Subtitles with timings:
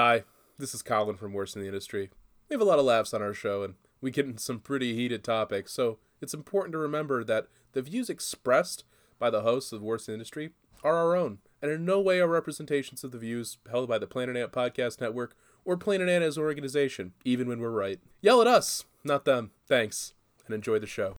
[0.00, 0.22] Hi,
[0.56, 2.10] this is Colin from Worst in the Industry.
[2.48, 4.94] We have a lot of laughs on our show, and we get into some pretty
[4.94, 8.84] heated topics, so it's important to remember that the views expressed
[9.18, 10.50] by the hosts of Worst in the Industry
[10.84, 14.06] are our own, and in no way are representations of the views held by the
[14.06, 15.34] Planet Ant Podcast Network
[15.64, 17.98] or Planet Ant as an organization, even when we're right.
[18.20, 19.50] Yell at us, not them.
[19.66, 20.14] Thanks,
[20.46, 21.16] and enjoy the show.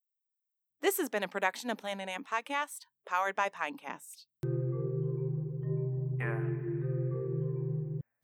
[0.82, 4.28] This has been a production of Planet Ant Podcast, powered by Pinecast.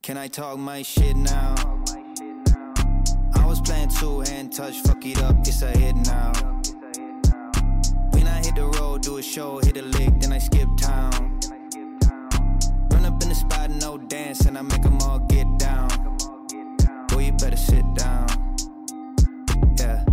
[0.05, 1.55] Can I talk my shit now?
[3.33, 6.31] I was playing two hand touch, fuck it up, it's a hit now.
[8.11, 11.39] When I hit the road, do a show, hit a lick, then I skip town.
[12.91, 15.89] Run up in the spot, no dance, and I make them all get down.
[17.07, 18.27] Boy, you better sit down.
[19.79, 20.05] Yeah.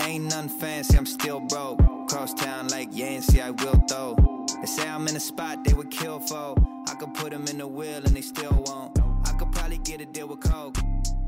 [0.00, 1.78] Ain't nothing fancy, I'm still broke.
[2.08, 4.16] Cross town like Yancey, I will though.
[4.60, 6.56] They say I'm in a spot they would kill for.
[6.88, 8.97] I could put them in the wheel and they still won't.
[9.88, 10.76] I could probably get a deal with Coke.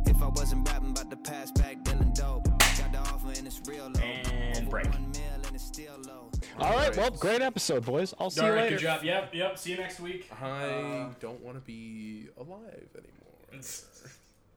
[0.07, 2.45] If I wasn't rapping about the past back dealing dope.
[2.79, 4.01] Got the offer and it's real low.
[4.01, 4.93] And Over break.
[4.93, 6.31] One mil and it's still low.
[6.59, 8.13] All right, well, great episode, boys.
[8.19, 8.77] I'll see All you right, later.
[8.77, 9.05] good job.
[9.05, 9.59] Yep, yep.
[9.59, 10.31] See you next week.
[10.43, 13.63] I uh, don't want to be alive anymore.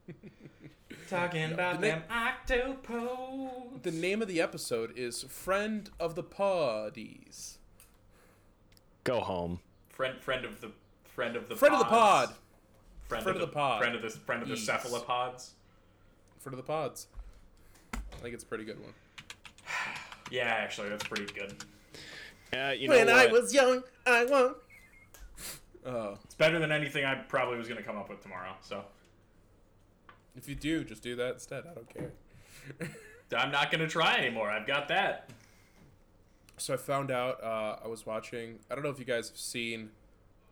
[1.08, 3.80] Talking about the them octopus.
[3.82, 7.56] The name of the episode is Friend of the Poddies.
[9.04, 9.60] Go home.
[9.88, 10.72] Friend, friend of the
[11.04, 12.34] friend of the Friend of the pod.
[13.08, 13.78] Friend, Friend of the pod.
[13.80, 14.64] Friend of the friend of the Ease.
[14.66, 15.52] cephalopods.
[16.40, 17.06] Friend of the Pods.
[17.94, 18.92] I think it's a pretty good one.
[20.30, 21.54] Yeah, actually, that's pretty good.
[22.52, 23.16] Uh, you know when what?
[23.28, 24.54] I was young, I won.
[25.84, 28.52] Oh, It's better than anything I probably was gonna come up with tomorrow.
[28.62, 28.84] So
[30.34, 31.64] if you do, just do that instead.
[31.70, 32.12] I don't care.
[33.36, 34.48] I'm not gonna try anymore.
[34.50, 35.28] I've got that.
[36.56, 38.58] So I found out uh, I was watching.
[38.70, 39.90] I don't know if you guys have seen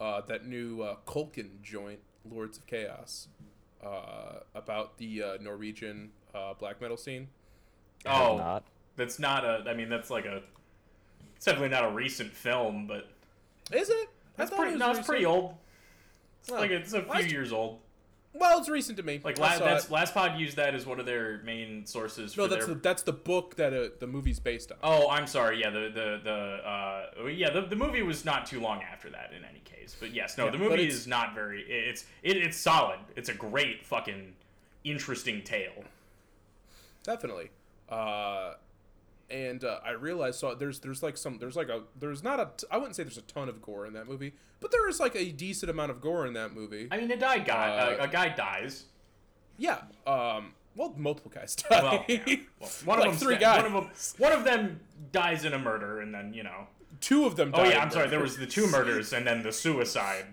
[0.00, 2.00] uh, that new uh, Culkin joint,
[2.30, 3.28] Lords of Chaos,
[3.84, 7.28] uh, about the uh, Norwegian uh, black metal scene.
[8.06, 8.64] Oh, not.
[8.96, 9.64] that's not a.
[9.68, 10.42] I mean, that's like a.
[11.36, 13.08] It's definitely not a recent film, but
[13.72, 13.94] Is it?
[13.96, 14.70] I that's pretty.
[14.70, 15.54] it was no, it's pretty old.
[16.40, 16.56] It's Oh.
[16.56, 17.78] like it's a few Last- years old.
[18.34, 19.20] Well, it's recent to me.
[19.22, 19.90] Like I saw that's it.
[19.90, 22.36] last pod used that as one of their main sources.
[22.36, 22.74] no, for that's their...
[22.74, 24.78] the, that's the book that uh, the movie's based on.
[24.82, 25.60] Oh, I'm sorry.
[25.60, 29.32] Yeah, the the the uh, yeah, the, the movie was not too long after that.
[29.36, 31.62] In any case, but yes, no, Yeah, the but movie it's- is not very.
[31.62, 33.00] It's it, it's solid.
[33.16, 34.32] It's a great fucking
[34.84, 35.84] interesting tale.
[37.02, 37.50] Definitely.
[37.88, 38.54] Uh,
[39.32, 42.50] and uh, I realized so there's there's like some there's like a there's not a
[42.56, 45.00] t- I wouldn't say there's a ton of gore in that movie, but there is
[45.00, 46.88] like a decent amount of gore in that movie.
[46.90, 48.84] I mean, a die guy, Uh, a, guy dies.
[49.58, 49.78] yeah.
[50.06, 50.52] Um.
[50.76, 51.82] Well, multiple guys die.
[51.82, 52.36] Well, yeah.
[52.60, 53.62] well one of them three guys.
[53.62, 56.66] One of, them, one of them dies in a murder, and then you know.
[57.00, 57.50] Two of them.
[57.54, 58.08] Oh yeah, I'm sorry.
[58.08, 60.26] There was the two murders, and then the suicide.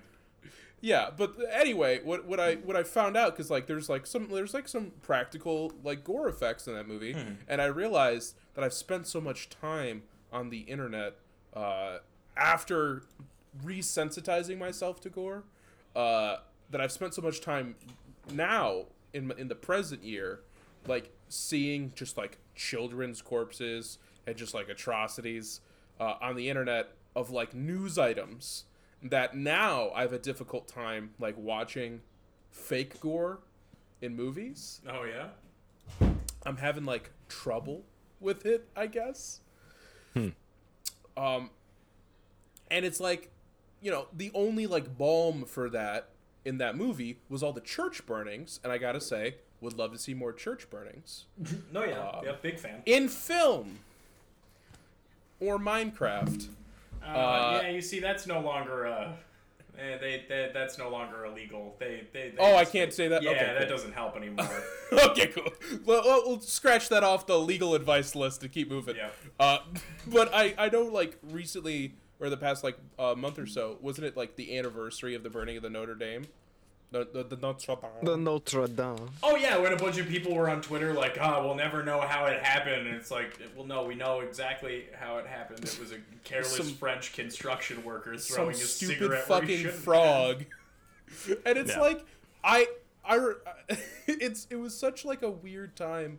[0.81, 4.29] Yeah, but anyway, what what I what I found out because like there's like some
[4.29, 7.33] there's like some practical like gore effects in that movie, Hmm.
[7.47, 11.15] and I realized that I've spent so much time on the internet
[11.53, 11.97] uh,
[12.37, 13.03] after
[13.65, 15.43] resensitizing myself to gore
[15.95, 16.37] uh,
[16.69, 17.75] that I've spent so much time
[18.31, 20.41] now in in the present year,
[20.87, 23.97] like seeing just like children's corpses
[24.27, 25.61] and just like atrocities
[25.99, 28.65] uh, on the internet of like news items
[29.03, 32.01] that now I have a difficult time like watching
[32.51, 33.39] fake gore
[34.01, 34.81] in movies.
[34.87, 36.09] Oh yeah.
[36.45, 37.83] I'm having like trouble
[38.19, 39.41] with it, I guess.
[40.13, 40.29] Hmm.
[41.17, 41.49] Um,
[42.71, 43.29] and it's like,
[43.81, 46.09] you know, the only like balm for that
[46.45, 49.97] in that movie was all the church burnings, and I gotta say, would love to
[49.97, 51.25] see more church burnings
[51.73, 52.21] No yeah.
[52.23, 52.81] yeah, big fan.
[52.85, 53.79] in film
[55.41, 56.47] or Minecraft.
[57.05, 59.11] Uh, yeah, you see, that's no longer uh,
[59.77, 61.75] eh, they, they that's no longer illegal.
[61.79, 62.29] They they.
[62.29, 63.23] they Oh, I can't say that?
[63.23, 63.69] Yeah, Okay, that cool.
[63.69, 64.47] doesn't help anymore.
[64.93, 65.51] okay, cool.
[65.85, 68.95] Well, well, we'll scratch that off the legal advice list to keep moving.
[68.95, 69.09] Yeah.
[69.39, 69.59] Uh,
[70.07, 74.07] but I, I know, like, recently, or the past, like, uh, month or so, wasn't
[74.07, 76.25] it, like, the anniversary of the burning of the Notre Dame?
[76.91, 77.91] The, the, the Notre Dame.
[78.03, 79.09] The Notre Dame.
[79.21, 82.01] oh yeah, when a bunch of people were on Twitter like, "Oh, we'll never know
[82.01, 85.59] how it happened," and it's like, well, no, we know exactly how it happened.
[85.63, 89.47] It was a careless Some- French construction worker Some throwing a stupid cigarette where he
[89.47, 90.45] fucking shouldn't frog.
[91.45, 91.79] and it's Yeah.
[91.79, 92.05] like,
[92.43, 92.65] I,
[93.05, 93.33] I,
[94.07, 96.17] it's, it was such, like, a weird time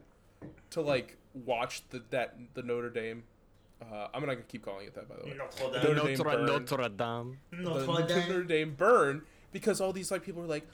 [0.71, 3.25] to, like, watch the, that, the Notre Dame.
[3.83, 5.37] Uh, I'm not gonna keep calling it that, by the way.
[5.37, 5.83] have.
[5.83, 6.47] Notre Dame Notre, burn.
[6.47, 7.39] Notre Dame.
[7.51, 7.59] the
[8.29, 10.67] Notre Dame burn because all these like people are like,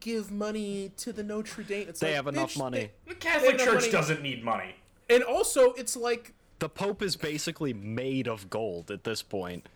[0.00, 1.88] give money to the Notre Dame.
[1.88, 2.78] It's They like, have enough bitch, money.
[2.78, 3.90] they- The Catholic Church money.
[3.90, 4.74] doesn't need money.
[5.10, 9.68] and also, it's like The Pope is basically made of gold at this point.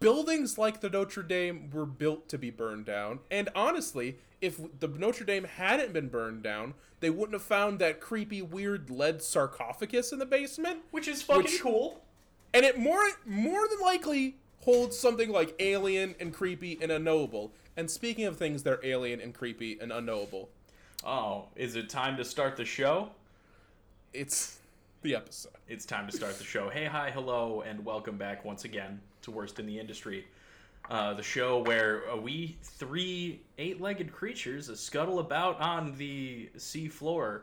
[0.00, 3.18] buildings like the Notre Dame were built to be burned down.
[3.30, 8.00] And honestly, if the Notre Dame hadn't been burned down, they wouldn't have found that
[8.00, 12.04] creepy, weird lead sarcophagus in the basement, Which is fucking Which- cool.
[12.52, 17.52] and it more more than likely holds something like alien and creepy and unknowable.
[17.76, 20.48] And speaking of things that are alien and creepy and unknowable,
[21.06, 23.10] Oh, is it time to start the show?
[24.14, 24.58] it's
[25.02, 25.52] the episode.
[25.68, 26.70] It's time to start the show.
[26.70, 30.24] Hey, hi, hello, and welcome back once again to Worst in the Industry.
[30.88, 36.88] Uh, the show where uh, we three eight legged creatures scuttle about on the sea
[36.88, 37.42] floor,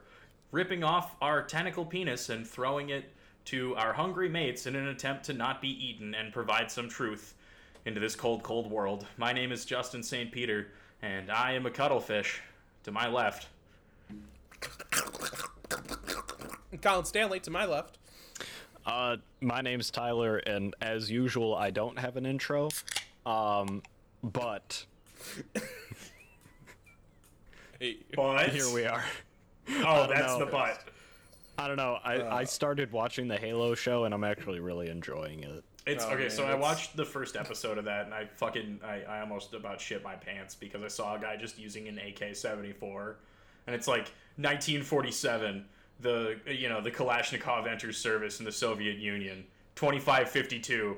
[0.51, 3.11] ripping off our tentacle penis and throwing it
[3.45, 7.33] to our hungry mates in an attempt to not be eaten and provide some truth
[7.85, 9.05] into this cold, cold world.
[9.17, 10.31] My name is Justin St.
[10.31, 10.67] Peter,
[11.01, 12.41] and I am a cuttlefish.
[12.83, 13.47] To my left,
[16.81, 17.99] Colin Stanley to my left.
[18.87, 22.69] Uh, my name's Tyler, and as usual, I don't have an intro.
[23.23, 23.83] Um,
[24.23, 24.83] but
[27.79, 29.03] Hey, but here we are.
[29.83, 30.45] Oh, that's know.
[30.45, 30.83] the butt.
[31.57, 31.99] I don't know.
[32.03, 35.63] I, I uh, started watching the Halo show, and I'm actually really enjoying it.
[35.85, 36.21] It's Oh, okay.
[36.23, 39.53] man, so I watched the first episode of that, and I fucking I, I almost
[39.53, 43.17] about shit my pants because I saw a guy just using an AK seventy four,
[43.67, 45.65] and it's like 1947.
[46.01, 49.43] The you know the Kalashnikov enters service in the Soviet Union.
[49.75, 50.97] 2552.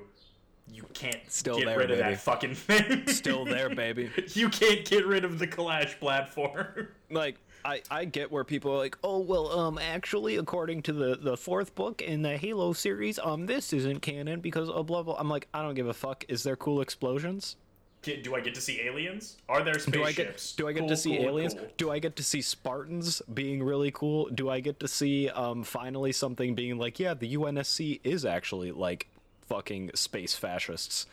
[0.72, 2.12] You can't Still get there, rid of baby.
[2.12, 3.08] that fucking thing.
[3.08, 4.10] Still there, baby.
[4.34, 6.88] you can't get rid of the Kalash platform.
[7.10, 11.16] Like, I, I get where people are like, oh well, um, actually, according to the
[11.16, 15.16] the fourth book in the Halo series, um, this isn't canon because of blah blah.
[15.18, 16.26] I'm like, I don't give a fuck.
[16.28, 17.56] Is there cool explosions?
[18.02, 19.38] Get- Do I get to see aliens?
[19.48, 20.52] Are there Do I spaceships?
[20.52, 21.54] get do I get Cool, to see cool, aliens?
[21.54, 21.68] cool.
[21.78, 24.28] Do I get to see Spartans being really cool?
[24.28, 28.72] Do I get to see um finally something being like, yeah, the UNSC is actually
[28.74, 29.08] like
[29.48, 31.06] fucking space fascists.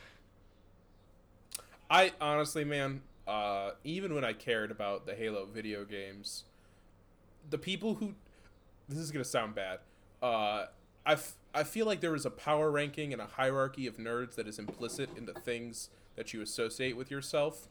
[1.89, 6.45] I honestly, man, uh, even when I cared about the Halo video games,
[7.49, 8.15] the people who
[8.89, 9.79] this is gonna sound bad.
[10.23, 10.67] Uh,
[11.07, 14.35] I, f- I feel like there is a power ranking and a hierarchy of nerds
[14.35, 17.69] that is implicit in the things that you associate with yourself.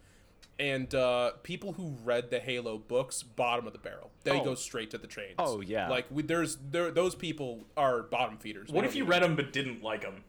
[0.57, 4.09] And uh, people who read the Halo books, bottom of the barrel.
[4.23, 4.43] They Oh.
[4.43, 5.35] go straight to the trains.
[5.37, 5.89] Oh, yeah.
[5.89, 8.69] like we, there's there those people are bottom feeders.
[8.71, 10.23] What if you read them but didn't like them?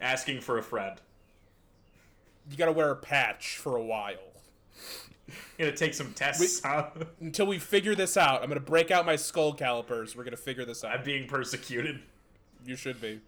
[0.00, 1.00] Asking for a friend.
[2.50, 4.29] You gotta wear a patch for a while.
[5.58, 6.60] You gotta take some tests.
[6.64, 6.90] huh?
[7.20, 8.42] until we figure this out.
[8.42, 10.16] I'm gonna break out my skull calipers.
[10.16, 10.92] We're gonna figure this out.
[10.98, 12.00] I'm being persecuted.
[12.64, 13.20] You should be.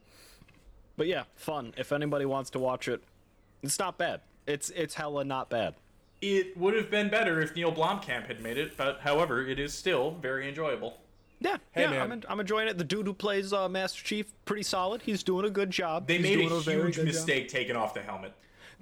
[0.96, 1.72] But yeah, fun.
[1.76, 3.02] If anybody wants to watch it,
[3.62, 4.20] it's not bad.
[4.46, 5.74] It's it's hella not bad.
[6.20, 9.72] It would have been better if Neil Blomkamp had made it, but however, it is
[9.74, 10.98] still very enjoyable.
[11.40, 12.00] Yeah, Hey, yeah, man.
[12.00, 12.78] I'm, en- I'm enjoying it.
[12.78, 15.02] The dude who plays uh, Master Chief, pretty solid.
[15.02, 16.06] He's doing a good job.
[16.06, 17.14] They He's made doing a very huge good job.
[17.14, 18.32] mistake taking off the helmet.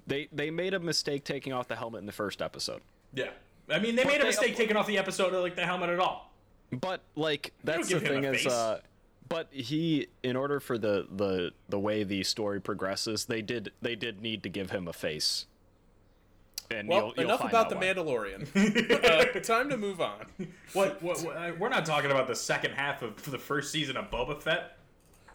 [0.07, 2.81] They they made a mistake taking off the helmet in the first episode.
[3.15, 3.31] Yeah.
[3.69, 5.91] I mean, they made a they- mistake taking off the episode of like the helmet
[5.91, 6.33] at all.
[6.73, 8.81] But like that's the thing is uh
[9.29, 13.95] but he in order for the the the way the story progresses, they did they
[13.97, 15.47] did need to give him a face.
[16.73, 17.83] And Well, you'll, you'll enough about the why.
[17.83, 19.35] Mandalorian.
[19.37, 20.27] uh, time to move on.
[20.73, 21.37] What, what, what?
[21.37, 24.77] uh, We're not talking about the second half of the first season of Boba Fett.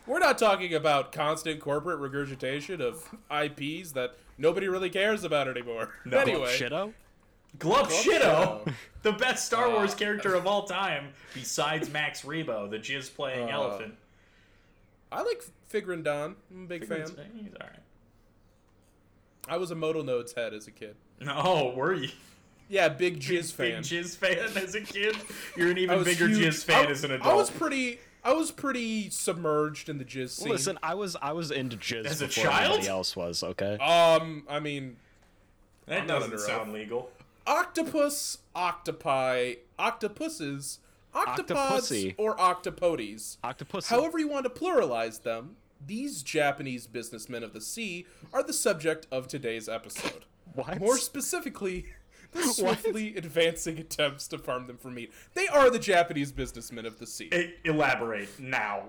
[0.07, 5.57] We're not talking about constant corporate regurgitation of IPs that nobody really cares about it
[5.57, 5.93] anymore.
[6.05, 6.19] No.
[6.19, 6.93] Anyway, Shitto?
[7.59, 8.19] Glove Shido,
[8.65, 8.73] Shido.
[9.03, 9.97] the best Star Wars Uh.
[9.97, 13.53] character of all time, besides Max Rebo, the jizz playing Uh.
[13.53, 13.95] elephant.
[15.11, 16.35] I like Figrin D'an.
[16.51, 17.01] I'm a big fan.
[17.35, 17.79] He's alright.
[19.47, 20.95] I was a modal Nodes head as a kid.
[21.21, 22.09] No, were you?
[22.67, 23.83] Yeah, big jizz Big fan.
[23.83, 25.15] jizz fan as a kid?
[25.55, 27.31] You're an even bigger huge- jizz fan I- as an adult.
[27.31, 27.99] I was pretty.
[28.25, 30.49] I was pretty submerged in the jizz scene.
[30.49, 32.71] Listen, I was I was into jizz As a child?
[32.71, 33.77] anybody else was, okay?
[33.77, 34.97] um, I mean,
[35.85, 37.11] that I'm not doesn't under sound legal.
[37.45, 40.79] octopus, octopi, octopuses,
[41.13, 42.15] octopods, Octopussy.
[42.17, 43.37] or octopodes.
[43.43, 43.87] Octopus.
[43.89, 45.55] However you want to pluralize them,
[45.85, 50.25] these Japanese businessmen of the sea are the subject of today's episode.
[50.53, 50.79] What?
[50.79, 52.04] More specifically, the
[52.53, 55.11] swiftly advancing attempts to farm them for meat.
[55.33, 57.29] They are the Japanese businessmen of the sea.
[57.33, 58.83] E- elaborate now.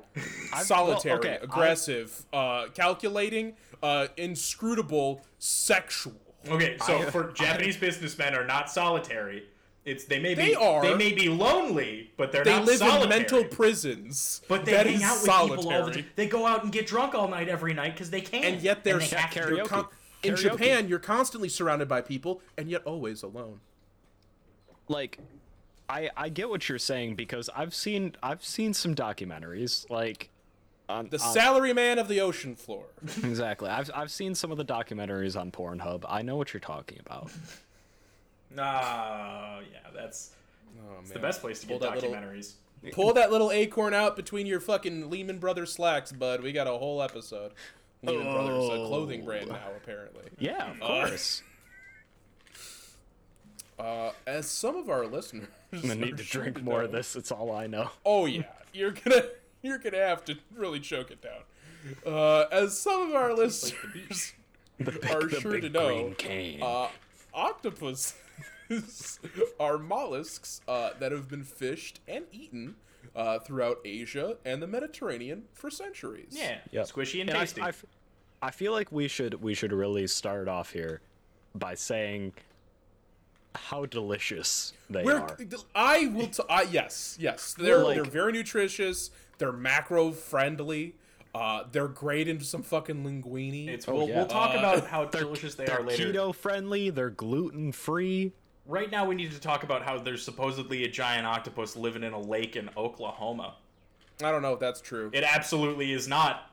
[0.63, 6.15] Solitary, well, okay, aggressive, uh, calculating, uh, inscrutable, sexual.
[6.49, 9.45] Okay, so for Japanese businessmen are not solitary.
[9.85, 10.83] It's they may be They are.
[10.83, 13.03] they may be lonely, but they're They not live solitary.
[13.05, 14.43] in mental prisons.
[14.49, 15.57] But they That hang out with solitary.
[15.59, 16.07] people all the time.
[16.17, 18.43] They go out and get drunk all night every night because they can.
[18.43, 19.39] and yet they're, they have to.
[19.55, 19.69] you're karaoke.
[19.69, 19.87] con-
[20.23, 20.41] in Karaoke.
[20.43, 20.89] Japan.
[20.89, 23.61] You're constantly surrounded by people, and yet always alone.
[24.89, 25.19] like
[25.89, 30.31] I I get what you're saying because I've seen I've seen some documentaries like
[30.89, 32.85] on, The on- salaryman of the ocean floor.
[33.25, 33.69] exactly.
[33.69, 36.05] I've I've seen some of the documentaries on Pornhub.
[36.09, 37.31] I know what you're talking about.
[38.55, 40.31] Nah, yeah, That's
[40.79, 42.53] Oh, the best place to get Pull that little- documentaries.
[42.93, 46.43] Pull that little acorn out between your fucking Lehman Brothers slacks, bud.
[46.43, 47.53] We got a whole episode.
[48.07, 50.25] Lehman Brothers, a clothing brand now, apparently.
[50.39, 51.43] Yeah, of Uh, course.
[53.79, 57.15] Uh, as some of our listeners, I'm gonna need to drink more know- of this.
[57.15, 57.91] It's all I know.
[58.07, 59.25] Oh yeah, you're gonna
[59.63, 61.43] you're gonna have to really choke it down.
[62.11, 64.33] Uh, as some of our listeners
[64.81, 66.15] are the sure to know,
[66.63, 66.89] uh,
[67.35, 68.15] octopus
[69.61, 72.77] are mollusks uh, that have been fished and eaten
[73.15, 76.29] uh, throughout Asia and the Mediterranean for centuries.
[76.33, 76.87] Yeah, Yep.
[76.87, 77.61] squishy and And I- tasty.
[77.61, 77.85] I, f-
[78.43, 81.01] I feel like we should we should really start off here
[81.55, 82.35] by saying
[83.55, 85.37] how delicious they We're, are.
[85.75, 86.27] I will.
[86.29, 87.55] T- I, yes, yes.
[87.55, 89.11] They're Like- they're very nutritious.
[89.39, 90.95] They're macro friendly.
[91.35, 93.69] Uh, they're great into some fucking linguine.
[93.69, 94.17] It's, Oh, we'll, yeah.
[94.19, 96.11] we'll talk Uh, about how delicious they They're are later.
[96.13, 96.89] keto friendly.
[96.91, 98.33] They're gluten free.
[98.69, 102.13] Right now, we need to talk about how there's supposedly a giant octopus living in
[102.13, 103.55] a lake in Oklahoma.
[104.23, 105.11] I don't know if that's true.
[105.13, 106.51] It absolutely is not.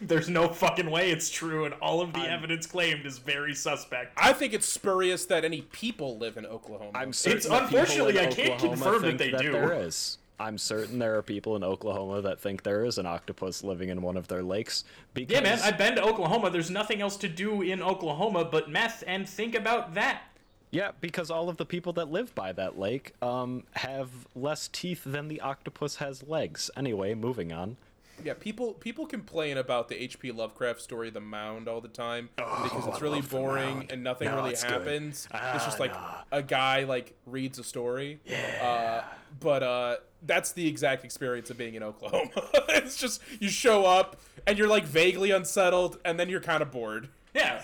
[0.00, 4.12] There's no fucking way it's true, and all of the evidence claimed is very suspect.
[4.16, 6.92] I think it's spurious that any people live in Oklahoma.
[6.94, 9.52] I'm certain It's- unfortunately, in I can't Oklahoma confirm that think they do.
[9.52, 10.18] There is.
[10.40, 14.00] I'm certain there are people in Oklahoma that think there is an octopus living in
[14.02, 14.84] one of their lakes.
[15.12, 16.50] Because Yeah, man, I've been to Oklahoma.
[16.50, 20.22] There's nothing else to do in Oklahoma but meth, and think about that.
[20.70, 25.02] Yeah, because all of the people that live by that lake um, have less teeth
[25.04, 26.70] than the octopus has legs.
[26.76, 27.76] Anyway, moving on.
[28.22, 30.30] yeah, people people complain about the H.P.
[30.32, 34.50] Lovecraft story, The Mound, all the time because it's really boring and nothing No, really
[34.50, 34.72] it's good.
[34.72, 35.24] happens.
[35.24, 36.16] it's Ah, just like nah.
[36.32, 38.18] a guy like reads a story.
[38.26, 39.02] Yeah.
[39.08, 39.96] Uh, but uh,
[40.26, 42.30] that's the exact experience of being in Oklahoma.
[42.70, 46.70] it's just you show up and you're like vaguely unsettled, and then you're kind of
[46.70, 47.08] bored.
[47.34, 47.62] Yeah.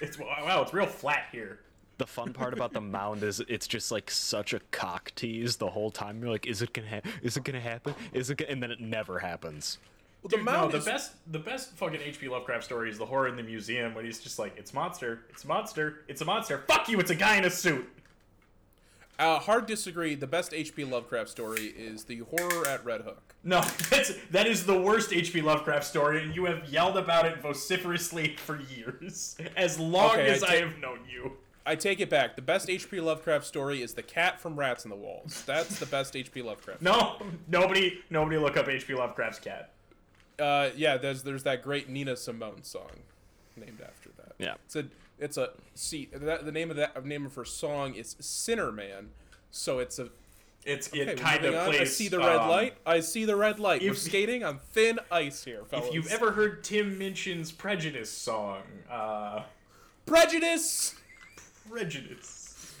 [0.00, 1.60] It's wow, it's real flat here.
[2.02, 5.70] The fun part about the mound is it's just like such a cock tease the
[5.70, 6.20] whole time.
[6.20, 7.94] You're like, is it gonna ha- is it gonna happen?
[8.12, 8.38] Is it?
[8.38, 8.50] Gonna-?
[8.50, 9.78] And then it never happens.
[10.20, 12.28] Well, Dude, the no, mound the is best the best fucking H.P.
[12.28, 15.44] Lovecraft story is the horror in the museum when he's just like, it's monster, it's
[15.44, 16.64] monster, it's a monster.
[16.66, 17.88] Fuck you, it's a guy in a suit.
[19.20, 20.16] uh, hard disagree.
[20.16, 20.84] The best H.P.
[20.84, 23.36] Lovecraft story is the horror at Red Hook.
[23.44, 25.40] No, that's that is the worst H.P.
[25.40, 30.42] Lovecraft story, and you have yelled about it vociferously for years, as long Okay, as
[30.42, 31.32] I, have known you.
[31.64, 32.36] I take it back.
[32.36, 33.00] The best H.P.
[33.00, 35.44] Lovecraft story is the cat from Rats in the Walls.
[35.46, 36.42] That's the best H.P.
[36.42, 36.82] Lovecraft.
[36.82, 37.16] No,
[37.48, 38.94] nobody, nobody look up H.P.
[38.94, 39.70] Lovecraft's cat.
[40.38, 42.90] Uh, yeah, there's there's that great Nina Simone song
[43.56, 44.32] named after that.
[44.38, 44.54] Yeah.
[44.64, 44.86] It's a
[45.18, 49.10] it's a see that, the name of that name of her song is Sinner Man.
[49.50, 50.08] So it's a
[50.64, 51.80] It's okay, it kind of plays.
[51.80, 52.74] I see the red um, light.
[52.84, 53.82] I see the red light.
[53.82, 55.88] We're skating on thin ice here, fellas.
[55.88, 59.42] If you've ever heard Tim Minchin's Prejudice song, uh,
[60.06, 60.94] prejudice.
[61.70, 62.74] Prejudice.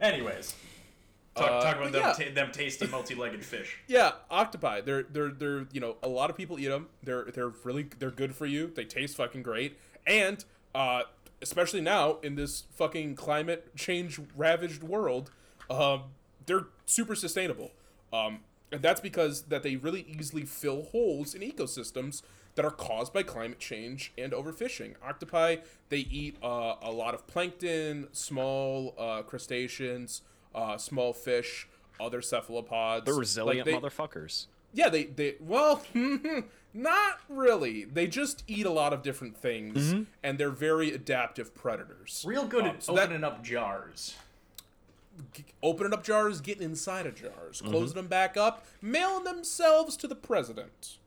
[0.00, 0.54] Anyways,
[1.34, 2.12] talk, Uh, talk about them, yeah.
[2.12, 3.78] ta- them tasty multi-legged fish.
[3.86, 4.80] Yeah, octopi.
[4.82, 6.88] They're they're they're you know a lot of people eat them.
[7.02, 8.72] They're they're really they're good for you.
[8.74, 11.02] They taste fucking great, and uh,
[11.40, 15.30] especially now in this fucking climate change ravaged world,
[15.70, 16.04] um,
[16.44, 17.72] they're super sustainable.
[18.12, 22.22] Um, and that's because that they really easily fill holes in ecosystems
[22.56, 24.94] that are caused by climate change and overfishing.
[25.06, 25.56] Octopi
[25.88, 30.22] they eat uh, a lot of plankton, small uh, crustaceans,
[30.54, 31.68] uh, small fish,
[32.00, 33.04] other cephalopods.
[33.04, 34.46] They're Like, resilient they- motherfuckers.
[34.74, 35.82] yeah, they they well,
[36.74, 37.84] not really.
[37.84, 42.24] They just eat a lot of different things, and they're very adaptive predators.
[42.26, 44.16] Real good Um, at so that- opening up jars.
[45.62, 50.14] Opening up jars, getting inside of jars, closing them back up, mailing themselves to the
[50.14, 50.98] president.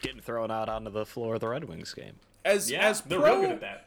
[0.00, 2.14] Getting thrown out onto the floor of the Red Wings game.
[2.44, 3.86] As Yeah, as they're pro real good at that.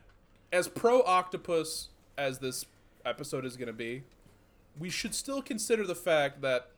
[0.51, 2.65] as pro octopus as this
[3.05, 4.03] episode is going to be,
[4.77, 6.69] we should still consider the fact that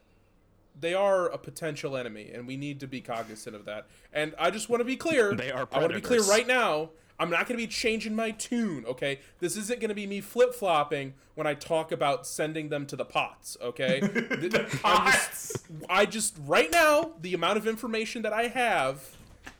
[0.79, 3.85] they are a potential enemy, and we need to be cognizant of that.
[4.11, 5.35] And I just want to be clear.
[5.35, 6.89] They are I want to be clear right now.
[7.19, 8.85] I'm not going to be changing my tune.
[8.87, 12.85] Okay, this isn't going to be me flip flopping when I talk about sending them
[12.87, 13.55] to the pots.
[13.61, 13.99] Okay,
[14.39, 15.57] Th- I'm just,
[15.89, 19.15] I just right now the amount of information that I have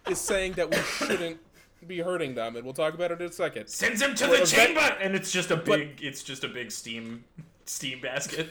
[0.09, 1.37] is saying that we shouldn't
[1.87, 3.67] be hurting them, and we'll talk about it in a second.
[3.67, 6.47] Sends him to Well, the event- chamber, and it's just a big, it's just a
[6.47, 7.23] big steam,
[7.65, 8.49] steam basket.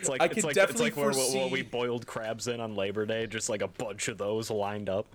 [0.00, 2.74] It's like I it's like it's like where, where foresee- we boiled crabs in on
[2.74, 5.06] Labor Day, just like a bunch of those lined up.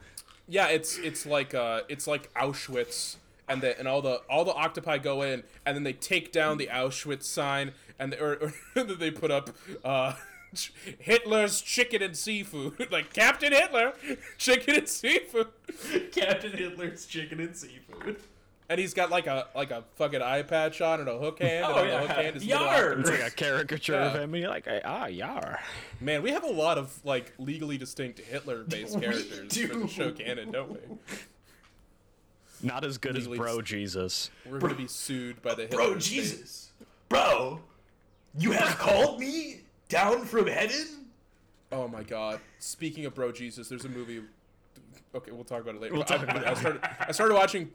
[0.48, 3.17] Yeah, it's it's like uh it's like Auschwitz
[3.48, 6.58] and the and all the all the octopi go in and then they take down
[6.58, 9.51] the Auschwitz sign and the, or, or they put up
[9.84, 10.13] uh
[11.00, 13.94] Hitler's chicken and seafood like Captain Hitler
[14.38, 15.48] chicken and seafood.
[16.12, 18.18] Captain Hitler's chicken and seafood.
[18.70, 21.65] and he's got like a like a fucking eye patch on and a hook hand.
[21.65, 22.94] and Oh, on the hook hand is Yar!
[23.00, 25.60] It's like a caricature of him, and you're like, ah, yar.
[26.01, 30.12] Man, we have a lot of like legally distinct Hitler-based We characters for the show
[30.12, 30.79] canon, don't we?
[32.62, 34.32] Not as good as Bro dis- Jesus.
[34.46, 36.15] We're gonna be sued by the Hitler Bro, estate.
[36.15, 36.72] Jesus.
[37.08, 37.62] Bro,
[38.38, 41.05] you have called me down from heaven?
[41.72, 42.39] Oh my god.
[42.60, 44.22] Speaking of bro Jesus, there's a movie.
[45.13, 45.96] Okay, we'll talk about it later.
[45.96, 46.81] We'll talk I, about I started.
[47.00, 47.72] I started watching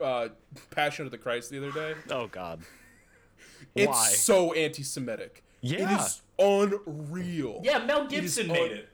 [0.00, 0.28] uh,
[0.70, 1.94] Passion of the Christ the other day.
[2.10, 2.60] Oh God.
[3.74, 4.08] It's Why?
[4.08, 5.42] so anti-Semitic.
[5.60, 5.94] Yeah.
[5.94, 7.60] It is unreal.
[7.64, 8.88] Yeah, Mel Gibson on- made it.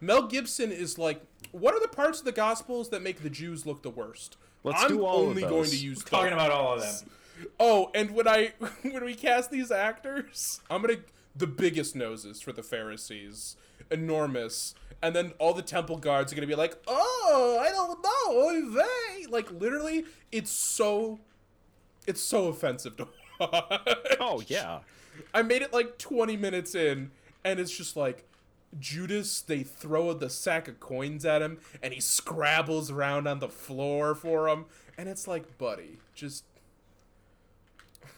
[0.00, 3.66] Mel Gibson is like, what are the parts of the Gospels that make the Jews
[3.66, 4.36] look the worst?
[4.64, 5.70] Let's I'm do all of only going those.
[5.70, 7.10] to use Talking about all of them.
[7.58, 8.52] Oh, and when I
[8.82, 10.96] when we cast these actors, I'm gonna
[11.40, 13.56] the biggest noses for the Pharisees,
[13.90, 18.82] enormous, and then all the temple guards are gonna be like, "Oh, I don't know,
[18.82, 21.18] vey." Like literally, it's so,
[22.06, 23.08] it's so offensive to
[23.40, 24.16] watch.
[24.20, 24.80] Oh yeah.
[25.34, 27.10] I made it like 20 minutes in,
[27.44, 28.26] and it's just like
[28.78, 29.40] Judas.
[29.40, 34.14] They throw the sack of coins at him, and he scrabbles around on the floor
[34.14, 34.66] for him,
[34.96, 36.44] and it's like, buddy, just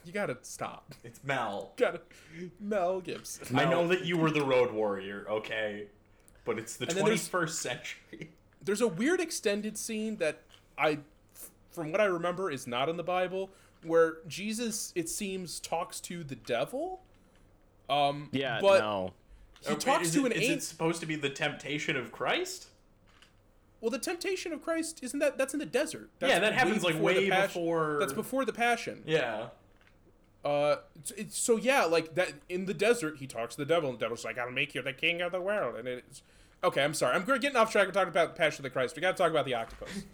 [0.05, 0.95] you gotta stop.
[1.05, 1.73] It's Mel.
[1.77, 2.01] gotta
[2.61, 3.57] Mel Gibson.
[3.59, 5.87] I know that you were the road warrior, okay?
[6.45, 8.31] But it's the And then there's- 21st century.
[8.65, 10.43] There's a weird extended scene that
[10.79, 10.99] I,
[11.73, 13.51] from what I remember, is not in the Bible,
[13.83, 17.03] where Jesus, it seems, talks to the devil.
[17.91, 18.61] Um, Yeah.
[18.61, 19.15] but no.
[19.67, 20.57] he Uh, talks is to it- an Is angel.
[20.59, 22.69] it supposed to be the temptation of Christ?
[23.81, 26.11] Well, the temptation of Christ isn't that that's in the desert.
[26.21, 29.03] That's Yeah, that happens, like, the way passion- before- That's before the passion.
[29.05, 29.49] Yeah.
[30.45, 33.89] Uh, it's, it's, so yeah, like that in the desert, he talks to the devil,
[33.89, 36.23] and the devil's like, "I'll make you the king of the world." And it's
[36.65, 36.83] okay.
[36.83, 37.87] I'm sorry, I'm getting off track.
[37.87, 38.97] We're talking about Passion of the Christ.
[38.97, 39.91] We got to talk about the octopus.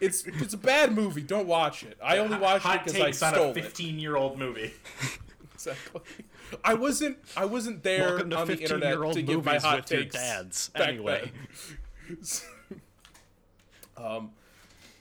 [0.00, 1.22] it's it's a bad movie.
[1.22, 1.98] Don't watch it.
[2.02, 3.64] I only watched Hot it because I takes on stole a it.
[3.74, 4.74] 15-year-old movie.
[5.60, 6.00] Exactly.
[6.64, 7.18] I wasn't.
[7.36, 10.70] I wasn't there Welcome to on the internet to give my hot with your dads.
[10.74, 11.30] Anyway.
[13.98, 14.30] um,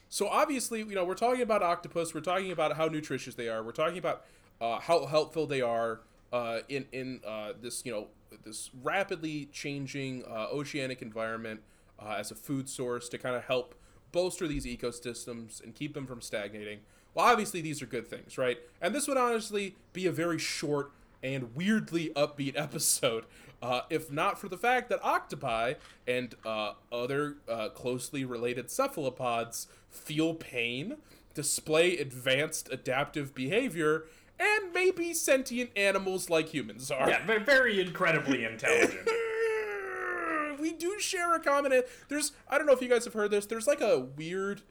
[0.10, 2.13] so obviously, you know, we're talking about octopus.
[2.13, 3.63] We're talking about how nutritious they are.
[3.63, 4.26] We're talking about
[4.60, 6.02] uh, how helpful they are
[6.34, 8.08] uh, in in uh, this you know
[8.43, 11.62] this rapidly changing uh, oceanic environment
[12.00, 13.76] uh, as a food source to kind of help
[14.12, 16.80] bolster these ecosystems and keep them from stagnating.
[17.13, 18.58] Well, obviously, these are good things, right?
[18.82, 20.91] And this would honestly be a very short
[21.22, 23.26] and weirdly upbeat episode,
[23.62, 25.74] uh, if not for the fact that octopi
[26.08, 30.97] and uh, other uh, closely related cephalopods feel pain,
[31.34, 34.06] display advanced adaptive behavior,
[34.39, 37.10] and maybe sentient animals like humans are.
[37.10, 39.10] Yeah, they're very incredibly intelligent.
[40.60, 41.82] we do share a common.
[42.08, 43.45] There's I don't know if you guys have heard this.
[43.45, 44.62] There's like a weird.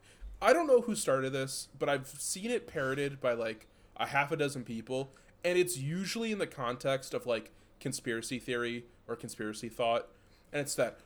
[0.40, 4.30] I don't know who started this, but I've seen it parroted by like a half
[4.30, 5.12] a dozen people,
[5.44, 7.50] and it's usually in the context of like
[7.80, 10.08] conspiracy theory or conspiracy thought,
[10.52, 10.98] and it's that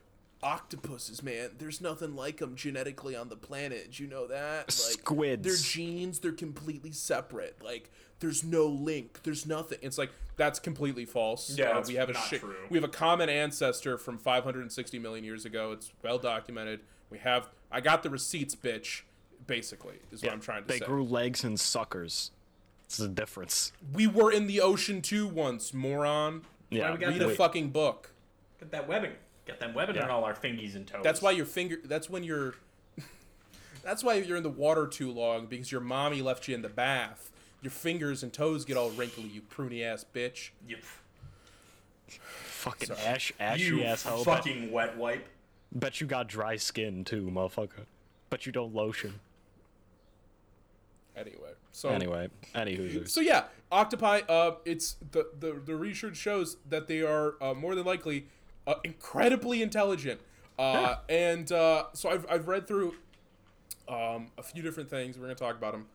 [0.42, 1.50] octopuses, man.
[1.58, 3.92] There's nothing like them genetically on the planet.
[3.92, 4.66] Do you know that?
[4.66, 5.42] Like, Squids.
[5.44, 7.62] Their genes, they're completely separate.
[7.62, 9.20] Like, there's no link.
[9.22, 9.78] There's nothing.
[9.82, 11.56] It's like that's completely false.
[11.56, 12.54] Yeah, Uh, that's we have a not shi- true.
[12.70, 15.72] we have a common ancestor from 560 million years ago.
[15.72, 16.80] It's well documented.
[17.10, 17.48] We have.
[17.70, 19.02] I got the receipts, bitch.
[19.46, 20.80] Basically, is what I'm trying to They say.
[20.80, 22.30] They grew legs and suckers.
[22.84, 23.72] It's the difference.
[23.92, 26.42] we were in the ocean too once, moron.
[26.70, 26.92] Yeah.
[26.92, 28.12] we got Read the- a fucking book.
[28.60, 29.12] Get that webbing.
[29.46, 30.04] Got them webbing Yeah.
[30.04, 31.00] on all our fingies and toes.
[31.02, 31.78] That's why your finger.
[31.84, 32.54] That's when you're.
[33.82, 36.68] that's why you're in the water too long because your mommy left you in the
[36.68, 37.30] bath.
[37.60, 40.50] Your fingers and toes get all wrinkly, you pruny ass bitch.
[40.66, 40.78] You,
[42.08, 44.24] Fucking ash, ashy you asshole.
[44.24, 45.26] Bet, fucking wet wipe.
[45.72, 47.86] bet you got dry skin too, motherfucker.
[48.30, 49.18] Bet you don't lotion.
[51.16, 53.06] Anyway, so Anyway, anywho.
[53.08, 54.20] So yeah, octopi.
[54.28, 58.26] Uh, it's the the the research shows that they are uh, more than likely
[58.66, 60.20] uh, incredibly intelligent.
[60.58, 62.94] Uh, and uh, so I've I've read through
[63.88, 65.18] um, a few different things.
[65.18, 65.86] We're gonna talk about them,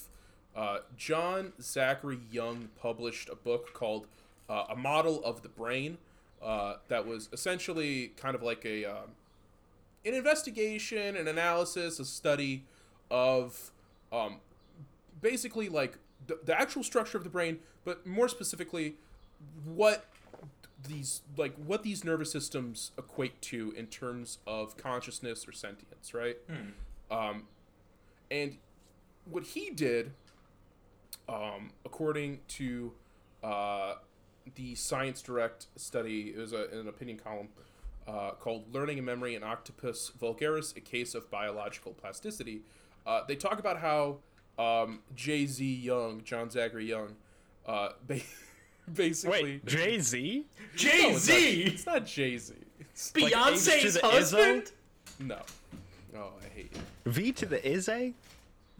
[0.56, 4.06] uh, John Zachary Young published a book called
[4.48, 5.98] uh, A Model of the Brain
[6.42, 9.10] uh, that was essentially kind of like a um,
[10.04, 12.64] an investigation, an analysis, a study
[13.10, 13.70] of
[14.12, 14.36] um,
[15.20, 18.94] basically like the, the actual structure of the brain, but more specifically,
[19.64, 20.06] what
[20.86, 26.36] these like what these nervous systems equate to in terms of consciousness or sentience, right?
[27.10, 27.44] Um,
[28.30, 28.56] and
[29.30, 30.12] what he did,
[31.28, 32.92] um, according to
[33.42, 33.94] uh,
[34.54, 37.48] the Science Direct study, it was a, an opinion column
[38.06, 42.62] uh, called "Learning and Memory in Octopus Vulgaris: A Case of Biological Plasticity."
[43.06, 44.18] Uh, they talk about how
[44.58, 47.16] um, Jay Z Young, John Zachary Young,
[47.66, 48.20] uh, ba-
[48.92, 50.44] basically Wait, Jay Z?
[50.76, 52.54] Jay No, it's not- Z, It's not Jay Z.
[52.80, 54.10] It's like H to Beyonce's Izzo?
[54.10, 54.72] husband.
[55.20, 55.38] no.
[56.16, 57.12] Oh, I hate you.
[57.12, 58.12] V to the is a?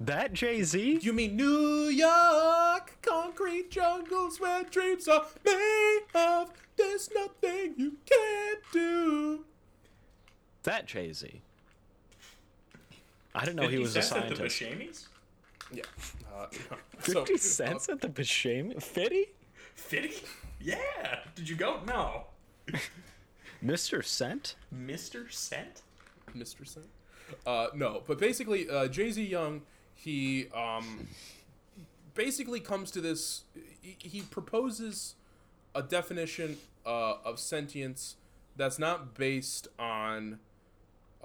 [0.01, 1.01] That Jay Z?
[1.03, 6.53] You mean New York, concrete jungles where dreams are made of.
[6.77, 9.45] There's nothing you can't do.
[10.63, 11.43] That Jay Z.
[13.35, 14.61] I didn't know he was a cents at the scientist.
[14.63, 15.07] Bashamis?
[15.73, 15.83] Yeah.
[16.35, 16.47] Uh,
[17.03, 18.83] so, 50 cents at the Bashame?
[18.83, 19.27] 50?
[19.75, 20.15] Fitty?
[20.61, 21.21] Yeah.
[21.35, 21.81] Did you go?
[21.87, 22.25] No.
[23.65, 24.05] Mr.
[24.05, 24.57] Cent?
[24.75, 25.31] Mr.
[25.33, 25.83] Cent?
[26.29, 26.67] uh, Mr.
[26.67, 26.83] Sen.
[27.47, 29.63] Uh, no, but basically, uh, Jay Z Young,
[29.99, 31.09] he um,
[32.15, 33.43] basically comes to this.
[33.83, 35.17] He, proposes
[35.75, 36.57] a definition
[36.87, 38.15] uh, of sentience
[38.57, 40.39] that's not based on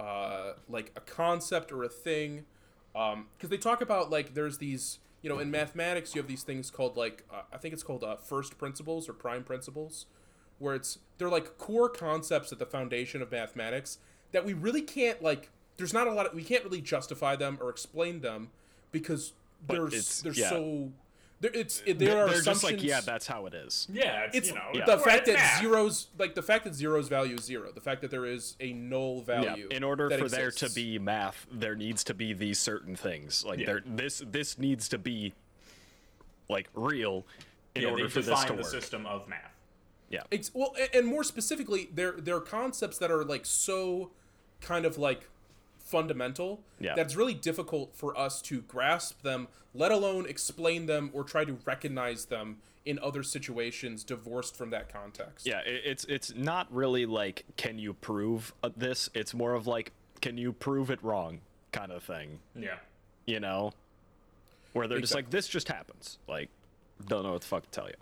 [0.00, 2.46] uh, like a concept or a thing,
[2.92, 6.68] because they talk about like there's these you know in mathematics you have these things
[6.70, 10.06] called like uh, I think it's called uh, first principles or prime principles,
[10.58, 13.98] where it's they're like core concepts at the foundation of mathematics
[14.32, 15.50] that we really can't like.
[15.76, 18.50] There's not a lot of we can't really justify them or explain them
[18.94, 19.34] because
[19.68, 20.48] they're they're yeah.
[20.48, 20.90] so.
[21.40, 22.80] They're, it's it, They're, there are they're just assumptions.
[22.80, 23.86] like, yeah, that's how it is.
[23.92, 24.86] Yeah, it's, It's you know Yeah.
[24.86, 25.60] the fact it's that math.
[25.60, 28.72] zeros, like the fact that zeros value is zero, the fact that there is a
[28.72, 29.42] null value.
[29.44, 29.50] Yeah.
[29.50, 29.68] value.
[29.72, 33.44] In order that for there to be math, there needs to be these certain things.
[33.44, 33.66] Like Yeah.
[33.66, 35.34] there, this this needs to be
[36.48, 37.26] like real
[37.74, 38.70] in Yeah, order they for this define to the work.
[38.70, 39.52] system of math.
[40.08, 40.22] Yeah.
[40.30, 44.12] Ex- well, and more specifically, they're they're concepts that are like so
[44.60, 45.28] kind of like
[45.94, 46.96] fundamental Yeah.
[46.96, 51.44] that it's really difficult for us to grasp them, let alone explain them or try
[51.44, 55.46] to recognize them in other situations divorced from that context.
[55.46, 59.08] Yeah, it's it's not really like can you prove uh, this?
[59.14, 62.40] It's more of like can you prove it wrong kind of thing.
[62.56, 62.78] Yeah.
[63.26, 63.72] You know,
[64.72, 66.18] where they're just like this just happens.
[66.28, 66.50] Like
[67.06, 67.94] don't know what the fuck to tell you.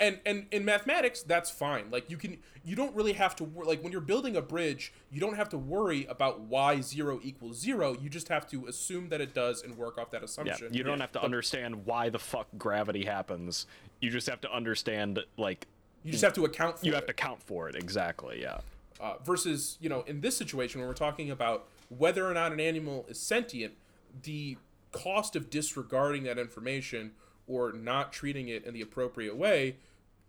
[0.00, 3.82] And and in mathematics that's fine like you can you don't really have to like
[3.82, 7.94] when you're building a bridge you don't have to worry about why zero equals zero
[8.00, 10.76] you just have to assume that it does and work off that assumption Yeah, assumption
[10.78, 13.66] you don't have to understand why the fuck gravity happens.
[14.00, 15.66] You just have to understand like
[16.02, 16.94] you just have to account for you it.
[16.94, 18.40] have to count for it exactly.
[18.40, 18.58] Yeah.
[19.00, 22.60] uh, versus you know in this situation when we're talking about whether or not an
[22.60, 23.74] animal is sentient
[24.22, 24.56] the
[24.92, 27.12] cost of disregarding that information
[27.46, 29.76] or not treating it in the appropriate way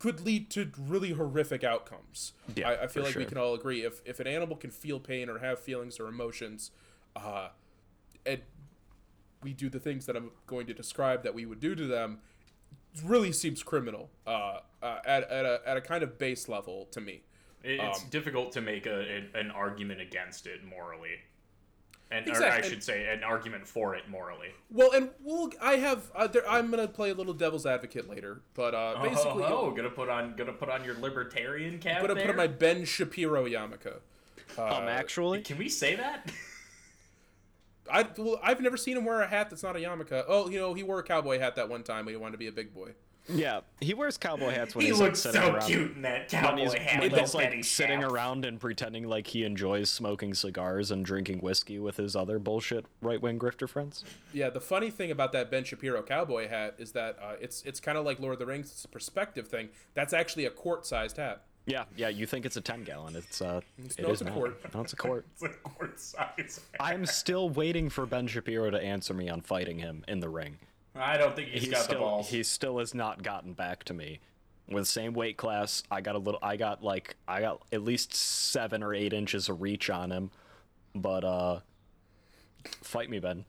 [0.01, 2.33] could lead to really horrific outcomes.
[2.55, 4.71] Yeah, I, I feel for like we can all agree if, if an animal can
[4.71, 6.71] feel pain or have feelings or emotions
[7.15, 7.49] uh,
[8.25, 8.41] and
[9.43, 12.19] we do the things that i'm going to describe that we would do to them
[12.93, 16.87] it really seems criminal uh, uh, at, at, a, at a kind of base level
[16.91, 17.23] to me.
[17.63, 21.15] It's Um, difficult to make a, a, an argument against it morally.
[22.11, 24.49] And or I should say an argument for it morally.
[24.69, 26.11] Well, and we'll, I have.
[26.13, 29.71] Uh, there, I'm gonna play a little devil's advocate later, but uh, basically, oh, oh,
[29.71, 32.25] gonna put on gonna put on your libertarian cap I'm gonna there?
[32.25, 33.93] put on my Ben Shapiro yarmulke.
[34.57, 36.29] um, actually, Can we say that?
[37.91, 40.25] I well, I've never seen him wear a hat that's not a yarmulke.
[40.27, 42.37] Oh, you know, he wore a cowboy hat that one time when he wanted to
[42.37, 42.91] be a big boy.
[43.27, 45.67] Yeah, he wears cowboy hats when he he's like, looks sitting so around.
[45.67, 47.01] cute in that cowboy he's, hat.
[47.01, 48.11] when he's like Betty sitting Shaft.
[48.11, 52.85] around and pretending like he enjoys smoking cigars and drinking whiskey with his other bullshit
[53.01, 54.03] right wing grifter friends.
[54.33, 57.79] Yeah, the funny thing about that Ben Shapiro cowboy hat is that uh, it's it's
[57.79, 58.71] kind of like Lord of the Rings.
[58.71, 59.69] It's a perspective thing.
[59.93, 61.43] That's actually a quart-sized hat.
[61.67, 63.15] Yeah, yeah, you think it's a ten gallon?
[63.15, 64.33] It's uh, it no, is it's a not.
[64.33, 64.73] quart.
[64.73, 65.25] No, it's a quart.
[65.33, 66.61] It's a quart size.
[66.79, 70.57] I'm still waiting for Ben Shapiro to answer me on fighting him in the ring.
[70.95, 72.29] I don't think he's He's got still the balls.
[72.29, 74.19] he still has not gotten back to me.
[74.69, 76.39] With same weight class, I got a little.
[76.41, 80.31] I got like I got at least seven or eight inches of reach on him,
[80.95, 81.59] but uh,
[82.81, 83.43] fight me, Ben.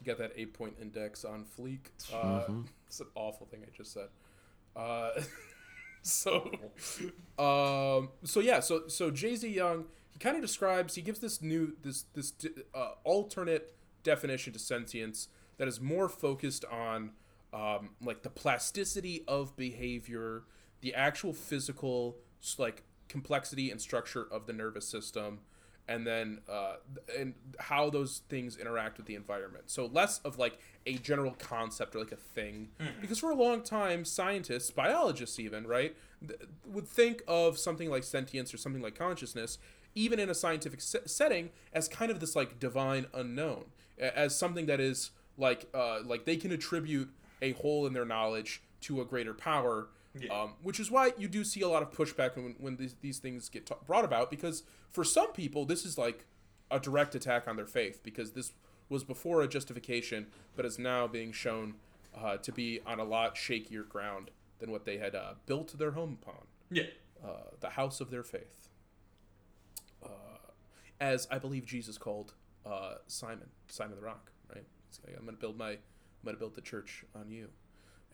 [0.00, 1.80] You got that eight-point index on fleek.
[2.12, 2.60] Uh, Mm-hmm.
[2.86, 4.08] It's an awful thing I just said.
[4.74, 5.10] Uh,
[6.02, 6.50] so,
[7.38, 11.40] um, so yeah, so so Jay Z Young, he kind of describes, he gives this
[11.42, 12.32] new this this
[12.74, 15.28] uh, alternate definition to sentience
[15.60, 17.10] that is more focused on
[17.52, 20.44] um, like the plasticity of behavior,
[20.80, 22.16] the actual physical
[22.56, 25.40] like complexity and structure of the nervous system,
[25.86, 26.76] and then uh,
[27.18, 29.64] and how those things interact with the environment.
[29.66, 32.70] So less of like a general concept or like a thing,
[33.02, 35.94] because for a long time, scientists, biologists, even right,
[36.26, 39.58] th- would think of something like sentience or something like consciousness,
[39.94, 43.66] even in a scientific se- setting, as kind of this like divine unknown,
[43.98, 47.10] as something that is like uh, like they can attribute
[47.42, 49.88] a hole in their knowledge to a greater power.
[50.28, 53.18] Um, which is why you do see a lot of pushback when, when these, these
[53.20, 56.24] things get ta- brought about because for some people this is like
[56.68, 58.50] a direct attack on their faith because this
[58.88, 61.74] was before a justification but is now being shown
[62.20, 65.92] uh, to be on a lot shakier ground than what they had uh, built their
[65.92, 66.86] home upon Yeah.
[67.24, 67.28] uh,
[67.60, 68.68] the house of their faith
[70.02, 70.08] uh,
[71.00, 72.34] as i believe jesus called
[72.66, 74.32] uh, simon simon the rock
[75.06, 75.78] like, i'm gonna build my i'm
[76.24, 77.48] gonna build the church on you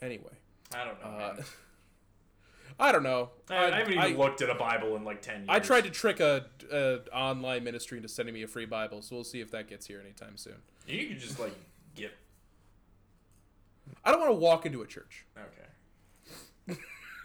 [0.02, 0.32] anyway
[0.74, 1.08] I don't know.
[1.08, 1.36] uh,
[2.80, 5.48] i don't know I, I haven't even looked at a Bible in like ten years.
[5.48, 9.14] I tried to trick a, a online ministry into sending me a free Bible, so
[9.14, 10.56] we'll see if that gets here anytime soon.
[10.86, 11.54] You could just like
[11.94, 12.12] get
[14.04, 15.24] I don't want to walk into a church.
[15.38, 16.76] okay.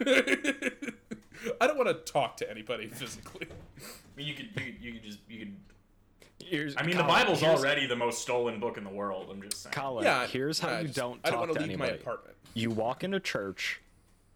[1.60, 3.46] I don't want to talk to anybody physically.
[3.50, 3.84] I
[4.16, 5.56] mean, you could you could, you could just you could.
[6.44, 9.28] Here's, I mean, the Bible's already the most stolen book in the world.
[9.30, 9.72] I'm just saying.
[9.72, 11.78] Colin, Yeah, here's how I you just- don't I talk don't want to to leave
[11.78, 12.02] my anybody.
[12.02, 12.36] apartment.
[12.54, 13.80] You walk into church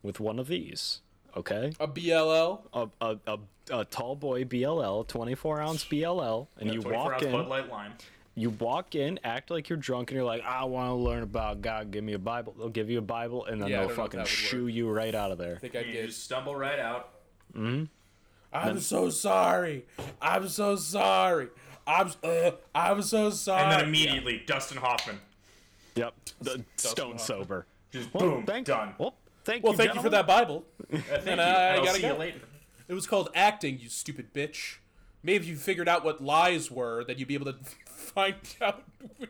[0.03, 1.01] with one of these,
[1.37, 1.73] okay?
[1.81, 2.61] A BLL.
[2.73, 3.39] A a, a,
[3.81, 7.33] a tall boy BLL, 24 ounce BLL, and you 24 walk ounce in.
[7.33, 7.93] Bud Light Lime.
[8.39, 11.63] You walk in, act like you're drunk, and you're like, I want to learn about
[11.63, 11.91] God.
[11.91, 12.55] Give me a Bible.
[12.59, 14.75] They'll give you a Bible, and then Yeah, they'll don't fucking shoo work.
[14.75, 15.57] you right out of there.
[15.57, 16.07] I think I You did.
[16.09, 17.11] just stumble right out.
[17.55, 17.85] Hmm.
[18.53, 19.87] I'm so sorry.
[20.21, 21.49] I'm so sorry.
[21.87, 23.63] I'm uh, I'm so sorry.
[23.63, 25.21] And then immediately, Dustin Hoffman.
[25.95, 26.15] Yep.
[26.41, 27.67] The stone sober.
[27.93, 28.95] Just Well, boom, thank, done.
[28.99, 29.79] Well, thank Well, you.
[29.79, 30.65] thank you for that Bible.
[30.93, 31.47] Uh, thank And you.
[31.47, 32.09] I, I'll gotta see go.
[32.13, 32.41] you later.
[32.89, 34.77] It was called acting, you stupid bitch.
[35.23, 38.85] Maybe if you figured out what lies were, then you'd be able to find out.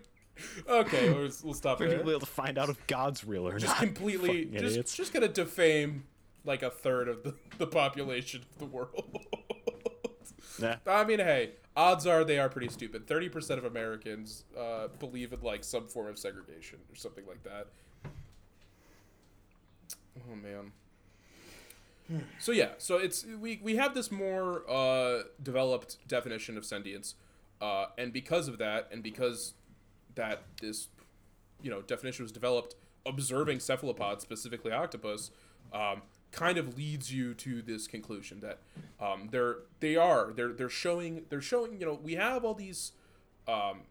[0.69, 1.97] okay, we'll, we'll stop We're there.
[1.99, 3.79] gonna be able to find out if God's real or just not.
[3.79, 4.95] completely Fucking just, idiots.
[4.97, 6.05] just gonna defame
[6.45, 9.21] like a third of the, the population of the world
[10.61, 10.77] Nah.
[10.87, 13.07] i mean hey odds are they are pretty stupid.
[13.07, 17.67] 30% of americans uh, believe in like some form of segregation or something like that.
[20.17, 20.73] Oh man.
[22.39, 27.15] So yeah so it's we, we have this more uh, developed definition of sentience
[27.61, 29.55] uh, and because of that and because
[30.15, 30.89] that this
[31.63, 35.31] you know definition was developed observing cephalopods specifically octopus
[35.73, 38.59] um, kind of leads you to this conclusion that
[39.01, 42.93] um, they're they are they're they're showing they're showing you know we have all these
[43.49, 43.83] um,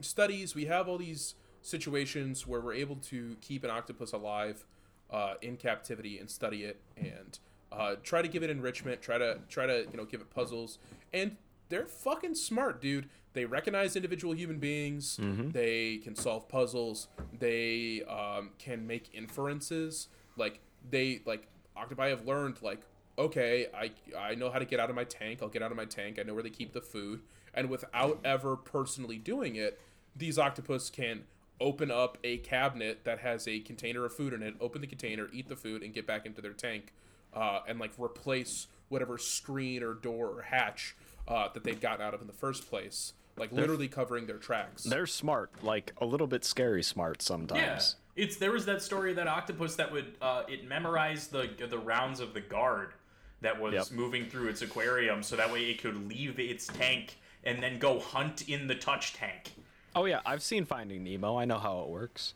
[0.00, 4.64] studies we have all these situations where we're able to keep an octopus alive
[5.10, 7.38] uh, in captivity and study it and
[7.70, 10.78] uh, try to give it enrichment try to try to you know give it puzzles.
[11.12, 11.36] And
[11.68, 13.08] they're fucking smart dude.
[13.32, 15.16] They recognize individual human beings.
[15.52, 17.08] They can solve puzzles.
[17.38, 20.08] They um, can make inferences.
[20.36, 22.80] Like they like octopi have learned like
[23.18, 25.76] okay i i know how to get out of my tank i'll get out of
[25.76, 27.20] my tank i know where they keep the food.
[27.54, 29.78] And without ever personally doing it
[30.16, 31.24] these octopus can
[31.60, 35.28] open up a cabinet that has a container of food in it open the container
[35.32, 36.94] eat the food and get back into their tank
[37.34, 40.94] uh, and like replace whatever screen or door or hatch
[41.26, 43.14] uh, that they'd gotten out of in the first place.
[43.36, 44.84] Like literally covering their tracks.
[44.84, 47.96] They're smart, like a little bit scary smart Yeah, sometimes.
[48.16, 51.78] It's there was that story of that octopus that would uh, it memorized the the
[51.78, 52.92] rounds of the guard
[53.40, 53.90] that was Yep.
[53.92, 57.98] moving through its aquarium, so that way it could leave its tank and then go
[57.98, 59.52] hunt in the touch tank.
[59.96, 61.36] Oh yeah, I've seen Finding Nemo.
[61.36, 62.34] I know how it works.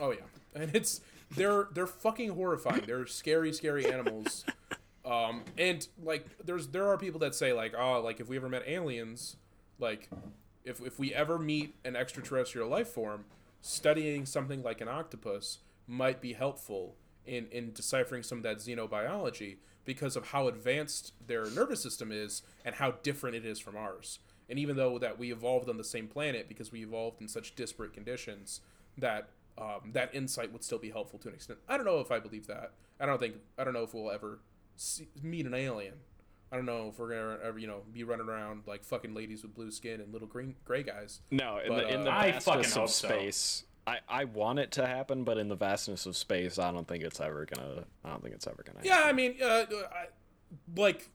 [0.00, 0.18] Oh yeah,
[0.54, 2.82] and it's they're they're fucking horrifying.
[2.86, 4.44] They're scary, scary animals.
[5.06, 8.48] Um, and like there's there are people that say like oh like if we ever
[8.48, 9.36] met aliens,
[9.78, 10.08] like
[10.64, 13.26] if if we ever meet an extraterrestrial life form,
[13.64, 19.56] studying something like an octopus might be helpful in in deciphering some of that xenobiology
[19.86, 24.18] because of how advanced their nervous system is and how different it is from ours.
[24.50, 27.54] And even though that we evolved on the same planet because we evolved in such
[27.54, 28.60] disparate conditions,
[28.98, 31.58] that um, that insight would still be helpful to an extent.
[31.66, 32.72] I don't know if I believe that.
[33.00, 34.40] I don't think I don't know if we'll ever
[34.76, 35.94] see, meet an alien.
[36.54, 39.42] I don't know if we're gonna ever you know be running around like fucking ladies
[39.42, 41.18] with blue skin and little green gray guys.
[41.32, 43.08] No, in But, the in the uh, I vastness hope of so.
[43.08, 46.86] space, I I want it to happen, but in the vastness of space, I don't
[46.86, 47.82] think it's ever gonna.
[48.04, 48.78] I don't think it's ever gonna.
[48.84, 50.06] Yeah, I mean, uh, I,
[50.76, 51.08] like,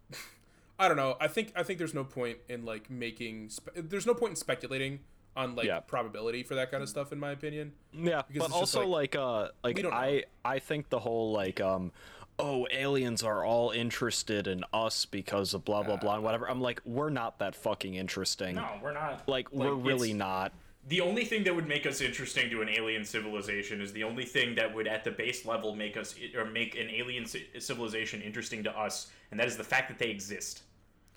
[0.77, 1.15] I don't know.
[1.21, 3.47] I think I think there's no point in like making.
[3.47, 4.99] Spe- there's no point in speculating
[5.37, 5.79] on like Yeah.
[5.79, 7.71] probability for that kind of stuff in my opinion.
[7.93, 9.97] Yeah, Because but also like- like, uh like we don't know.
[9.97, 11.93] I I think the whole like um
[12.39, 16.49] oh aliens are all interested in us because of blah blah blah and whatever.
[16.49, 18.55] I'm like we're not that fucking interesting.
[18.55, 19.27] No, we're not.
[19.27, 20.53] Like, we're really not.
[20.87, 24.25] The only thing that would make us interesting to an alien civilization is the only
[24.25, 27.25] thing that would, at the base level, make us or make an alien
[27.59, 30.63] civilization interesting to us, and that is the fact that they exist.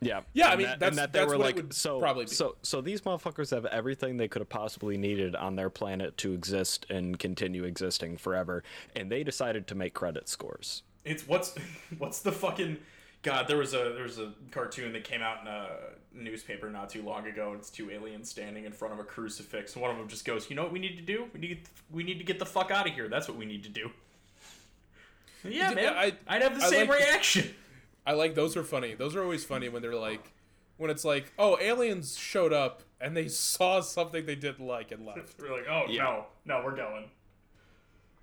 [0.02, 0.22] Yeah.
[0.34, 2.32] Yeah, I mean, that, that's- and that they that's were what like so probably be.
[2.32, 6.32] so so these motherfuckers have everything they could have possibly needed on their planet to
[6.34, 8.64] exist and continue existing forever,
[8.96, 10.82] and they decided to make credit scores.
[11.04, 11.54] It's what's
[11.98, 12.78] what's the fucking
[13.22, 13.48] God?
[13.48, 15.68] There was a there was a cartoon that came out in a
[16.14, 17.54] newspaper not too long ago.
[17.58, 20.48] It's two aliens standing in front of a crucifix, and one of them just goes,
[20.50, 21.26] "You know what we need to do?
[21.32, 23.08] We need to we need to get the fuck out of here.
[23.08, 23.90] That's what we need to do."
[25.44, 26.14] Yeah, Yeah, man.
[26.28, 27.54] I- would have the I same like reaction.
[28.06, 28.94] I like those are funny.
[28.94, 30.32] Those are always funny when they're like
[30.76, 35.04] when it's like, "Oh, aliens showed up and they saw something they didn't like and
[35.04, 36.02] left." We're like, "Oh Yeah.
[36.04, 37.10] no, no, we're going."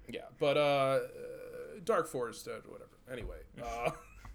[0.08, 1.00] Yeah, but uh
[1.90, 2.92] Dark Forest, uh, whatever.
[3.12, 3.90] Anyway, uh,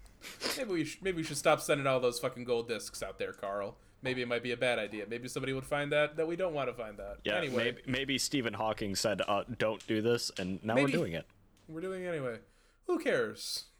[0.57, 3.31] maybe we sh- maybe we should stop sending all those fucking gold discs out there,
[3.31, 3.77] Carl.
[4.01, 5.05] Maybe it might be a bad idea.
[5.09, 7.19] Maybe somebody would find that that we don't want to find that.
[7.23, 7.37] Yeah.
[7.37, 10.91] Anyway, Maybe, maybe Stephen Hawking said, uh, "Don't do this," and now Maybe.
[10.91, 11.25] we're doing it.
[11.69, 12.39] we're doing it anyway.
[12.87, 13.65] Who cares?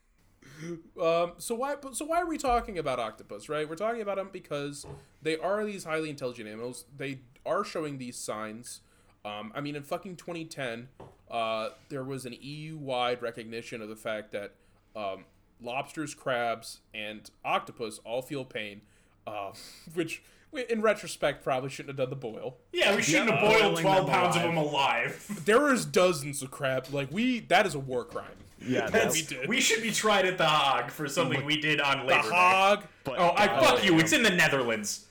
[1.01, 1.75] Um, so why?
[1.91, 3.49] So why are we talking about octopus?
[3.49, 3.67] Right?
[3.67, 4.85] We're talking about them because
[5.21, 6.85] they are these highly intelligent animals.
[6.95, 8.79] They are showing these signs.
[9.25, 10.87] Um, I mean, in fucking 2010,
[11.31, 14.53] uh, there was an EU-wide recognition of the fact that
[14.95, 15.25] um,
[15.61, 18.81] lobsters, crabs, and octopus all feel pain,
[19.27, 19.51] uh,
[19.93, 20.21] which,
[20.69, 22.57] in retrospect, probably shouldn't have done the boil.
[22.71, 25.41] Yeah, we shouldn't have boiled twelve them pounds of them alive.
[25.45, 26.87] There is dozens of crab.
[26.91, 28.25] Like we, that is a war crime.
[28.61, 29.49] Yeah, That's- that's, we did.
[29.49, 32.29] we should be tried at the Hague for something we did on The Labor Day.
[32.29, 33.99] hog, but Oh, I God- fuck you!
[33.99, 35.07] It's in the Netherlands.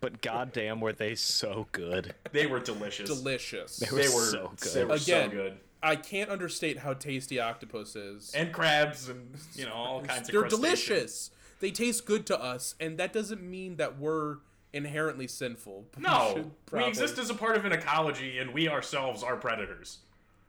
[0.00, 2.14] But goddamn, were they so good?
[2.32, 3.08] They were delicious.
[3.08, 3.76] delicious.
[3.78, 4.72] They were, They were so good.
[4.72, 5.58] They were Again, so good.
[5.82, 8.32] I can't understate how tasty octopus is.
[8.34, 10.32] And crabs and you know all kinds of.
[10.32, 11.30] They're delicious.
[11.60, 14.36] They taste good to us, and that doesn't mean that we're
[14.72, 15.86] inherently sinful.
[15.98, 19.98] No, should we exist as a part of an ecology, and we ourselves are predators.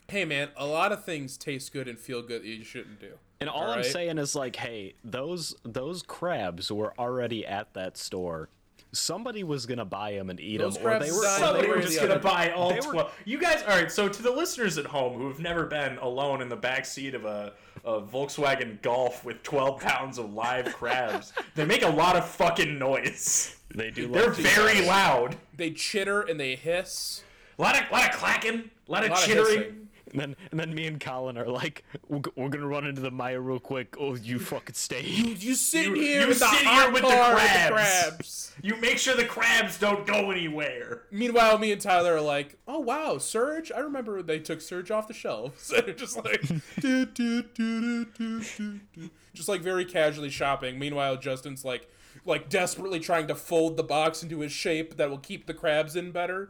[0.07, 3.13] Hey, man, a lot of things taste good and feel good that you shouldn't do.
[3.39, 3.85] And all I'm Alright.
[3.85, 8.49] saying is like, hey, those those crabs were already at that store.
[8.91, 11.23] Somebody was gonna buy them and eat Those them, or they were.
[11.23, 12.23] Somebody they were way or were just the gonna other.
[12.23, 13.13] buy all They were- twelve.
[13.25, 13.91] You guys, all right.
[13.91, 17.13] So to the listeners at home who have never been alone in the back seat
[17.13, 17.53] of a,
[17.85, 22.79] a Volkswagen Golf with twelve pounds of live crabs, they make a lot of fucking
[22.79, 23.55] noise.
[23.75, 24.07] They do.
[24.07, 25.35] They're love to- very loud.
[25.55, 27.23] They chitter and they hiss.
[27.57, 29.57] A lot of, lot of clacking, a lot of lot of chittering.
[29.59, 29.88] hissing.
[30.11, 33.11] And then and then me and Colin are like, we're, we're gonna run into the
[33.11, 33.95] Meijer real quick.
[33.99, 35.01] Oh, you fucking stay.
[35.03, 37.41] You sit You- here you with the sit hot here with the crabs.
[37.41, 38.51] and the crabs.
[38.61, 41.03] You make sure the crabs don't go anywhere.
[41.11, 43.71] Meanwhile, me and Tyler are like, "Oh wow, Surge!
[43.71, 46.41] I remember they took Surge off the shelves." And they're just like,
[46.79, 50.77] do, do, do, do, do, do, just like very casually shopping.
[50.79, 51.87] Meanwhile, Justin's like,
[52.25, 55.95] like desperately trying to fold the box into a shape that will keep the crabs
[55.95, 56.49] in better.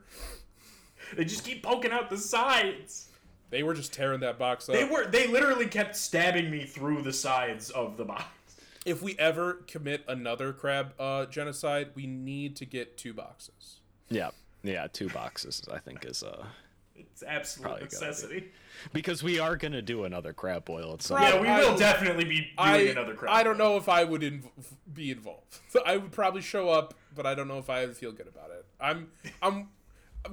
[1.16, 3.09] They just keep poking out the sides.
[3.50, 4.76] They were just tearing that box up.
[4.76, 8.26] They were they literally kept stabbing me through the sides of the box.
[8.86, 13.80] if we ever commit another crab uh, genocide, we need to get two boxes.
[14.10, 14.30] Yeah,
[14.64, 16.46] yeah, two boxes I think is uh
[16.96, 17.86] It's absolute Probably be.
[17.86, 18.52] necessity.
[18.94, 21.18] because we are gonna do another crab boil at some.
[21.18, 23.34] Crab- Yeah, we I- will definitely be doing I another crab.
[23.36, 24.50] I don't know if I would inv-
[24.94, 25.60] be involved.
[25.86, 28.52] I would probably show up, but I don't know if I would feel good about
[28.52, 28.66] it.
[28.80, 29.70] I'm I'm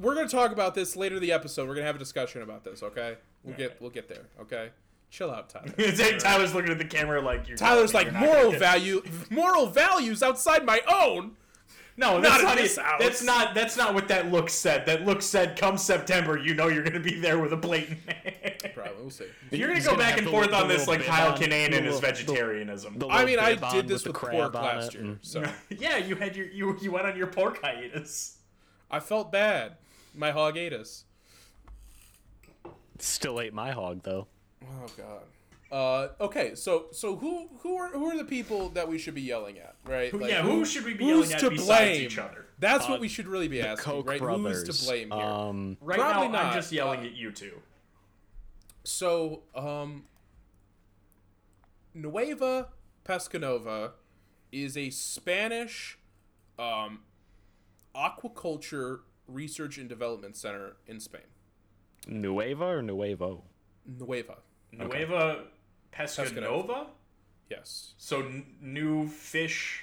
[0.00, 1.68] we're gonna talk about this later in the episode.
[1.68, 2.82] We're gonna have a discussion about this.
[2.82, 4.26] Okay, we'll get we'll get there.
[4.40, 4.70] Okay,
[5.10, 5.72] chill out, Tyler.
[6.18, 7.56] Tyler's looking at the camera like you're.
[7.56, 11.36] Tyler's like you're moral gonna- value, moral values outside my own.
[11.98, 12.84] No, that's Not not, this it.
[12.84, 13.00] house.
[13.00, 13.54] That's not.
[13.54, 14.84] That's not what that look said.
[14.84, 18.00] That look said, "Come September, you know you're gonna be there with a blatant."
[18.74, 19.24] Probably we'll see.
[19.50, 21.86] you're gonna He's go gonna back and forth on this like bib Kyle Kinane and
[21.86, 22.98] his vegetarianism.
[22.98, 26.16] the I mean, I did this with with, the pork last year, so yeah, you
[26.16, 28.35] had your you you went on your pork hiatus.
[28.90, 29.76] I felt bad.
[30.14, 31.04] My hog ate us.
[32.98, 34.26] Still ate my hog though.
[34.64, 35.22] Oh God.
[35.70, 39.20] Uh, okay, so so who who are who are the people that we should be
[39.22, 40.14] yelling at, right?
[40.14, 42.02] Like, yeah, who should we be who's yelling at to besides blame?
[42.02, 42.46] each other?
[42.60, 44.20] That's Uh, what we should really be asking, Koch right?
[44.20, 44.64] brothers.
[44.66, 45.20] Who's to blame here?
[45.20, 46.44] Um, Right Probably now, not.
[46.46, 47.60] I'm just yelling Uh, at you two.
[48.84, 50.04] so, um,
[51.94, 52.68] Nueva
[53.04, 53.92] Pescanova
[54.52, 55.98] is a Spanish
[56.58, 57.00] um,
[57.96, 61.22] aquaculture research and development center in Spain.
[62.06, 63.42] Nueva or Nuevo?
[63.86, 64.36] Nueva,
[64.72, 65.44] Nueva
[65.92, 66.88] Pescanova.
[67.50, 67.94] yes.
[67.98, 69.82] So n- new fish.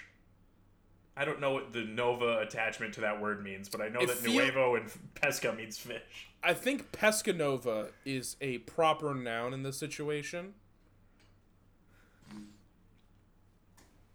[1.16, 4.07] I don't know what the Nova attachment to that word means, but I know It
[4.07, 6.30] that feel- Nuevo and Pesca means fish.
[6.43, 10.53] I think Pescanova is a proper noun in this situation.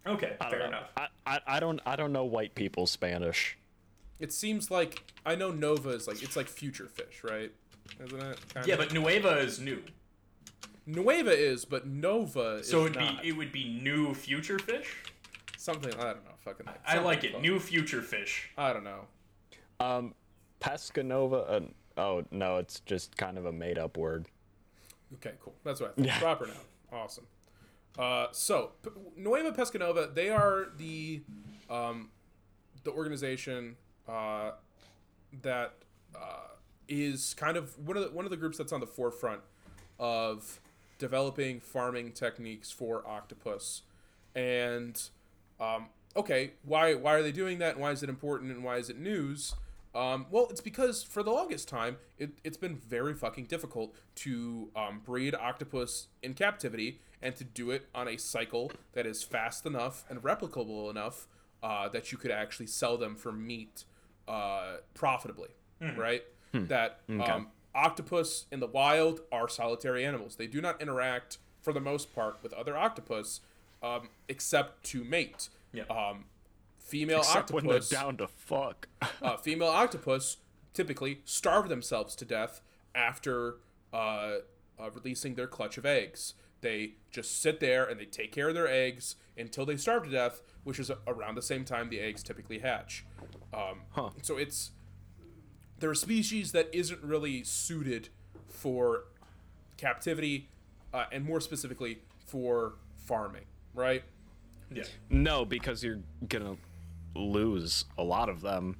[0.07, 0.67] Okay, I don't fair know.
[0.69, 0.91] enough.
[0.97, 3.59] I, I, I don't I don't know white people Spanish.
[4.21, 7.53] It seems like I know Nova is like it's like future fish, right?
[8.05, 8.39] Isn't it?
[8.55, 9.83] Kind Yeah, but Nueva is new,
[10.87, 13.23] Nueva is, but Nova is so it'd not.
[13.23, 14.97] be it would be new future fish.
[15.57, 16.33] something I don't know.
[16.39, 16.67] Fucking.
[16.87, 17.33] I like it.
[17.33, 17.43] close.
[17.43, 18.51] New future fish.
[18.57, 19.07] I don't know.
[19.81, 20.15] Um,
[20.61, 21.51] Pescanova.
[21.51, 24.27] Uh, oh no, it's just kind of a made up word.
[25.15, 25.55] Okay, cool.
[25.65, 26.07] That's what I think.
[26.09, 26.19] Yeah.
[26.19, 26.57] Proper noun.
[26.93, 27.27] Awesome.
[27.99, 31.23] Uh, so P- Nueva Pescanova, they are the
[31.69, 32.11] um,
[32.85, 33.77] the organization
[34.09, 34.53] uh,
[35.43, 35.75] that
[36.15, 36.49] uh,
[36.89, 39.41] is kind of one of the, one of the groups that's on the forefront
[39.99, 40.61] of
[40.99, 43.83] developing farming techniques for octopus.
[44.35, 45.01] And
[45.61, 47.75] um, okay, why why are they doing that?
[47.75, 48.51] And why is it important?
[48.51, 49.55] And why is it news?
[49.95, 54.71] Um, well, it's because for the longest time, it, it's been very fucking difficult to
[54.77, 59.67] um, breed octopus in captivity and to do it on a cycle that is fast
[59.67, 61.27] enough and replicable enough
[61.63, 63.85] uh, that you could actually sell them for meat
[64.29, 65.51] uh, profitably,
[65.97, 66.23] right?
[66.53, 70.37] That um, octopus in the wild are solitary animals.
[70.37, 73.41] They do not interact, for the most part, with other octopus
[73.83, 75.49] um, except to mate.
[75.73, 75.85] Yeah.
[75.85, 76.25] Um,
[76.79, 78.89] female Except when they're octopus down to fuck.
[79.23, 80.39] uh, female octopus
[80.75, 82.61] typically starve themselves to death
[82.95, 83.57] after
[83.93, 84.37] uh,
[84.79, 86.35] uh, releasing their clutch of eggs.
[86.61, 90.11] They just sit there and they take care of their eggs until they starve to
[90.11, 93.05] death, which is around the same time the eggs typically hatch.
[93.55, 94.11] Um, Huh.
[94.23, 94.73] So it's
[95.79, 98.09] they're a species that isn't really suited
[98.49, 99.05] for
[99.77, 100.49] captivity,
[100.93, 103.45] uh, and more specifically for farming,
[103.75, 104.03] right?
[104.73, 104.83] Yeah.
[105.09, 106.57] no, because you're gonna
[107.15, 108.77] lose a lot of them.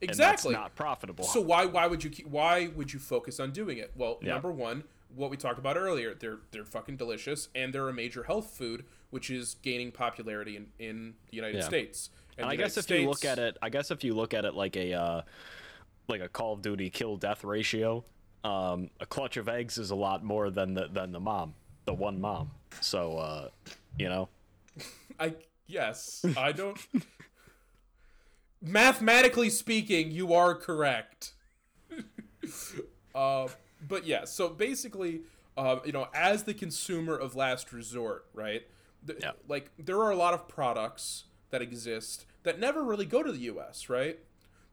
[0.00, 0.08] Exactly.
[0.10, 1.24] And that's not profitable.
[1.24, 3.92] So why why would you keep, why would you focus on doing it?
[3.96, 4.34] Well, Yeah.
[4.34, 4.84] number one,
[5.14, 8.84] what we talked about earlier, they're they're fucking delicious and they're a major health food,
[9.10, 11.64] which is gaining popularity in, in the United Yeah.
[11.64, 12.10] States.
[12.38, 14.32] And the I guess if United you look at it, I guess if you look
[14.34, 15.22] at it like a uh,
[16.08, 18.04] like a Call of Duty kill death ratio,
[18.44, 21.54] um, a clutch of eggs is a lot more than the than the mom,
[21.84, 22.50] the one mom.
[22.80, 23.48] So uh,
[23.98, 24.28] you know,
[25.20, 25.34] I
[25.66, 26.78] yes, I don't.
[28.64, 31.32] Mathematically speaking, you are correct.
[33.14, 33.48] uh,
[33.86, 35.22] but yeah, so basically,
[35.56, 38.62] uh, you know, as the consumer of last resort, right?
[39.04, 39.32] The, Yeah.
[39.48, 43.38] Like there are a lot of products that exist that never really go to the
[43.40, 44.18] U.S., right?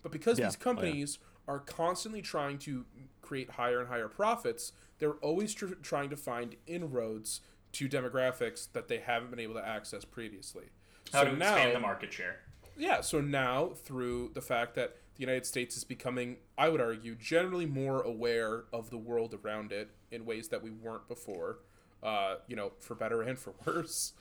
[0.02, 0.46] But because Yeah.
[0.48, 0.64] these Oh, yeah.
[0.64, 2.86] companies are constantly trying to
[3.22, 7.42] create higher and higher profits, they're always tr- trying to find inroads
[7.74, 10.66] to demographics that they haven't been able to access previously.
[11.12, 12.40] How so to now, expand the market share.
[12.78, 17.14] yeah, so now through the fact that the United States is becoming, I would argue,
[17.14, 21.60] generally more aware of the world around it in ways that we weren't before,
[22.02, 24.14] uh, you know, for better and for worse.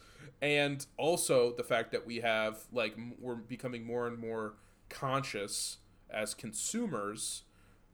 [0.43, 4.55] And also the fact that we have, like, m- we're becoming more and more
[4.89, 5.77] conscious
[6.11, 7.45] as consumers,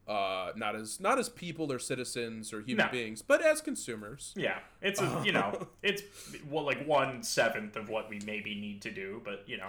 [0.09, 2.92] uh, not as not as people or citizens or human No.
[2.92, 4.32] beings, but as consumers.
[4.34, 6.02] Yeah, it's a, you know, it's
[6.48, 9.68] well like one seventh of what we maybe need to do, but you know,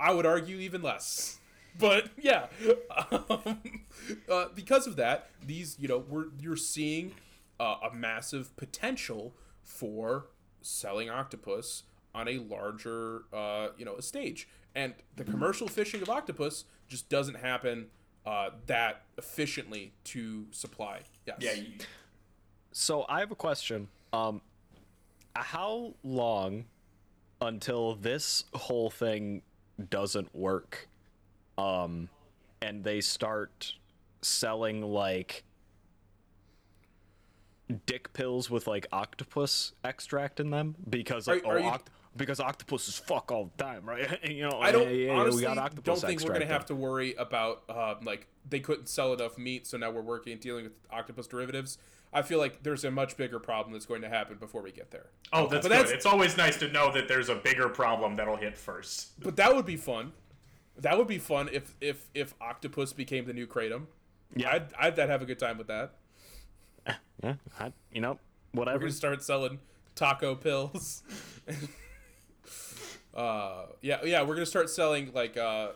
[0.00, 1.38] I would argue even less.
[1.78, 2.46] But yeah,
[3.10, 3.60] um,
[4.30, 7.12] uh, because of that, these you know we're you're seeing
[7.60, 10.26] uh, a massive potential for
[10.62, 16.08] selling octopus on a larger uh, you know a stage, and the commercial fishing of
[16.08, 17.86] octopus just doesn't happen
[18.24, 21.00] uh, that efficiently to supply.
[21.26, 21.36] Yes.
[21.40, 21.72] yeah, you,
[22.72, 23.88] so I have a question.
[24.12, 24.40] Um,
[25.34, 26.64] how long
[27.40, 29.42] until this whole thing
[29.90, 30.88] doesn't work?
[31.58, 32.08] Um,
[32.62, 33.74] and they start
[34.22, 35.44] selling like
[37.86, 41.86] dick pills with like octopus extract in them because like, Are- are oh, you- oct-
[42.16, 44.24] because octopus is fuck all the time, right?
[44.30, 46.62] you know, I don't yeah, yeah, yeah, honestly we got don't think we're gonna have
[46.62, 46.66] in.
[46.68, 50.40] to worry about uh, like they couldn't sell enough meat, so now we're working and
[50.40, 51.76] dealing with octopus derivatives.
[52.14, 54.90] I feel like there's a much bigger problem that's going to happen before we get
[54.90, 55.06] there.
[55.32, 55.70] oh, that's But good.
[55.72, 59.20] that's- It's always nice to know that there's a bigger problem that'll hit first.
[59.20, 60.12] But that would be fun.
[60.78, 63.86] That would be fun if if if octopus became the new kratom.
[64.34, 64.50] Yeah.
[64.52, 65.94] I'd I'd, I'd have a good time with that.
[67.22, 68.18] Yeah, I, you know,
[68.52, 68.80] We're whatever.
[68.80, 69.58] gonna start selling
[69.94, 71.02] taco pills.
[73.14, 75.68] uh, yeah, yeah, we're gonna start selling like uh,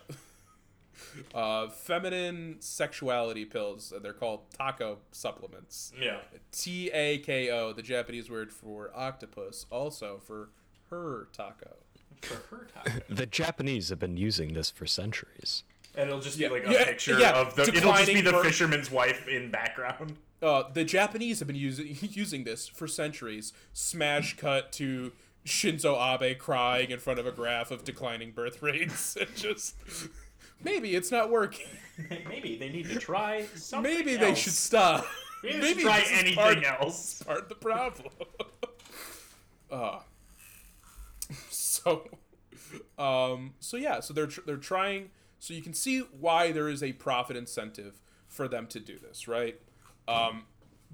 [1.35, 3.93] uh, feminine sexuality pills.
[4.03, 5.93] They're called taco supplements.
[5.99, 6.19] Yeah,
[6.53, 10.51] T A K O, the Japanese word for octopus, also for
[10.91, 11.77] her taco.
[12.23, 13.01] For her taco.
[13.15, 15.65] The Japanese have been using this for centuries.
[15.95, 17.63] And it'll just Yeah, be like a yeah, picture yeah, of the.
[17.63, 20.17] It'll just be declining the birth- fisherman's wife in background.
[20.43, 23.53] Uh, the Japanese have been using using this for centuries.
[23.73, 25.13] Smash cut to
[25.45, 29.17] Shinzo Abe crying in front of a graph of declining birth rates.
[29.21, 29.75] It just
[30.63, 31.67] maybe it's not working.
[32.29, 33.93] Maybe they need to try something.
[33.93, 34.39] Maybe they else.
[34.39, 35.07] should stop.
[35.43, 37.23] Maybe, maybe try this is anything part- else.
[37.23, 38.13] part of the problem.
[39.71, 39.99] uh,
[41.51, 42.05] so,
[42.99, 45.11] um, so yeah, so they're tr- they're trying.
[45.39, 49.27] So you can see why there is a profit incentive for them to do this,
[49.27, 49.59] right?
[50.07, 50.45] Um,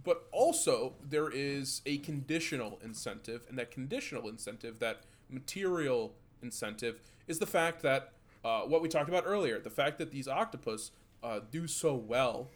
[0.05, 7.39] but also there is a conditional incentive, and that conditional incentive, that material incentive, is
[7.39, 8.13] the fact that
[8.45, 12.51] uh, what we talked about earlier, the fact that these octopus uh, do so well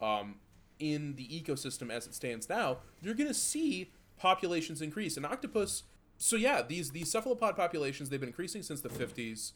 [0.00, 0.36] um,
[0.80, 5.16] in the ecosystem as it stands now, you're going to see populations increase.
[5.16, 5.84] And octopus,
[6.20, 9.52] so yeah, these these cephalopod populations they've been increasing since the 50s.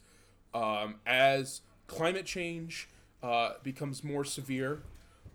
[0.53, 2.89] Um, as climate change
[3.21, 4.81] uh, becomes more severe,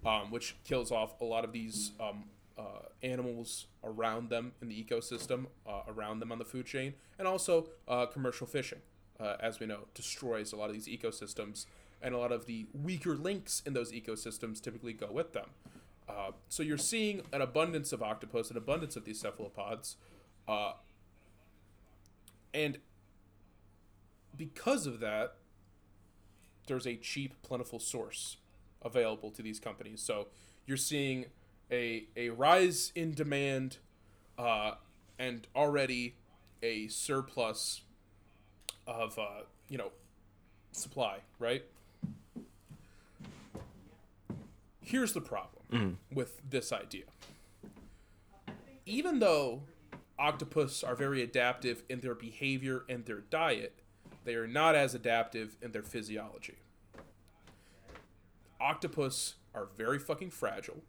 [0.05, 2.24] um, which kills off a lot of these um,
[2.59, 2.62] uh,
[3.03, 7.68] animals around them in the ecosystem, uh, around them on the food chain, and also
[7.87, 8.81] uh, commercial fishing,
[9.20, 11.66] uh, as we know, destroys a lot of these ecosystems,
[12.03, 15.51] and a lot of the weaker links in those ecosystems typically go with them.
[16.09, 19.97] Uh, so you're seeing an abundance of octopus, an abundance of these cephalopods,
[22.53, 22.78] and
[24.36, 25.34] because of that,
[26.66, 28.36] there's a cheap, plentiful source
[28.82, 30.01] available to these companies.
[30.01, 30.28] So
[30.66, 31.26] you're seeing
[31.70, 33.78] a a rise in demand,
[34.38, 34.72] uh,
[35.18, 36.14] and already
[36.62, 37.82] a surplus
[38.86, 39.90] of uh, you know
[40.72, 41.18] supply.
[41.38, 41.64] Right.
[44.80, 47.05] Here's the problem with this idea.
[48.86, 49.62] Even though
[50.21, 53.81] octopus are very adaptive in their behavior and their diet,
[54.25, 56.59] they are not as adaptive in their physiology.
[58.61, 60.83] Octopus are very fucking fragile.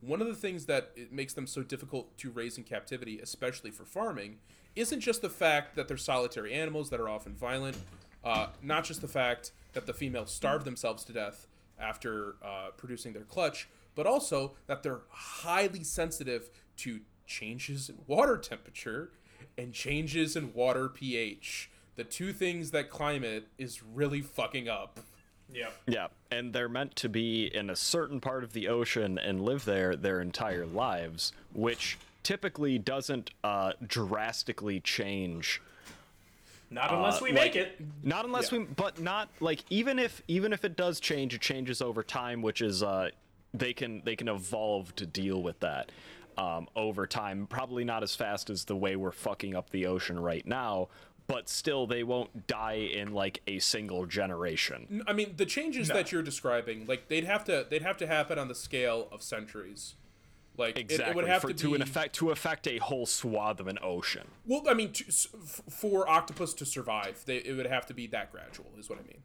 [0.00, 3.86] One of the things that makes them so difficult to raise in captivity, especially for
[3.86, 4.38] farming,
[4.76, 7.78] isn't just the fact that they're solitary animals that are often violent,
[8.22, 11.46] uh, not just the fact that the females starve themselves to death
[11.78, 18.36] after uh, producing their clutch, but also that they're highly sensitive to changes in water
[18.36, 19.10] temperature
[19.56, 21.70] and changes in water pH.
[21.96, 24.98] The two things that climate is really fucking up.
[25.52, 25.68] Yeah.
[25.86, 29.64] Yeah, and they're meant to be in a certain part of the ocean and live
[29.64, 35.60] there their entire lives, which typically doesn't uh, drastically change.
[36.70, 37.80] Not unless Uh, we like- make it.
[38.02, 38.60] Not unless Yeah.
[38.60, 42.42] we, but not like even if even if it does change, it changes over time,
[42.42, 43.10] which is uh,
[43.52, 45.92] they can they can evolve to deal with that
[46.38, 47.46] um, over time.
[47.46, 50.88] Probably not as fast as the way we're fucking up the ocean right now,
[51.26, 55.02] but still they won't die in like a single generation.
[55.06, 58.38] I mean, the changes that you're describing, like they'd have to they'd have to happen
[58.38, 59.94] on the scale of centuries.
[60.56, 62.78] Like it- Exactly it, would have for, to, to be an effect to affect a
[62.78, 64.28] whole swath of an ocean.
[64.46, 65.04] Well, I mean, to,
[65.68, 68.66] for octopus to survive, they, it would have to be that gradual.
[68.78, 69.22] Is what I mean.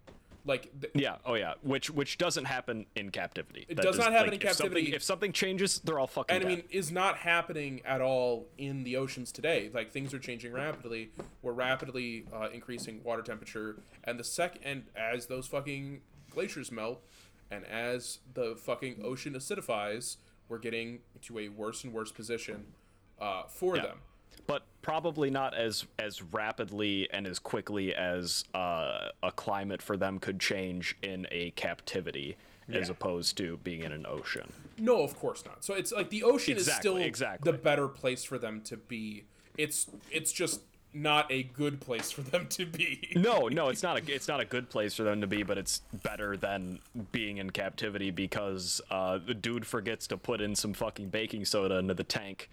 [0.50, 3.68] Like, th- Yeah, oh yeah, which which doesn't happen in captivity.
[3.70, 4.96] It That does not happen like, in if something- captivity.
[4.96, 8.84] If something changes, they're all fucking and I mean, is not happening at all in
[8.84, 9.70] the oceans today.
[9.72, 11.12] Like things are changing rapidly.
[11.44, 17.04] We're rapidly uh, increasing water temperature, and the sec and as those fucking glaciers melt,
[17.52, 22.74] and as the fucking ocean acidifies, we're getting to a worse and worse position
[23.22, 23.84] uh, for Yeah.
[23.84, 23.98] them.
[24.48, 30.20] But probably not as as rapidly and as quickly as uh, a climate for them
[30.20, 32.38] could change in a captivity
[32.72, 34.52] as opposed to being in an ocean.
[34.78, 35.64] No, of course not.
[35.64, 37.52] So it's like the ocean is still exactly.
[37.52, 39.24] the better place for them to be.
[39.58, 40.62] It's it's just
[40.94, 43.08] not a good place for them to be.
[43.16, 45.58] No, no, it's not a it's not a good place for them to be, but
[45.58, 46.80] it's better than
[47.12, 51.76] being in captivity because uh, the dude forgets to put in some fucking baking soda
[51.76, 52.50] into the tank.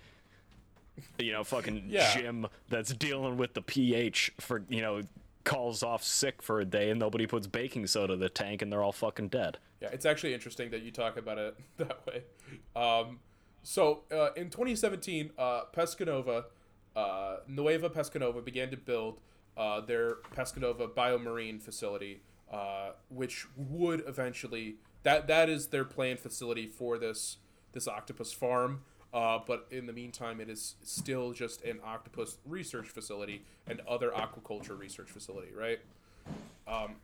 [1.18, 2.12] You know, fucking Yeah.
[2.14, 5.03] Jim that's dealing with the pH for you know
[5.44, 8.72] calls off sick for a day and nobody puts baking soda in the tank and
[8.72, 9.59] they're all fucking dead.
[9.80, 12.22] Yeah, it's actually interesting that you talk about it that way.
[12.74, 13.20] Um,
[13.62, 16.44] so uh, in 2017, uh, Pescanova,
[16.97, 19.20] uh, Nueva Pescanova began to build
[19.57, 22.20] uh, their Pescanova biomarine facility,
[22.53, 27.36] uh, which would eventually that that is their planned facility for this
[27.72, 28.80] this octopus farm.
[29.17, 34.11] Uh, but in the meantime, it is still just an octopus research facility and other
[34.11, 35.79] aquaculture research facility, right?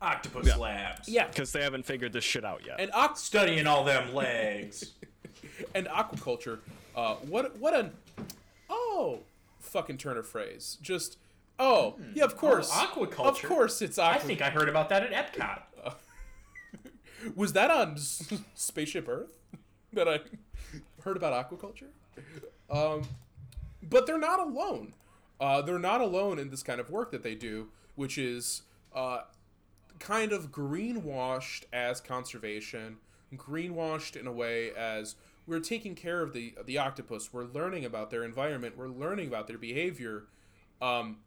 [0.03, 1.09] Octopus labs.
[1.09, 2.81] Yeah, Because they haven't figured this shit out yet.
[2.81, 4.93] and oct- Studying all them legs.
[5.75, 6.59] and aquaculture.
[6.95, 7.93] Uh, what what an
[8.69, 9.21] oh
[9.61, 10.77] fucking turn of phrase.
[10.83, 11.17] Just
[11.59, 12.71] Oh, yeah, of course.
[12.71, 13.25] aquaculture.
[13.27, 14.21] Of course, it's aqua.
[14.21, 15.95] I think I heard about that at Epcot.
[17.37, 19.31] Was that on S- Spaceship Earth
[19.95, 20.21] that I
[21.05, 21.89] heard about aquaculture?
[22.71, 23.03] Um,
[23.83, 24.95] but they're not alone.
[25.41, 28.63] Uh, they're not alone in this kind of work that they do, which is
[28.95, 29.23] uh,
[29.99, 32.99] kind of greenwashed as conservation,
[33.35, 37.33] greenwashed in a way as we're taking care of the the octopus.
[37.33, 38.77] We're learning about their environment.
[38.77, 40.25] We're learning about their behavior.
[40.81, 41.19] Um,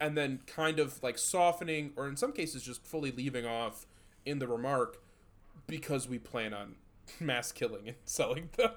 [0.00, 3.86] and then kind of like softening or in some cases just fully leaving off
[4.24, 5.02] in the remark
[5.66, 6.74] because we plan on
[7.20, 8.70] mass killing and selling them.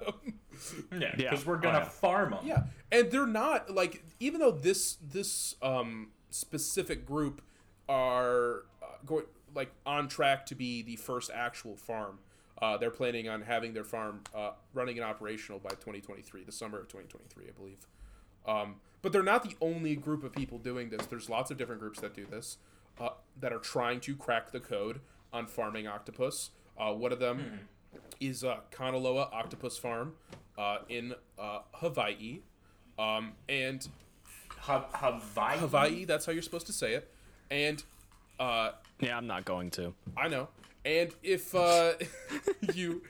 [0.92, 1.30] Yeah, Yeah.
[1.30, 1.84] because we're Oh, gonna yeah.
[1.88, 2.40] farm them.
[2.46, 7.42] yeah, and they're not like even though this this um specific group
[7.88, 9.24] are uh, going
[9.54, 12.18] like on track to be the first actual farm.
[12.62, 16.78] Uh, they're planning on having their farm uh, running and operational by 2023, the summer
[16.78, 17.86] of 2023, I believe.
[18.46, 21.06] Um, but they're not the only group of people doing this.
[21.06, 22.58] There's lots of different groups that do this
[23.00, 23.08] uh,
[23.40, 25.00] that are trying to crack the code
[25.32, 26.50] on farming octopus.
[26.78, 27.60] Uh, one of them
[28.20, 30.12] is uh, Kanaloa Octopus Farm
[30.58, 32.40] uh, in uh, Hawaii.
[32.98, 33.86] Um, and
[34.58, 35.58] Ha- Hawaii.
[35.58, 37.10] Hawaii, that's how you're supposed to say it.
[37.50, 37.82] And
[38.38, 39.94] uh, Yeah, I'm not going to.
[40.16, 40.48] I know.
[40.84, 41.94] And if uh,
[42.74, 43.02] you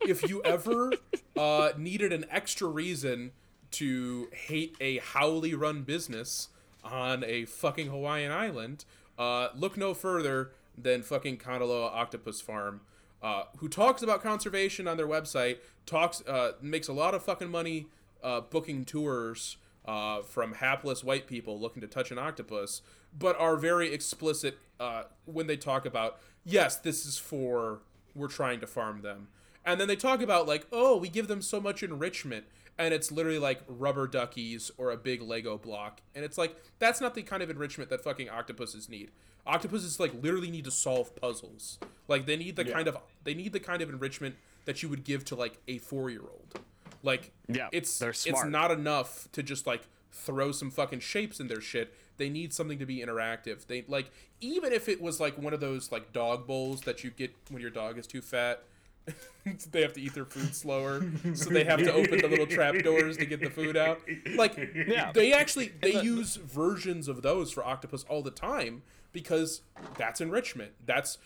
[0.00, 0.92] if you ever
[1.36, 3.32] uh, needed an extra reason
[3.72, 6.48] to hate a haole run business
[6.84, 8.84] on a fucking Hawaiian island,
[9.18, 12.80] uh, look no further than fucking Kanaloa Octopus Farm,
[13.22, 17.50] uh, who talks about conservation on their website, talks uh, makes a lot of fucking
[17.50, 17.86] money
[18.22, 22.82] uh, booking tours uh, from hapless white people looking to touch an octopus,
[23.16, 27.80] but are very explicit uh, when they talk about yes, this is for
[28.14, 29.28] we're trying to farm them,
[29.64, 32.44] and then they talk about like oh we give them so much enrichment,
[32.82, 37.00] and it's literally like rubber duckies or a big Lego block, and it's like that's
[37.00, 39.10] not the kind of enrichment that fucking octopuses need.
[39.46, 41.78] Octopuses like literally need to solve puzzles.
[42.08, 45.04] Like they need the kind of they need the kind of enrichment that you would
[45.04, 46.60] give to like a four year old.
[47.02, 51.60] Like Yeah, it's it's not enough to just like throw some fucking shapes in their
[51.60, 51.94] shit.
[52.18, 53.66] They need something to be interactive.
[53.66, 54.10] They like
[54.40, 57.60] even if it was like one of those like dog bowls that you get when
[57.62, 58.62] your dog is too fat.
[59.72, 61.02] they have to eat their food slower,
[61.34, 64.00] so they have to open the little trap doors to get the food out.
[64.36, 65.10] Like, Yeah.
[65.12, 68.82] they actually they use versions of those for octopus all the time
[69.12, 69.62] because
[69.98, 70.72] that's enrichment.
[70.86, 71.18] That's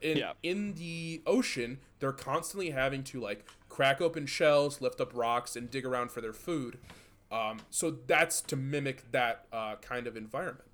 [0.00, 0.32] in Yeah.
[0.42, 1.78] in the ocean.
[2.00, 6.20] They're constantly having to like crack open shells, lift up rocks, and dig around for
[6.20, 6.78] their food.
[7.30, 10.68] Um, so that's to mimic that uh, kind of environment.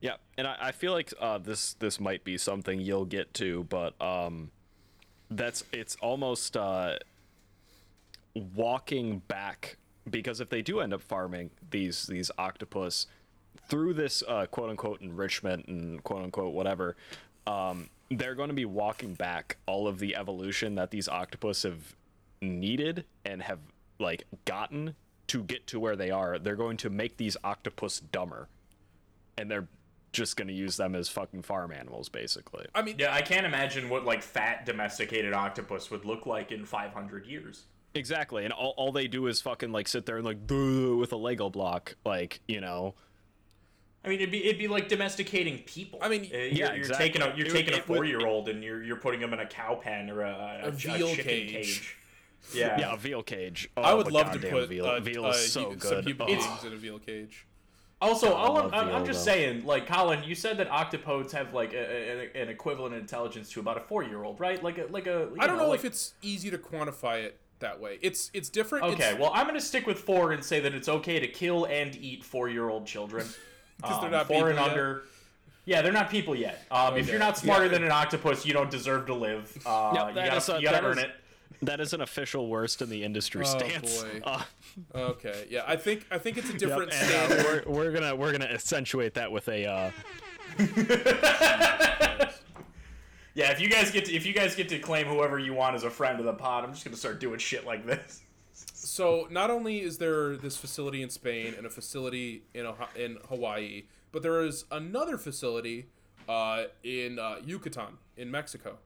[0.00, 3.64] Yeah, and I, I feel like uh, this this might be something you'll get to,
[3.64, 4.50] but um,
[5.30, 6.98] that's it's almost uh,
[8.54, 9.76] walking back
[10.08, 13.06] because if they do end up farming these these octopus
[13.68, 16.96] through this uh, quote unquote enrichment and quote unquote whatever,
[17.48, 21.96] um, they're going to be walking back all of the evolution that these octopus have
[22.40, 23.58] needed and have
[23.98, 24.94] like gotten
[25.26, 26.38] to get to where they are.
[26.38, 28.48] They're going to make these octopus dumber
[29.38, 29.68] and they're
[30.12, 33.44] just going to use them as fucking farm animals basically I mean, Yeah, I can't
[33.46, 37.64] imagine what like fat domesticated octopus would look like in 500 years.
[37.94, 41.16] exactly and all, all they do is fucking like sit there and like with a
[41.16, 42.94] lego block like you know
[44.04, 45.98] I mean, it'd be it'd be like domesticating people.
[46.00, 47.08] I mean, Uh, you're, yeah, you're exactly.
[47.08, 49.18] taking a you're It taking a it would- four year old and you're you're putting
[49.20, 51.96] them in a cow pen or a, a, A veal chicken cage.
[52.54, 55.00] Yeah, yeah a veal cage oh, I would but love to goddamn put veal, uh,
[55.00, 56.60] veal uh, is so good some human Oh.
[56.64, 57.44] in a veal cage.
[58.00, 62.30] Also, I'm, I'm, I'm just saying, like Colin, you said that octopodes have like a,
[62.36, 64.62] a, an equivalent intelligence to about a four year old, right?
[64.62, 65.28] Like a like a.
[65.38, 67.98] I don't know, like- if it's easy to quantify it that way.
[68.00, 68.84] It's it's different.
[68.84, 71.64] Okay, It's- well, I'm gonna stick with four and say that it's okay to kill
[71.64, 73.26] and eat four year old children.
[73.82, 74.68] 'Cause they're Um, not four and yet?
[74.70, 75.02] under.
[75.64, 76.64] Yeah, they're not people yet.
[76.70, 77.72] Um, If you're not smarter Yeah.
[77.72, 79.56] than an octopus, you don't deserve to live.
[79.66, 81.10] Uh, Yep, you gotta, is you gotta earn is- it.
[81.62, 84.20] That is an official worst in the industry Oh, stance boy.
[84.24, 84.42] Uh,
[84.94, 85.62] okay, yeah.
[85.66, 88.44] I think I think it's a yep, different and, uh, we're, we're gonna we're gonna
[88.46, 89.90] accentuate that with a uh
[93.34, 95.76] Yeah, if you guys get to, if you guys get to claim whoever you want
[95.76, 98.22] as a friend of the pod, I'm just gonna start doing shit like this.
[98.52, 103.18] So not only is there this facility in Spain and a facility in Oha- in
[103.28, 105.86] Hawaii, but there is another facility
[106.28, 108.78] uh, in uh, Yucatan in Mexico.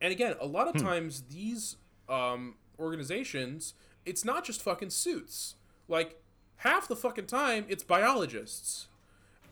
[0.00, 1.76] And again, a lot of times these
[2.08, 3.74] um, organizations,
[4.04, 5.54] it's not just fucking suits.
[5.88, 6.20] Like
[6.56, 8.88] half the fucking time, it's biologists,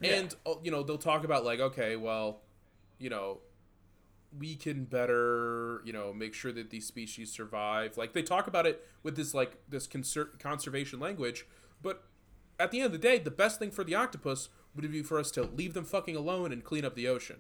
[0.02, 2.40] and uh, you know they'll talk about like, okay, well,
[2.98, 3.38] you know,
[4.38, 7.96] we can better, you know, make sure that these species survive.
[7.96, 11.46] Like they talk about it with this like this conser- conservation language,
[11.80, 12.04] but
[12.58, 15.18] at the end of the day, the best thing for the octopus would be for
[15.18, 17.38] us to leave them fucking alone and clean up the ocean.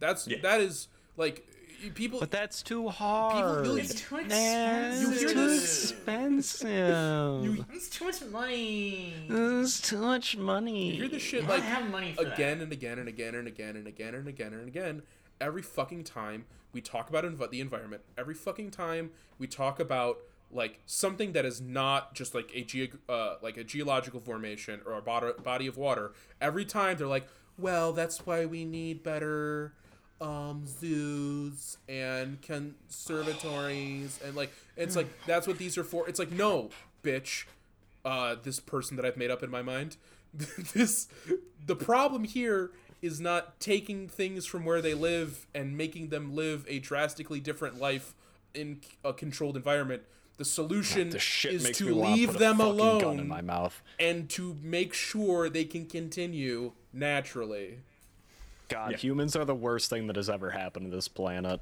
[0.00, 0.38] That's Yeah.
[0.42, 1.46] that is like
[1.94, 2.20] people.
[2.20, 3.66] But that's too hard.
[3.66, 7.66] you'll- It's too Man, You it's hear too this- expensive.
[7.72, 9.14] It's too much money.
[9.28, 10.90] It's too much money.
[10.92, 13.34] You hear this shit like I like have money for again and again and again
[13.34, 15.02] and again and again and again and again
[15.40, 20.18] every fucking time we talk about env- the environment every fucking time we talk about
[20.50, 24.92] like something that is not just like a ge- uh, like a geological formation or
[24.94, 27.26] a body, body of water every time they're like
[27.58, 29.72] well that's why we need better
[30.24, 36.32] um zoos and conservatories and like it's like that's what these are for it's like
[36.32, 36.70] no
[37.02, 37.44] bitch
[38.04, 39.96] uh, this person that I've made up in my mind.
[40.74, 41.08] this
[41.64, 46.64] the problem here is not taking things from where they live and making them live
[46.68, 48.14] a drastically different life
[48.52, 50.02] in a controlled environment.
[50.36, 53.80] The solution the is to me want to leave them alone my mouth.
[54.00, 57.78] and to make sure they can continue naturally.
[58.68, 58.96] God, Yeah.
[58.98, 61.60] humans are the worst thing that has ever happened to this planet.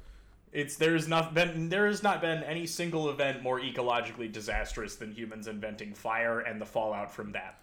[0.51, 5.11] It's there's not been there has not been any single event more ecologically disastrous than
[5.11, 7.57] humans inventing fire and the fallout from that.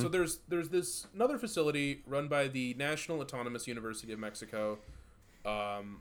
[0.00, 4.78] So there's there's this another facility run by the National Autonomous University of Mexico,
[5.44, 5.98] um,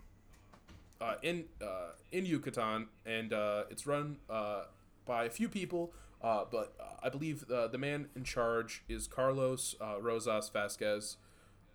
[1.01, 4.63] uh, in uh, in Yucatan, and uh, it's run uh,
[5.05, 5.91] by a few people.
[6.21, 11.17] Uh, but uh, I believe uh, the man in charge is Carlos uh, Rosas Vasquez.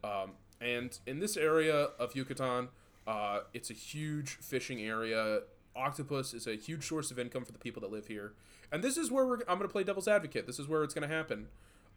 [0.02, 2.68] Um, and in this area of Yucatan,
[3.06, 5.40] uh, it's a huge fishing area.
[5.76, 8.32] Octopus is a huge source of income for the people that live here.
[8.72, 10.46] And this is where we're, I'm going to play devil's advocate.
[10.46, 11.46] This is where it's going to happen.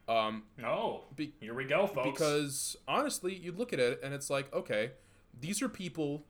[0.08, 2.10] Um, Oh, Be- here we go, folks.
[2.12, 4.92] because honestly, you look at it and it's like, okay,
[5.40, 6.24] these are people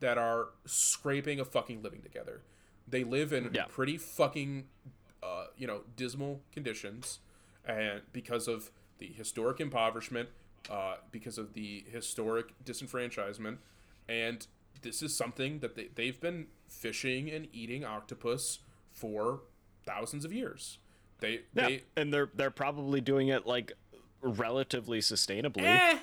[0.00, 2.42] that are scraping a fucking living together.
[2.88, 3.64] They live in Yeah.
[3.68, 4.66] pretty fucking,
[5.22, 7.20] uh, you know, dismal conditions,
[7.64, 10.28] and because of the historic impoverishment,
[10.70, 13.58] uh, because of the historic disenfranchisement,
[14.08, 14.46] and
[14.82, 18.60] this is something that they, they've been fishing and eating octopus
[18.92, 19.40] for
[19.86, 20.78] thousands of years.
[21.20, 23.72] They, Yeah, they and they're they're probably doing it like
[24.20, 25.62] relatively sustainably.
[25.64, 25.98] Eh.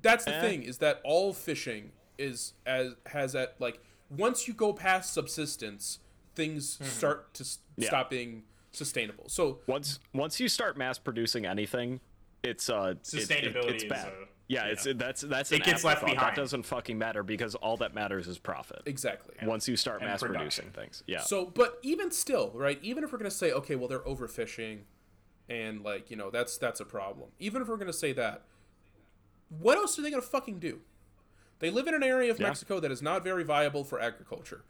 [0.00, 0.40] That's the Eh.
[0.40, 5.98] thing is that all fishing is as has at like once you go past subsistence,
[6.34, 7.44] things start to
[7.76, 7.88] Yeah.
[7.88, 9.28] stop being sustainable.
[9.28, 12.00] So Once once you start mass producing anything,
[12.42, 14.08] it's uh it- it- Sustainability it's bad.
[14.08, 14.10] uh,
[14.48, 16.18] yeah, it's that's that's It gets left behind.
[16.18, 18.82] That doesn't fucking matter because all that matters is profit.
[18.86, 19.34] exactly.
[19.46, 20.64] Once you start mass production.
[20.64, 21.20] producing things, yeah.
[21.20, 22.78] So, but even still, right?
[22.82, 24.80] Even if we're gonna say, okay, well, they're overfishing,
[25.48, 27.28] and like you know, that's that's a problem.
[27.38, 28.42] Even if we're gonna say that,
[29.48, 30.80] what else are they gonna fucking do?
[31.60, 32.48] They live in an area of Yeah.
[32.48, 34.64] Mexico that is not very viable for agriculture.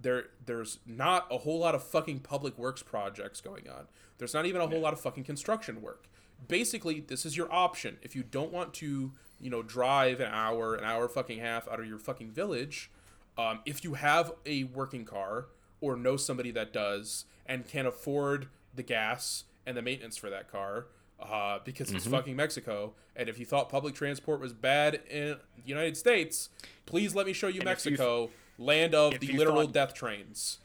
[0.00, 3.88] There, there's not a whole lot of fucking public works projects going on.
[4.18, 6.06] There's not even a whole lot of fucking construction work.
[6.48, 7.96] Basically, this is your option.
[8.02, 11.80] If you don't want to, you know, drive an hour, an hour fucking half out
[11.80, 12.90] of your fucking village,
[13.38, 15.46] um, if you have a working car
[15.80, 20.50] or know somebody that does and can afford the gas and the maintenance for that
[20.50, 20.86] car,
[21.20, 25.62] uh, because it's fucking Mexico, and if you thought public transport was bad in the
[25.64, 26.50] United States,
[26.84, 29.72] please let me show you And if you th- Mexico, land of the literal thought-
[29.72, 30.58] death trains.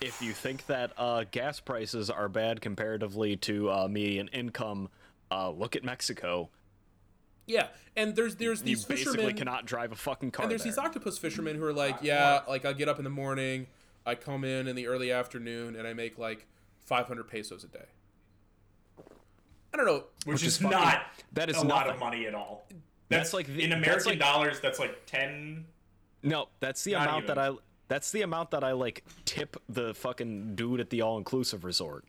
[0.00, 4.88] If you think that uh, gas prices are bad comparatively to uh, median income,
[5.30, 6.50] uh, look at Mexico.
[7.46, 10.62] Yeah, and there's there's You these basically fishermen cannot drive a fucking car and there's
[10.64, 10.72] there.
[10.72, 13.66] these octopus fishermen who are like, yeah, like I get up in the morning,
[14.04, 16.46] I come in in the early afternoon, and I make like
[16.84, 17.86] 500 pesos a day.
[19.72, 20.04] I don't know.
[20.24, 22.66] which, which is, is fucking- not that is a lot of money at all.
[23.08, 24.60] That's like the- in that's American like- dollars.
[24.60, 25.64] That's like ten.
[26.22, 27.38] No, that's the Not amount that.
[27.38, 27.52] I.
[27.88, 32.04] That's the amount that I like tip the fucking dude at the all-inclusive resort.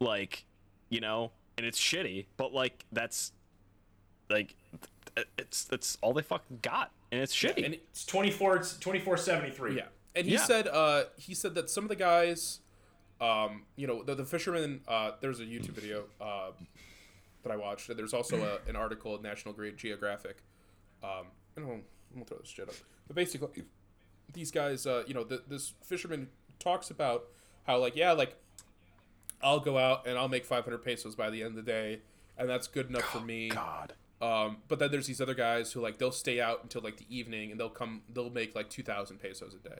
[0.00, 0.44] Like,
[0.88, 3.32] you know, and it's shitty, but like that's
[4.30, 4.54] like
[5.36, 7.64] it's that's all they fucking got, and it's shitty.
[7.64, 9.76] And It's 24 It's 2473.
[9.76, 9.82] Yeah,
[10.14, 10.44] and he Yeah.
[10.44, 12.60] said uh, he said that some of the guys,
[13.20, 14.82] um, you know, the, the fishermen.
[14.86, 16.50] Uh, there's a YouTube video uh,
[17.42, 17.94] that I watched.
[17.96, 20.36] There's also a, an article in National Geographic.
[21.02, 21.26] Um,
[21.56, 21.70] I don't.
[21.70, 21.82] I'm
[22.14, 22.74] gonna throw this shit up.
[23.08, 23.64] But basically,
[24.32, 27.24] these guys, uh, you know, the, this fisherman talks about
[27.66, 28.34] how like yeah, like
[29.42, 32.00] I'll go out and I'll make 500 pesos by the end of the day,
[32.36, 33.50] and that's good enough for me.
[33.50, 33.92] God.
[34.20, 37.06] Um, but then there's these other guys who like they'll stay out until like the
[37.08, 39.78] evening and they'll come they'll make like two thousand pesos a day,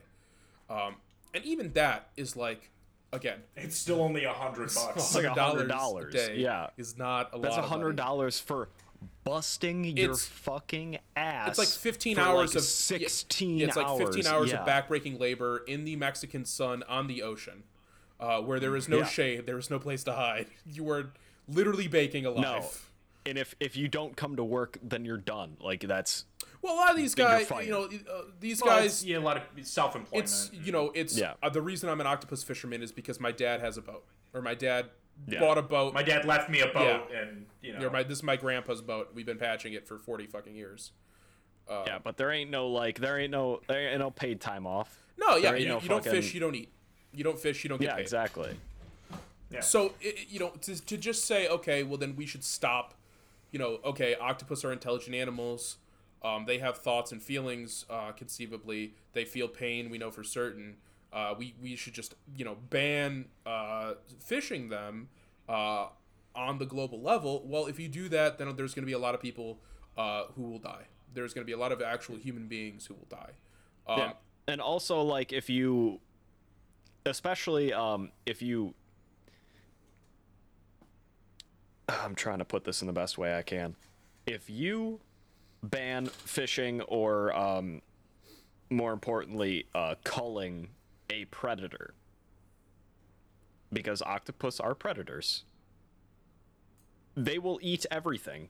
[0.70, 0.96] um,
[1.34, 2.70] and even that is like
[3.12, 4.92] again It's still only a hundred bucks.
[4.96, 6.14] It's like a hundred dollars.
[6.14, 6.68] a day Yeah.
[6.76, 7.64] is not a That's lot.
[7.64, 8.06] a hundred of money.
[8.06, 8.68] dollars for
[9.28, 11.50] busting your It's- fucking ass.
[11.50, 14.62] It's like 15 for, hours like, of 16 yeah, It's like 15 hours yeah.
[14.62, 17.64] of backbreaking labor in the Mexican sun on the ocean,
[18.18, 19.06] uh, where there is no Yeah.
[19.06, 20.46] shade, there is no place to hide.
[20.66, 21.12] You are
[21.46, 22.42] literally baking alive.
[22.42, 22.70] No.
[23.26, 25.58] And if if you don't come to work, then you're done.
[25.60, 26.24] Like that's
[26.62, 29.36] Well, a lot of these guys, you know, uh, these Well, guys, yeah, a lot
[29.36, 30.24] of self-employment.
[30.24, 31.34] it's you know, it's Yeah.
[31.42, 34.40] uh, the reason I'm an octopus fisherman is because my dad has a boat, or
[34.40, 34.90] my dad
[35.26, 35.40] Yeah.
[35.40, 35.94] bought a boat.
[35.94, 37.18] my dad left me a boat, Yeah.
[37.20, 39.10] and you know, Or my, this is my grandpa's boat.
[39.14, 40.92] We've been patching it for 40 fucking years.
[41.68, 41.98] yeah.
[42.02, 45.04] But there ain't no like there ain't no there ain't no paid time off.
[45.18, 46.70] No, yeah, you, no you don't fish, you don't eat.
[47.12, 48.02] You don't fish, you don't get Yeah, paid.
[48.02, 48.56] exactly.
[49.50, 49.60] yeah.
[49.60, 52.94] So i- i- you know, to, to just say, okay, well then we should stop.
[53.50, 55.78] You know, okay, octopus are intelligent animals.
[56.22, 57.84] Um, they have thoughts and feelings.
[57.88, 59.88] Uh, conceivably, they feel pain.
[59.90, 60.76] We know for certain.
[61.12, 65.08] Uh, we we should just you know ban uh, fishing them
[65.48, 65.86] uh,
[66.34, 67.42] on the global level.
[67.46, 69.58] Well, if you do that, then there's going to be a lot of people
[69.96, 70.84] uh, who will die.
[71.14, 73.32] There's going to be a lot of actual human beings who will die.
[73.86, 74.12] Um, yeah.
[74.46, 76.00] And also like if you
[77.06, 78.74] especially um if you
[81.88, 83.76] I'm trying to put this in the best way I can.
[84.26, 85.00] If you
[85.62, 87.82] ban fishing or um
[88.70, 90.68] more importantly uh culling
[91.10, 91.94] a predator.
[93.72, 95.44] Because octopus are predators.
[97.14, 98.48] They will eat everything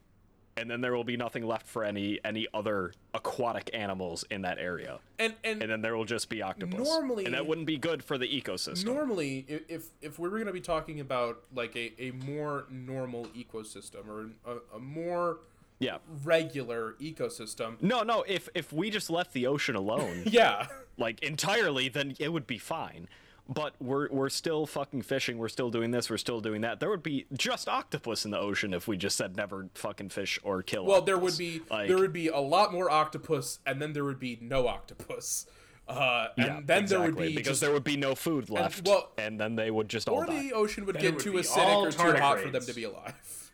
[0.58, 4.58] and then there will be nothing left for any any other aquatic animals in that
[4.58, 4.98] area.
[5.18, 6.86] And and and then there will just be octopus.
[6.86, 8.86] Normally- and that wouldn't be good for the ecosystem.
[8.86, 13.26] Normally if if we were going to be talking about like a, a more normal
[13.28, 15.38] ecosystem or a, a more
[15.78, 15.98] yeah.
[16.24, 17.80] regular ecosystem.
[17.82, 20.66] No no if if we just left the ocean alone yeah.
[20.96, 23.08] like entirely then it would be fine.
[23.50, 26.80] But we're we're still fucking fishing we're still doing this we're still doing that.
[26.80, 30.38] There would be just octopus in the ocean if we just said never fucking fish
[30.42, 33.80] or kill well there would be like there would be a lot more octopus and
[33.80, 35.46] then there would be no octopus.
[35.86, 38.50] Uh and yeah, then there would exactly, be because just, there would be no food
[38.50, 41.22] left well- and then they would just all or the ocean would Then get would
[41.22, 43.47] too acidic or too hot for them to be alive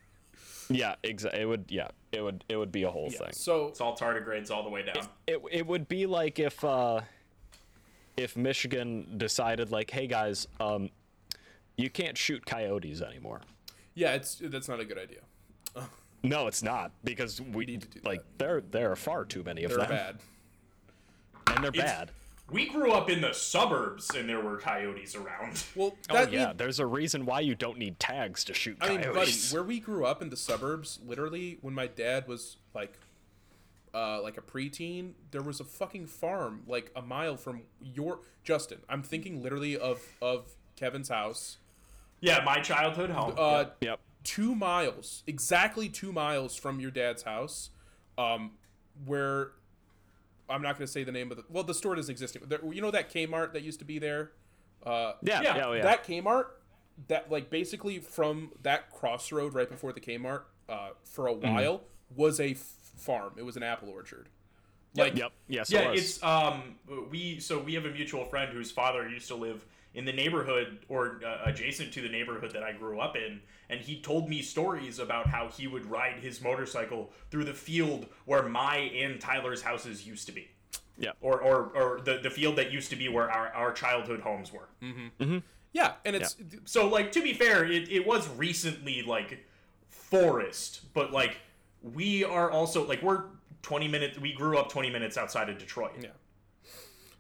[0.71, 3.33] yeah exactly it would yeah it would it would be a whole thing.
[3.33, 5.07] so it's all tardigrades all the way down.
[5.27, 7.01] it, it would be like if uh
[8.17, 10.89] if michigan decided like hey guys um
[11.77, 13.41] you can't shoot coyotes anymore.
[13.95, 15.21] Yeah it's that's not a good idea.
[16.23, 19.65] No it's not because we need to do like there there are far too many
[19.65, 19.81] of them.
[19.81, 19.97] they're them.
[21.47, 21.55] bad.
[21.55, 22.11] And they're It's- bad
[22.51, 25.65] We grew up in the suburbs, and there were coyotes around.
[25.75, 28.79] well oh that yeah mean- there's a reason why you don't need tags to shoot
[28.81, 29.05] Coyotes.
[29.05, 32.59] I mean, buddy, where we grew up in the suburbs, literally, when my dad was
[32.75, 32.99] like,
[33.95, 38.79] uh, like a preteen, there was a fucking farm like a mile from your Justin.
[38.89, 41.59] I'm thinking literally of of Kevin's house.
[42.21, 43.35] Yeah, my childhood home.
[43.37, 47.71] Uh, yep two miles, exactly two miles from your dad's house,
[48.19, 48.53] um,
[49.05, 49.53] where
[50.49, 51.45] I'm not going to say the name of the.
[51.49, 52.75] Well, the store doesn't exist anymore.
[52.75, 54.33] You know that Kmart that used to be there.
[54.85, 56.47] Uh, yeah Yeah, yeah, oh, that Kmart,
[57.09, 61.55] that like basically from that crossroad right before the Kmart, uh, for a Mm-hmm.
[61.55, 61.81] while
[62.15, 62.59] was a f-
[62.97, 63.33] farm.
[63.37, 64.29] It was an apple orchard.
[64.97, 66.01] Like yep yes yeah, it was.
[66.01, 66.77] it's um
[67.11, 70.79] we so we have a mutual friend whose father used to live in the neighborhood
[70.89, 73.41] or uh, adjacent to the neighborhood that I grew up in,
[73.75, 78.07] and he told me stories about how he would ride his motorcycle through the field
[78.25, 80.49] where my and Tyler's houses used to be.
[80.97, 84.21] yeah Or, or, or the, the field that used to be where our, our childhood
[84.21, 84.69] homes were.
[84.81, 85.23] Mm-hmm.
[85.23, 85.39] Mm-hmm.
[85.73, 89.45] yeah, and it's So, like, to be fair, it, it was recently, like,
[89.89, 91.39] forest, but, like,
[91.83, 93.25] we are also, like, we're
[93.63, 95.95] 20 minutes, we grew up 20 minutes outside of Detroit.
[96.01, 96.11] yeah,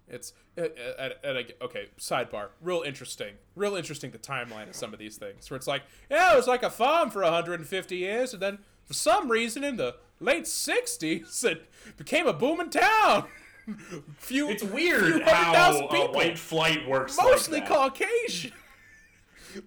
[0.09, 1.86] it's uh, uh, uh, uh, okay.
[1.98, 4.11] Sidebar, real interesting, real interesting.
[4.11, 6.70] The timeline of some of these things, where it's like, yeah, it was like a
[6.70, 12.26] farm for 150 years, and then for some reason in the late 60s, it became
[12.26, 13.26] a booming town.
[14.18, 16.14] few, It's weird hundred how uh, people.
[16.14, 17.74] white flight works mostly like that.
[17.76, 18.52] Caucasian.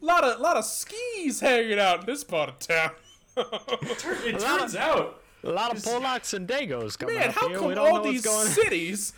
[0.02, 2.92] lot of lot of skis hanging out in this part of town.
[3.36, 7.58] It turns out, a lot of Polacks and Dagos coming Man, up how here.
[7.58, 9.14] come we don't know all what's these going cities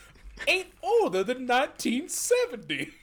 [0.47, 2.91] ain't older than 1970?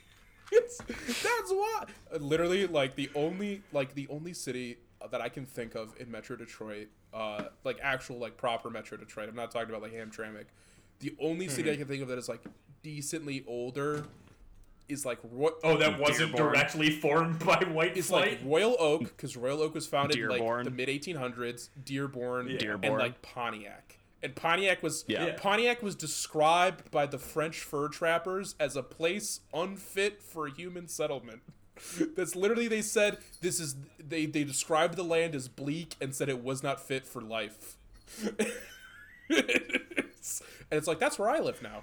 [0.53, 1.87] It's, that's why.
[2.21, 4.77] Literally, like the only like the only city
[5.11, 9.29] that I can think of in Metro Detroit, uh, like actual like proper Metro Detroit.
[9.29, 10.45] I'm not talking about like Hamtramck.
[11.01, 11.73] The only city Mm-hmm.
[11.73, 12.45] I can think of that is like
[12.85, 14.05] decently older
[14.89, 16.53] is like Roy- oh, that wasn't Dearborn.
[16.53, 18.41] directly formed by white It's flight.
[18.41, 20.65] like Royal Oak because Royal Oak was founded in like Dearborn.
[20.65, 21.71] the mid 1800s.
[21.85, 23.01] Dearborn, and Dearborn.
[23.01, 23.96] like Pontiac.
[24.23, 25.27] And Pontiac was Yeah.
[25.27, 25.37] Yeah.
[25.39, 31.41] Pontiac was described by the French fur trappers as a place unfit for human settlement.
[32.17, 36.29] That's literally they said this is they they described the land as bleak and said
[36.31, 37.77] it was not fit for life.
[39.29, 41.83] It's- and it's like that's where I live now.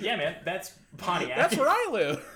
[0.00, 1.36] yeah, man, that's Pontiac.
[1.36, 2.26] That's where I live.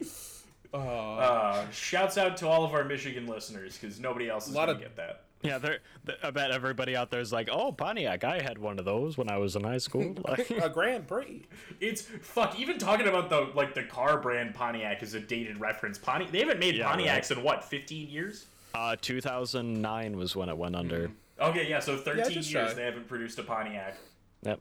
[0.72, 4.96] Uh, shouts out to all of our Michigan listeners because nobody else is gonna get
[4.96, 5.24] that.
[5.42, 5.78] Yeah, they're,
[6.22, 9.30] I bet everybody out there is like, "Oh, Pontiac, I had one of those when
[9.30, 11.42] I was in high school." Like, A Grand Prix.
[11.80, 12.58] It's fuck.
[12.60, 15.96] Even talking about the like the car brand Pontiac is a dated reference.
[15.98, 16.30] Pontiac.
[16.30, 18.46] They haven't made Yeah, Pontiacs in what 15 years?
[18.74, 21.10] uh, 2009 was when it went under.
[21.40, 21.80] Okay, yeah.
[21.80, 22.74] So 13 just years shy.
[22.74, 23.96] they haven't produced a Pontiac.
[24.42, 24.60] Yep.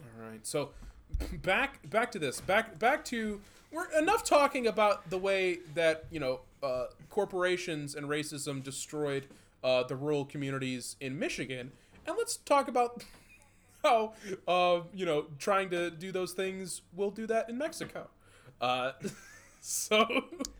[0.00, 0.46] All right.
[0.46, 0.70] So
[1.42, 2.40] back back to this.
[2.42, 3.40] Back back to
[3.70, 9.26] we're enough talking about the way that you know uh, corporations and racism destroyed
[9.62, 11.72] uh, the rural communities in Michigan,
[12.06, 13.04] and let's talk about
[13.82, 14.12] how
[14.46, 18.08] uh, you know trying to do those things will do that in Mexico.
[18.60, 18.92] Uh,
[19.60, 20.06] so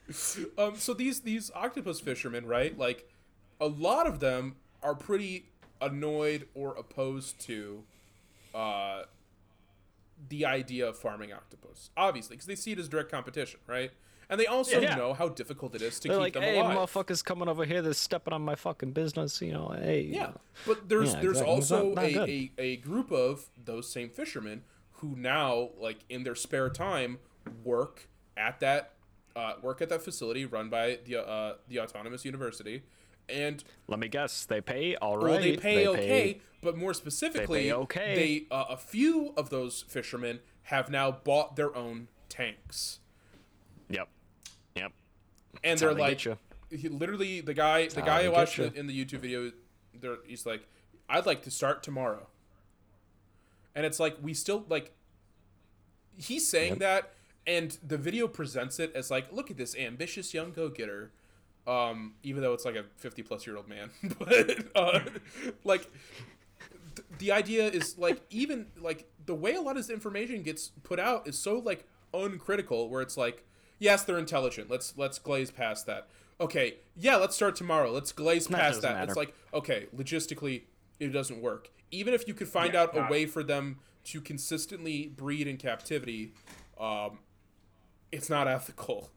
[0.58, 2.76] um, so these these octopus fishermen, right?
[2.78, 3.08] Like
[3.60, 5.46] a lot of them are pretty
[5.80, 7.82] annoyed or opposed to
[8.54, 9.02] uh,
[10.28, 13.90] the idea of farming octopus, obviously, because they see it as direct competition, right?
[14.28, 14.94] And they also Yeah.
[14.94, 16.76] know how difficult it is to They're keep like, them "Hey, alive.
[16.78, 20.02] motherfuckers coming over here, they're stepping on my fucking business." You know, hey.
[20.02, 20.32] Yeah,
[20.66, 21.54] but there's Yeah, there's exactly.
[21.54, 24.62] Also not- not a, a, a group of those same fishermen
[24.92, 27.18] who now, like in their spare time,
[27.64, 28.94] work at that
[29.34, 32.82] uh, work at that facility run by the uh, the autonomous university,
[33.28, 35.30] and Let me guess, they pay all right.
[35.32, 38.14] well, they pay okay, but more specifically, okay.
[38.50, 43.00] they uh, a few of those fishermen have now bought their own tanks.
[43.88, 44.08] Yep.
[44.76, 44.92] Yep.
[45.64, 46.38] and how they're like you.
[46.70, 49.50] he, literally the guy the guy they I watched in the YouTube video
[50.00, 50.66] there he's like
[51.08, 52.28] I'd like to start tomorrow
[53.74, 54.92] and it's like we still like
[56.16, 56.78] he's saying Yep.
[56.80, 57.12] that
[57.46, 61.10] and the video presents it as like look at this ambitious young go-getter
[61.66, 65.00] um even though it's like a 50 plus year old man but uh
[65.64, 65.90] like
[67.18, 70.98] the idea is like even like the way a lot of this information gets put
[71.00, 71.84] out is so like
[72.14, 73.44] uncritical where it's like
[73.78, 74.70] yes they're intelligent.
[74.70, 76.08] Let's let's glaze past that.
[76.40, 77.90] Okay yeah let's start tomorrow.
[77.90, 79.08] Let's glaze That past doesn't that.
[79.08, 80.62] It's like okay logistically
[80.98, 81.70] it doesn't work.
[81.90, 85.46] Even if you could find Yeah, out a not- way for them to consistently breed
[85.46, 86.32] in captivity
[86.78, 87.18] um
[88.12, 89.10] it's not ethical.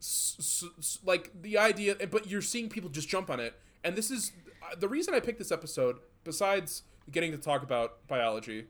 [0.00, 3.54] S- s- s- like the idea but you're seeing people just jump on it.
[3.84, 4.32] And this is
[4.62, 8.66] uh, the reason i picked this episode besides getting to talk about biology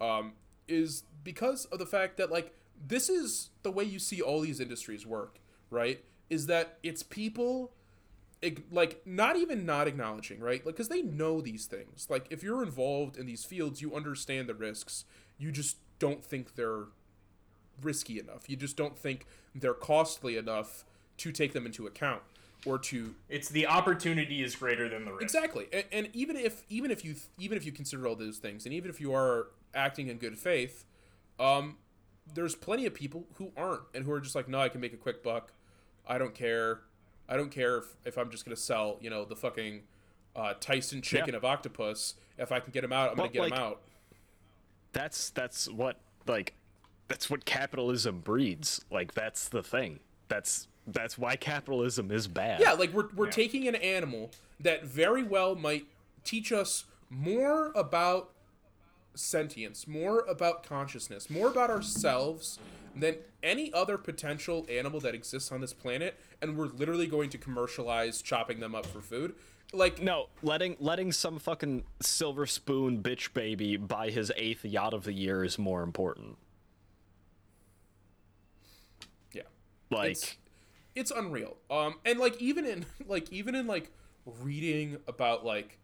[0.00, 0.32] um,
[0.68, 2.54] is because of the fact that like
[2.86, 5.40] this is the way you see all these industries work
[5.70, 6.04] right?
[6.30, 7.72] Is that it's people
[8.70, 10.64] like not even not acknowledging right?
[10.64, 12.06] Like because they know these things.
[12.08, 15.04] Like if you're involved in these fields you understand the risks.
[15.38, 16.84] You just don't think they're
[17.82, 18.48] risky enough.
[18.48, 20.84] You just don't think they're costly enough
[21.18, 22.22] to take them into account
[22.66, 25.22] or to It's the opportunity is greater than the risk.
[25.22, 28.64] exactly and, and even if even if you even if you consider all those things
[28.66, 30.84] and even if you are acting in good faith
[31.38, 31.76] um
[32.34, 34.92] there's plenty of people who aren't and who are just like no i can make
[34.92, 35.52] a quick buck
[36.08, 36.80] i don't care
[37.28, 39.82] i don't care if, if i'm just gonna sell you know the fucking
[40.34, 41.36] uh, tyson chicken Yeah.
[41.36, 43.80] of octopus if i can get him out i'm Well, gonna get him out
[44.92, 46.54] That's that's what like
[47.08, 48.84] that's what capitalism breeds.
[48.90, 50.00] Like that's the thing.
[50.26, 52.60] That's that's why capitalism is bad.
[52.60, 54.30] Yeah, like we're we're taking an animal
[54.60, 55.86] that very well might
[56.24, 58.30] teach us more about
[59.14, 62.58] sentience, more about consciousness, more about ourselves
[62.94, 67.38] than any other potential animal that exists on this planet, and we're literally going to
[67.38, 69.34] commercialize chopping them up for food.
[69.72, 75.04] Like No, letting letting some fucking silver spoon bitch baby buy his eighth yacht of
[75.04, 76.36] the year is more important.
[79.32, 79.42] yeah.
[79.90, 80.36] Like it's,
[80.96, 81.56] it's unreal.
[81.70, 83.92] Um and like even in like even in like
[84.42, 85.78] reading about like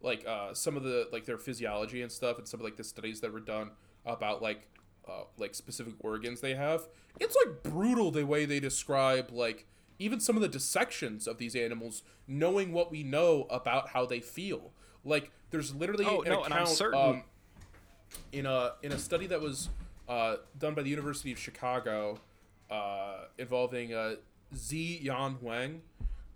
[0.00, 2.84] like uh some of the like their physiology and stuff and some of like the
[2.84, 3.70] studies that were done
[4.06, 4.68] about like
[5.08, 6.86] uh like specific organs they have
[7.20, 9.66] it's like brutal the way they describe like
[9.98, 14.20] even some of the dissections of these animals knowing what we know about how they
[14.20, 14.70] feel.
[15.04, 17.22] Like there's literally Oh, an no, and I'm account certain- um,
[18.30, 19.68] in a in a study that was
[20.08, 22.20] uh, done by the University of Chicago
[22.70, 23.92] uh, involving
[24.54, 25.82] Zi Yan Huang,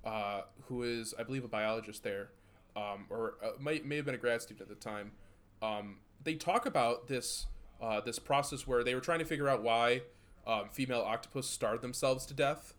[0.04, 2.30] uh, who is I believe a biologist there,
[2.76, 5.12] um, or uh, may may have been a grad student at the time.
[5.60, 7.46] Um, they talk about this
[7.80, 10.02] uh, this process where they were trying to figure out why
[10.46, 12.74] um, female octopus starve themselves to death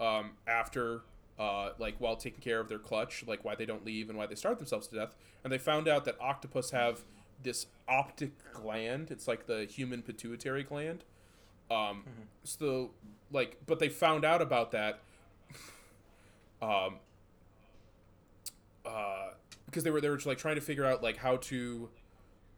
[0.00, 1.02] um, after
[1.38, 4.26] uh, like while taking care of their clutch, like why they don't leave and why
[4.26, 5.14] they starve themselves to death.
[5.42, 7.02] And they found out that octopus have
[7.42, 9.10] this optic gland.
[9.10, 11.04] It's like the human pituitary gland,
[11.70, 12.04] Um,
[12.44, 12.90] so
[13.30, 15.00] like, but they found out about that.
[16.62, 16.96] um,
[18.84, 19.30] uh,
[19.66, 21.88] because they were they were just, like trying to figure out like how to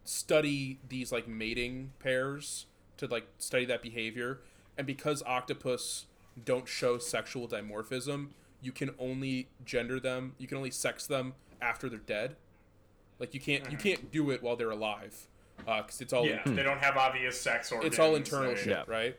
[0.04, 4.40] study these like mating pairs to like study that behavior,
[4.78, 6.06] and because octopus
[6.44, 8.28] don't show sexual dimorphism,
[8.62, 12.36] you can only gender them, you can only sex them after they're dead.
[13.18, 15.26] Like you can't you can't do it while they're alive,
[15.64, 17.92] because it's all Yeah, they don't have obvious sex organs.
[17.92, 18.84] it's all internal shit, Yeah.
[18.86, 19.16] right?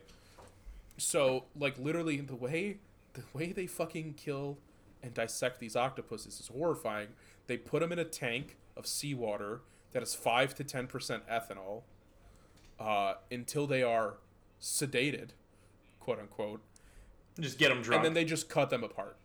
[0.98, 2.78] So, like, literally, the way
[3.14, 4.58] the way they fucking kill
[5.02, 7.08] and dissect these octopuses is horrifying.
[7.46, 9.60] They put them in a tank of seawater
[9.92, 11.82] that is five to ten percent ethanol,
[12.80, 14.14] uh, until they are
[14.60, 15.30] sedated,
[16.00, 16.60] quote unquote,
[17.38, 17.98] Just get them drunk.
[17.98, 19.16] and then they just cut them apart.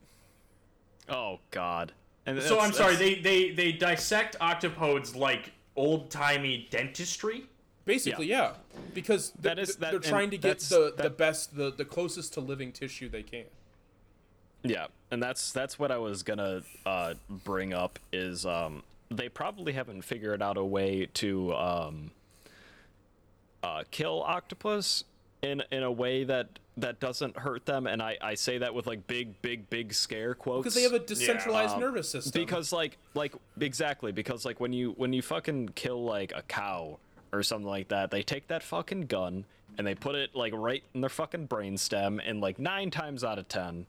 [1.08, 1.94] Oh God.
[2.26, 2.96] And so I'm sorry.
[2.96, 7.46] They they they dissect octopodes like old timey dentistry.
[7.86, 8.52] Basically, yeah,
[8.94, 11.72] because That th- is- th- that- they're trying to get that's- the, the best, the,
[11.72, 13.46] the closest to living tissue they can.
[14.62, 19.72] Yeah, and that's that's what I was gonna uh, bring up is um, they probably
[19.74, 22.12] haven't figured out a way to um,
[23.64, 25.06] uh, kill octopus
[25.42, 28.88] in in a way that that doesn't hurt them, and I, I say that with
[28.88, 32.42] like big big big scare quotes Because they have a decentralized Um, nervous system.
[32.42, 37.00] because like like exactly because like when you when you fucking kill like a cow
[37.34, 39.46] or something like that they take that fucking gun
[39.78, 43.38] and they put it like right in their fucking brainstem and like nine times out
[43.38, 43.86] of ten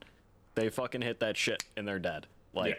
[0.57, 2.77] they fucking hit that shit and they're dead like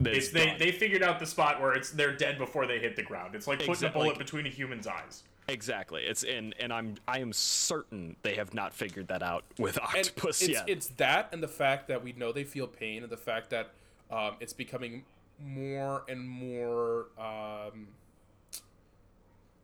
[0.00, 0.58] It's, it's they done.
[0.58, 3.34] they figured out the spot where it's they're dead before they hit the ground.
[3.34, 4.02] It's like putting a Exactly.
[4.02, 5.22] bullet between a human's eyes.
[5.48, 6.02] Exactly.
[6.02, 9.86] It's in and i'm i am certain they have not figured that out with and
[9.86, 10.68] octopus it's, yet.
[10.68, 13.70] it's that and the fact that we know they feel pain and the fact that
[14.10, 15.04] um, it's becoming
[15.44, 17.88] more and more um,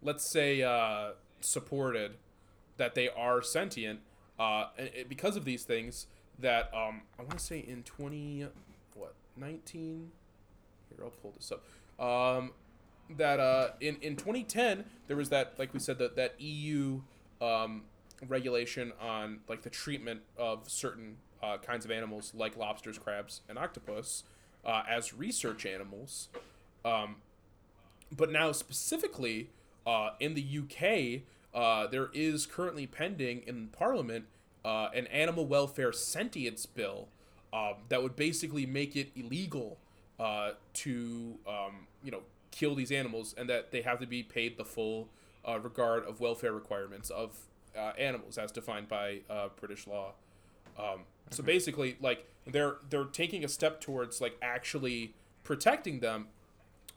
[0.02, 1.10] let's say uh,
[1.40, 2.12] supported
[2.76, 4.00] that they are sentient
[4.38, 6.06] uh, and it, because of these things
[6.38, 8.46] that um, i want to say in 20
[8.94, 10.10] what 19
[10.88, 11.62] here i'll pull this up.
[12.02, 12.52] Um,
[13.18, 17.00] that uh, in in 2010 there was that like we said that that EU
[17.40, 17.82] um,
[18.28, 23.58] regulation on like the treatment of certain uh, kinds of animals like lobsters, crabs, and
[23.58, 24.24] octopus
[24.64, 26.28] uh, as research animals.
[26.84, 27.16] Um,
[28.14, 29.50] but now specifically
[29.86, 31.22] uh, in the UK,
[31.54, 34.26] uh, there is currently pending in Parliament
[34.64, 37.08] uh, an animal welfare sentience bill
[37.52, 39.78] um, that would basically make it illegal
[40.72, 42.20] to um, you know
[42.52, 45.08] kill these animals and that they have to be paid the full
[45.46, 47.36] uh, regard of welfare requirements of
[47.76, 50.12] uh, animals as defined by uh, British law.
[50.78, 51.00] Um,
[51.30, 56.28] so basically, like they're they're taking a step towards like actually protecting them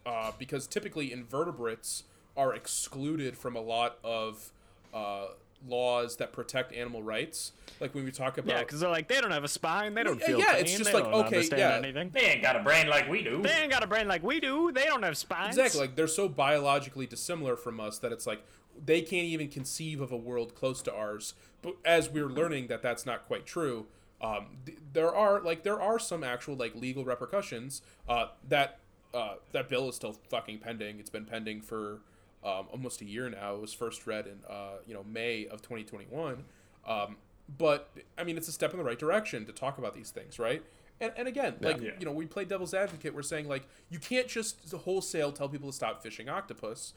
[0.06, 2.04] uh, because typically invertebrates
[2.38, 4.52] are excluded from a lot of
[4.94, 5.28] uh,
[5.68, 7.52] laws that protect animal rights.
[7.80, 10.04] Like when we talk about yeah because they're like they don't have a spine they
[10.04, 11.78] don't Yeah, feel yeah, pain, it's just they like, don't okay, understand yeah.
[11.90, 13.42] anything They ain't got a brain like we do.
[13.42, 15.82] they ain't got a brain like we do they don't have spines Exactly.
[15.82, 18.44] Like they're so biologically dissimilar from us that it's like
[18.86, 21.34] they can't even conceive of a world close to ours.
[21.62, 23.88] But as we're learning that that's not quite true,
[24.22, 27.82] um, th- there are like there are some actual like legal repercussions.
[28.08, 28.80] Uh, that
[29.14, 31.00] uh, that bill is still fucking pending.
[31.00, 32.00] It's been pending for
[32.46, 33.56] um, almost a year now.
[33.56, 36.46] It was first read in uh, you know May of 2021.
[36.88, 37.18] Um,
[37.58, 40.40] but I mean, it's a step in the right direction to talk about these things,
[40.40, 40.64] right?
[41.02, 41.92] And, and again, like Yeah.
[42.00, 43.14] you know, we play devil's advocate.
[43.14, 46.94] We're saying like you can't just wholesale tell people to stop fishing octopus,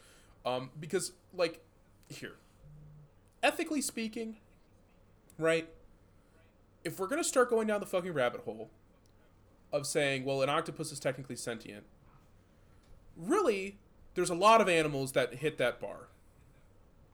[0.46, 1.64] um, because like
[2.09, 2.36] here,
[3.42, 4.36] ethically speaking,
[5.38, 5.68] right?
[6.84, 8.70] If we're gonna start going down the fucking rabbit hole
[9.72, 11.84] of saying, well, an octopus is technically sentient,
[13.16, 13.79] really,
[14.18, 16.08] there's a lot of animals that hit that bar.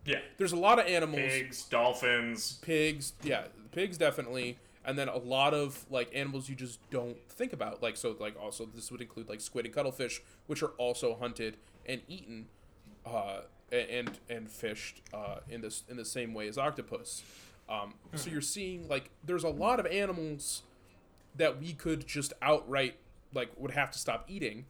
[0.06, 0.20] yeah.
[0.38, 2.58] There's a lot of animals Pigs, dolphins.
[2.62, 4.56] pigs yeah pigs definitely
[4.86, 8.34] and then a lot of like animals you just don't think about like so like
[8.42, 12.46] also this would include like squid and cuttlefish which are also hunted and eaten
[13.04, 13.40] uh
[13.70, 17.22] and and fished uh in this in the same way as octopus
[17.68, 20.62] um so you're seeing like there's a lot of animals
[21.36, 22.96] that we could just outright
[23.34, 24.64] like would have to stop eating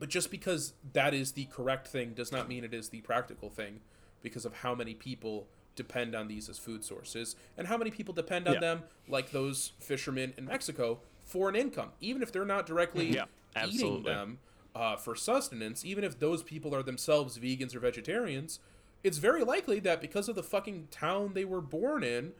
[0.00, 3.50] but just because that is the correct thing does not mean it is the practical
[3.50, 3.80] thing
[4.22, 5.46] because of how many people
[5.76, 8.60] depend on these as food sources and how many people depend on Yeah.
[8.60, 11.90] them like those fishermen in Mexico for an income.
[12.00, 13.26] Even if they're not directly Yeah,
[13.66, 14.38] eating them
[14.74, 18.60] uh, for sustenance even if those people are themselves vegans or vegetarians
[19.02, 22.32] it's very likely that because of the fucking town they were born in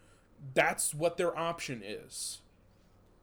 [0.55, 2.41] that's what their option is.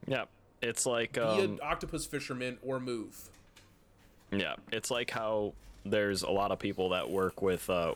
[0.06, 0.26] Yeah
[0.60, 3.30] it's like be um, an octopus fisherman or move
[4.30, 7.94] Yeah, it's like how there's a lot of people that work with uh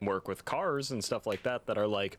[0.00, 2.18] work with cars and stuff like that that are like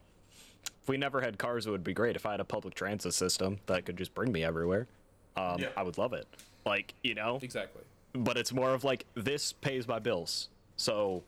[0.82, 3.14] if we never had cars it would be great if i had a public transit
[3.14, 4.86] system that could just bring me everywhere
[5.36, 5.68] um, Yeah.
[5.76, 6.26] i would love it
[6.66, 7.82] like you know Exactly.
[8.14, 11.22] but it's more of like this pays my bills so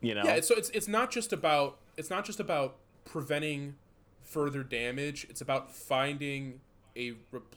[0.00, 3.74] you know Yeah, so it's it's not just about it's not just about preventing
[4.22, 5.26] further damage.
[5.28, 6.60] It's about finding
[6.96, 7.14] a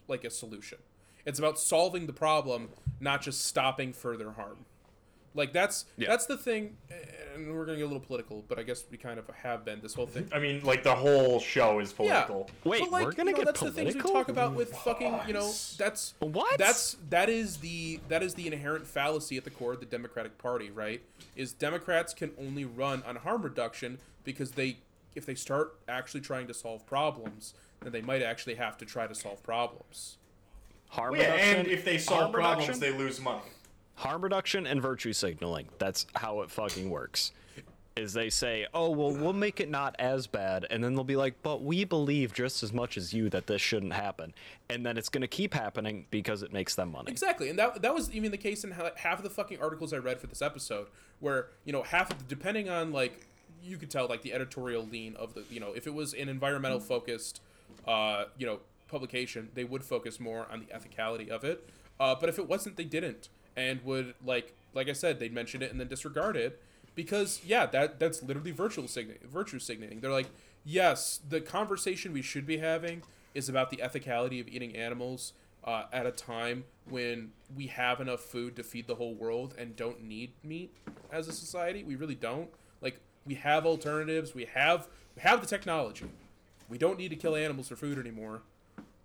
[0.08, 0.80] like a solution.
[1.26, 2.70] It's about solving the problem,
[3.00, 4.66] not just stopping further harm.
[5.34, 6.08] Like that's Yeah.
[6.08, 6.78] that's the thing,
[7.34, 9.82] and we're gonna get a little political, but I guess we kind of have been
[9.82, 10.30] this whole thing.
[10.32, 12.16] I mean, like the whole show is political.
[12.18, 12.26] Yeah.
[12.26, 12.72] political.
[12.72, 14.74] Wait, But, like, we're gonna you know, get that's the things we talk about with
[14.78, 16.58] fucking you know that's What?
[16.58, 20.38] that's that is the that is the inherent fallacy at the core of the Democratic
[20.38, 21.02] Party, right?
[21.36, 24.78] Is Democrats can only run on harm reduction because they
[25.16, 29.06] if they start actually trying to solve problems, then they might actually have to try
[29.06, 30.18] to solve problems.
[30.88, 31.58] Harm Well, yeah, reduction?
[31.60, 33.42] and if they harm solve problems, reduction, they lose money.
[33.96, 35.68] harm reduction and virtue signaling.
[35.78, 37.32] That's how it fucking works.
[37.96, 41.16] Is they say oh well we'll make it not as bad and then they'll be
[41.16, 44.34] like but we believe just as much as you that this shouldn't happen.
[44.70, 47.10] And then it's going to keep happening because it makes them money.
[47.10, 49.98] Exactly, and that that was even the case in half of the fucking articles I
[50.00, 50.88] read for this episode,
[51.22, 53.28] where you know half of the, depending on like
[53.64, 56.28] you could tell like the editorial lean of the you know if it was an
[56.28, 57.40] environmental focused
[57.88, 62.30] uh you know publication they would focus more on the ethicality of it, uh, but
[62.30, 65.80] if it wasn't they didn't and would like like I said they'd mention it and
[65.80, 66.62] then disregard it
[66.94, 70.30] because yeah that that's literally virtual sign- virtue signaling they're like
[70.64, 73.02] yes the conversation we should be having
[73.34, 75.34] is about the ethicality of eating animals
[75.66, 79.76] uh, at a time when we have enough food to feed the whole world and
[79.76, 80.76] don't need meat
[81.12, 81.84] as a society.
[81.84, 82.50] We really don't.
[82.82, 84.36] Like we have alternatives.
[84.36, 86.06] We have we have the technology.
[86.70, 88.42] We don't need to kill animals for food anymore.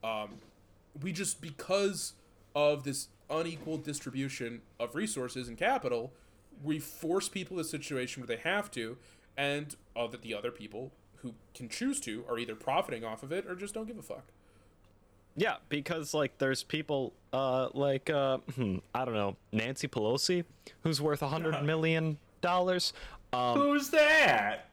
[0.03, 0.31] Um,
[1.03, 2.15] we just because
[2.55, 6.13] of this unequal distribution of resources and capital,
[6.63, 8.97] we force people to a situation where they have to,
[9.37, 13.31] and uh, that the other people who can choose to are either profiting off of
[13.31, 14.25] it or just don't give a fuck.
[15.37, 20.45] yeah because like there's people uh like uh hmm, i don't know nancy pelosi
[20.83, 22.93] who's worth a hundred million dollars
[23.35, 24.71] um Who's that?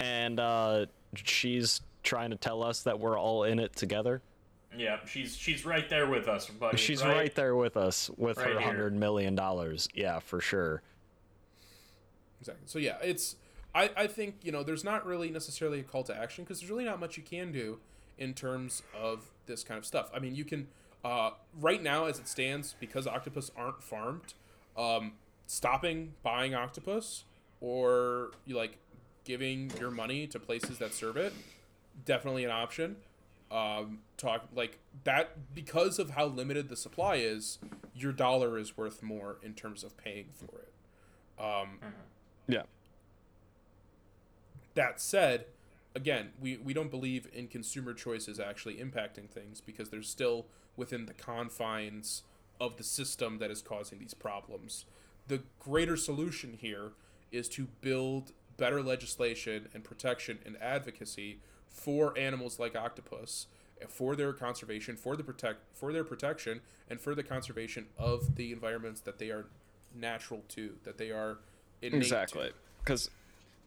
[0.00, 4.22] and uh she's trying to tell us that we're all in it together
[4.76, 6.78] Yeah, she's she's right there with us, buddy.
[6.78, 9.88] She's right, there with us with Right her hundred million dollars.
[9.94, 10.82] Yeah, for sure.
[12.40, 12.64] Exactly.
[12.66, 13.36] So yeah, it's
[13.74, 16.70] I I think you know there's not really necessarily a call to action because there's
[16.70, 17.78] really not much you can do
[18.18, 20.10] in terms of this kind of stuff.
[20.14, 20.68] I mean, you can
[21.04, 21.30] uh,
[21.60, 24.34] right now as it stands because octopus aren't farmed,
[24.76, 25.12] um,
[25.46, 27.24] stopping buying octopus
[27.60, 28.76] or you like
[29.24, 31.32] giving your money to places that serve it
[32.04, 32.96] definitely an option.
[33.50, 37.58] Um, talk like that because of how limited the supply is,
[37.94, 40.72] your dollar is worth more in terms of paying for it.
[41.42, 41.78] Um,
[42.46, 42.62] Yeah.
[44.74, 45.46] that said,
[45.94, 50.46] again, we, we don't believe in consumer choices actually impacting things because they're still
[50.76, 52.22] within the confines
[52.60, 54.84] of the system that is causing these problems.
[55.26, 56.92] The greater solution here
[57.30, 63.46] is to build better legislation and protection and advocacy for animals like octopus
[63.88, 68.52] for their conservation for the protect for their protection and for the conservation of the
[68.52, 69.46] environments that they are
[69.94, 71.38] natural to that they are.
[71.80, 72.50] Exactly.
[72.80, 73.10] Because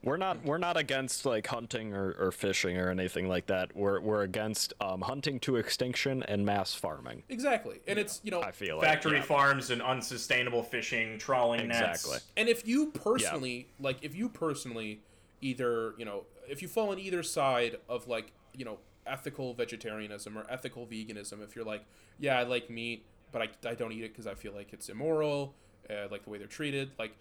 [0.03, 3.75] we're not we're not against like hunting or, or fishing or anything like that.
[3.75, 7.23] We're we're against um, hunting to extinction and mass farming.
[7.29, 7.79] Exactly.
[7.87, 9.23] And it's, you know, I feel like Factory yeah.
[9.23, 12.05] farms and unsustainable fishing, trawling nets.
[12.05, 12.19] Exactly.
[12.35, 15.01] and if you personally, like, if you personally
[15.41, 20.37] either, you know, if you fall on either side of, like, you know, ethical vegetarianism
[20.37, 21.83] or ethical veganism, if you're like,
[22.19, 24.89] yeah, I like meat, but I, I don't eat it because I feel like it's
[24.89, 25.55] immoral,
[25.89, 27.13] uh, like the way they're treated, like,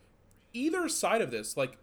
[0.53, 1.79] either side of this, like,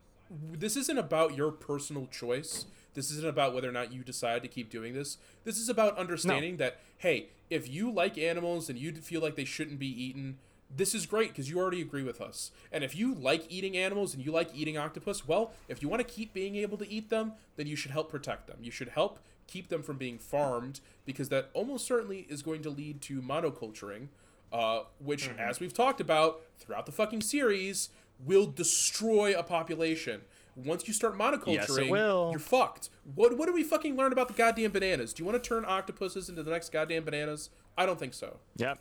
[0.51, 2.65] this isn't about your personal choice.
[2.93, 5.17] This isn't about whether or not you decide to keep doing this.
[5.45, 9.45] This is about understanding that, hey, if you like animals and you feel like they
[9.45, 10.39] shouldn't be eaten,
[10.75, 12.51] this is great because you already agree with us.
[12.71, 16.05] And if you like eating animals and you like eating octopus, well, if you want
[16.05, 18.57] to keep being able to eat them, then you should help protect them.
[18.61, 22.69] You should help keep them from being farmed because that almost certainly is going to
[22.69, 24.07] lead to monoculturing,
[24.51, 27.89] uh, which, as we've talked about throughout the fucking series,
[28.25, 30.21] will destroy a population.
[30.55, 32.29] Once you start monoculturing, Yes, it will.
[32.31, 32.89] you're fucked.
[33.15, 35.13] What what do we fucking learn about the goddamn bananas?
[35.13, 37.51] Do you want to turn octopuses into the next goddamn bananas?
[37.77, 38.39] I don't think so.
[38.55, 38.79] Yep.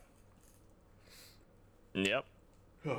[1.97, 2.25] Yep.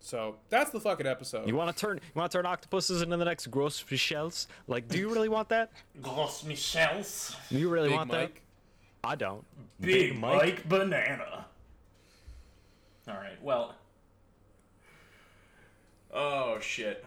[0.00, 1.48] So that's the fucking episode.
[1.48, 4.48] You want to turn you want to turn octopuses into the next gross Michels?
[4.68, 5.72] Like, do you really want that?
[6.02, 7.34] Gros Michels.
[7.50, 8.42] Do you really Big want Mike.
[9.02, 9.08] that?
[9.08, 9.42] I don't.
[9.80, 10.68] Big, Mike.
[10.68, 11.46] Banana.
[13.08, 13.42] All right.
[13.42, 13.74] Well.
[16.12, 17.04] Oh shit.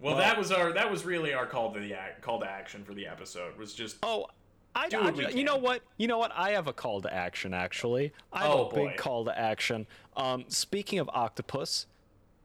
[0.00, 2.46] Well, Well- that was our that was really our call to the act, call to
[2.50, 4.26] action for the episode was just Oh,
[4.74, 5.82] I, I what we ju- you know what?
[5.96, 6.32] You know what?
[6.34, 8.12] I have a call to action actually.
[8.32, 9.86] I have Oh, a big call to action.
[10.16, 11.86] Um, speaking of octopus,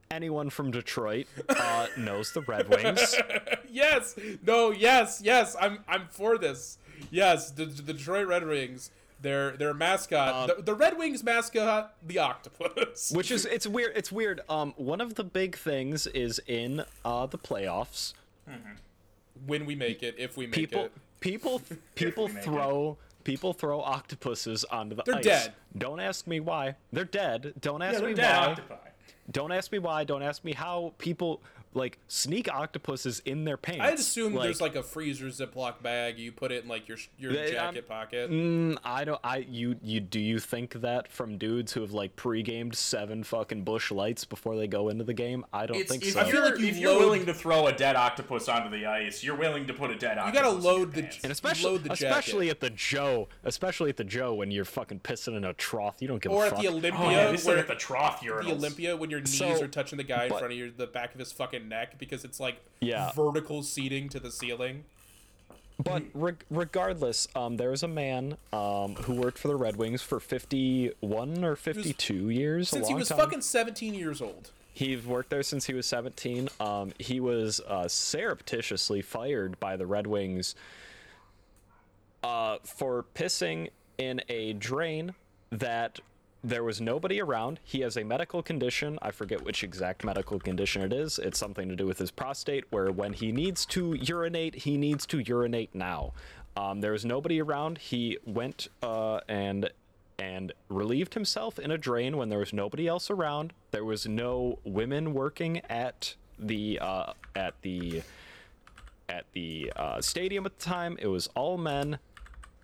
[0.10, 3.15] anyone from Detroit uh, knows the Red Wings.
[3.69, 4.15] yes,
[4.45, 5.56] no, yes, yes.
[5.60, 6.77] I'm I'm for this.
[7.11, 8.91] Yes, the, the Detroit Red Wings.
[9.22, 13.11] Their their mascot, the, the Red Wings mascot, the octopus.
[13.15, 13.93] Which is it's weird.
[13.95, 14.41] It's weird.
[14.49, 18.14] Um, one of the big things is in uh the playoffs.
[19.45, 20.91] when we make it, if we make People, it.
[21.26, 21.61] People,
[21.95, 22.43] people make it.
[22.43, 25.23] throw people throw octopuses onto the They're ice.
[25.23, 25.53] dead.
[25.77, 26.76] Don't ask me why.
[26.93, 27.53] They're dead.
[27.60, 28.23] Don't ask yeah, me why.
[28.23, 28.76] octopi.
[29.31, 30.03] Don't ask me why.
[30.03, 31.41] Don't ask me how people
[31.76, 33.81] like sneak octopuses in their pants.
[33.81, 36.18] I'd assume there's like a freezer Ziploc bag.
[36.18, 38.31] You put it in like your your They- jacket um, pocket.
[38.31, 39.19] Mm, I don't.
[39.23, 43.64] I you you do you think that from dudes who have like pre-gamed seven fucking
[43.64, 45.45] Busch Lights before they go into the game?
[45.53, 46.22] I don't It's, think if so.
[46.22, 48.85] I feel like you if you're load- willing to throw a dead octopus onto the
[48.85, 50.34] ice, you're willing to put a dead octopus.
[50.34, 50.41] You octopus.
[50.41, 51.19] gotta in your load the pants.
[51.23, 52.52] and especially load the especially jacket.
[52.52, 56.07] at the Joe, especially at the Joe when you're fucking pissing in a trough, you
[56.07, 58.22] don't give or a at the Olympia, Oh yeah, this where, is at the trough
[58.22, 58.30] the.
[58.31, 60.88] Olympia when your knees So- are touching the guy in but- front of your the
[60.88, 63.11] back of his fucking neck because it's like Yeah.
[63.13, 64.85] vertical seating to the ceiling.
[65.83, 70.01] But reg- regardless, um, there was a man um, who worked for the Red Wings
[70.01, 72.67] for 51 or 52 years.
[72.71, 73.17] a Since he was time.
[73.17, 74.51] fucking 17 years old.
[74.73, 76.47] He worked there since he was 17.
[76.61, 80.55] Um, he was uh, surreptitiously fired by the Red Wings
[82.23, 85.13] uh, for pissing in a drain
[85.51, 85.99] that
[86.45, 87.59] there was nobody around.
[87.63, 88.99] He has a medical condition.
[89.01, 91.17] I forget which exact medical condition it is.
[91.17, 95.07] It's something to do with his prostate, where when he needs to urinate, he needs
[95.07, 96.13] to urinate now.
[96.55, 97.80] Um, there was nobody around.
[97.80, 99.69] He went uh, and
[100.17, 103.51] and relieved himself in a drain when there was nobody else around.
[103.72, 108.03] There was no women working at the uh, at the
[109.09, 110.97] at the uh, stadium at the time.
[111.01, 111.97] It was all men,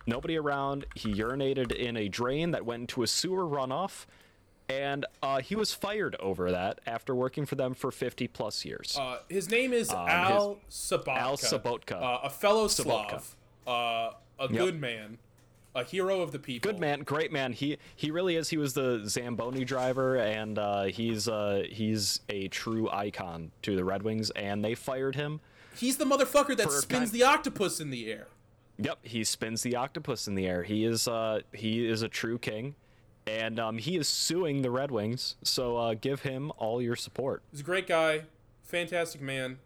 [0.06, 0.86] nobody around.
[0.94, 4.06] He urinated in a drain that went into a sewer runoff,
[4.68, 8.96] and uh, he was fired over that after working for them for 50 plus years.
[8.98, 11.16] Uh, his name is Um, Al Sobotka.
[11.16, 11.92] Al Sobotka.
[12.02, 13.20] Uh, a fellow Sobotka.
[13.20, 13.36] Slav.
[13.66, 15.18] Uh, a good man.
[15.74, 16.70] A hero of the people.
[16.70, 17.54] Good man, great man.
[17.54, 18.50] He he really is.
[18.50, 23.82] He was the Zamboni driver, and uh, he's uh, he's a true icon to the
[23.82, 24.28] Red Wings.
[24.32, 25.40] And they fired him.
[25.74, 28.26] He's the motherfucker that spins kind- the octopus in the air.
[28.82, 30.62] Yep, he spins the octopus in the air.
[30.62, 32.74] He is uh he is a true king,
[33.26, 35.36] and um, he is suing the Red Wings.
[35.44, 37.42] So uh, give him all your support.
[37.50, 38.22] He's a great guy,
[38.64, 39.58] fantastic man,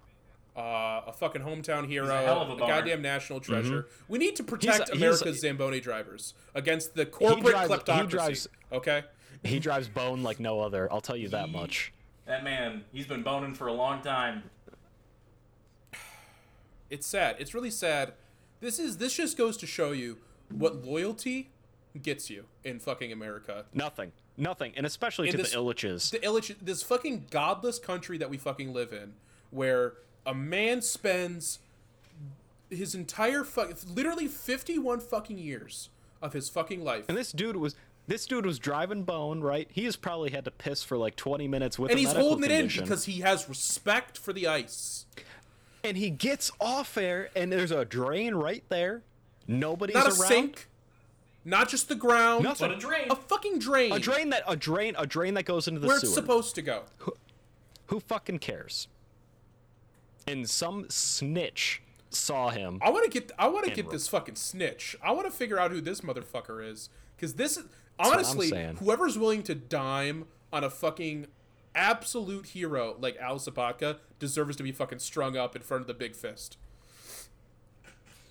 [0.56, 2.66] uh, a fucking hometown hero, hell of a bummer.
[2.72, 3.86] goddamn national treasure.
[4.08, 4.98] We need to protect Mm-hmm.
[4.98, 8.08] he's- America's Zamboni drivers against the corporate drives- he kleptocracy.
[8.10, 9.04] drives- okay,
[9.44, 10.92] He drives bone like no other.
[10.92, 11.92] I'll tell you that He- much.
[12.26, 14.42] That man, he's been boning for a long time.
[16.90, 17.36] it's sad.
[17.38, 18.12] It's really sad.
[18.60, 20.18] This is this just goes to show you
[20.50, 21.50] what loyalty
[22.02, 23.64] gets you in fucking America.
[23.72, 26.10] Nothing, nothing, and especially In to this- the Ilitches.
[26.10, 29.14] the illich- this fucking godless country that we fucking live in,
[29.50, 31.58] where a man spends
[32.70, 35.88] his entire fuck, literally fifty-one fucking years
[36.22, 37.76] of his fucking life, and this dude was
[38.08, 39.68] this dude was driving bone, right?
[39.72, 42.52] He has probably had to piss for like 20 minutes with and he's holding it
[42.52, 45.06] in because he has respect for the ice.
[45.86, 49.02] And he gets off there, and there's a drain right there.
[49.46, 50.28] Nobody's Not a around.
[50.28, 50.68] sink,
[51.44, 52.68] not just the ground, Nothing.
[52.68, 53.06] But a drain.
[53.10, 55.98] a fucking drain, A drain that a drain a drain that goes into the where
[55.98, 56.06] sewer.
[56.08, 56.82] it's supposed to go.
[57.86, 58.88] Who fucking cares?
[60.26, 62.80] And some snitch saw him.
[62.82, 64.96] I want to get I want to get this fucking snitch.
[65.02, 66.88] I want to figure out who this motherfucker is
[67.18, 67.64] cuz this is
[67.98, 68.50] honestly
[68.80, 71.28] whoever's willing to dime on a fucking
[71.76, 75.94] absolute hero like Al Sobotka deserves to be fucking strung up in front of the
[75.94, 76.56] big fist.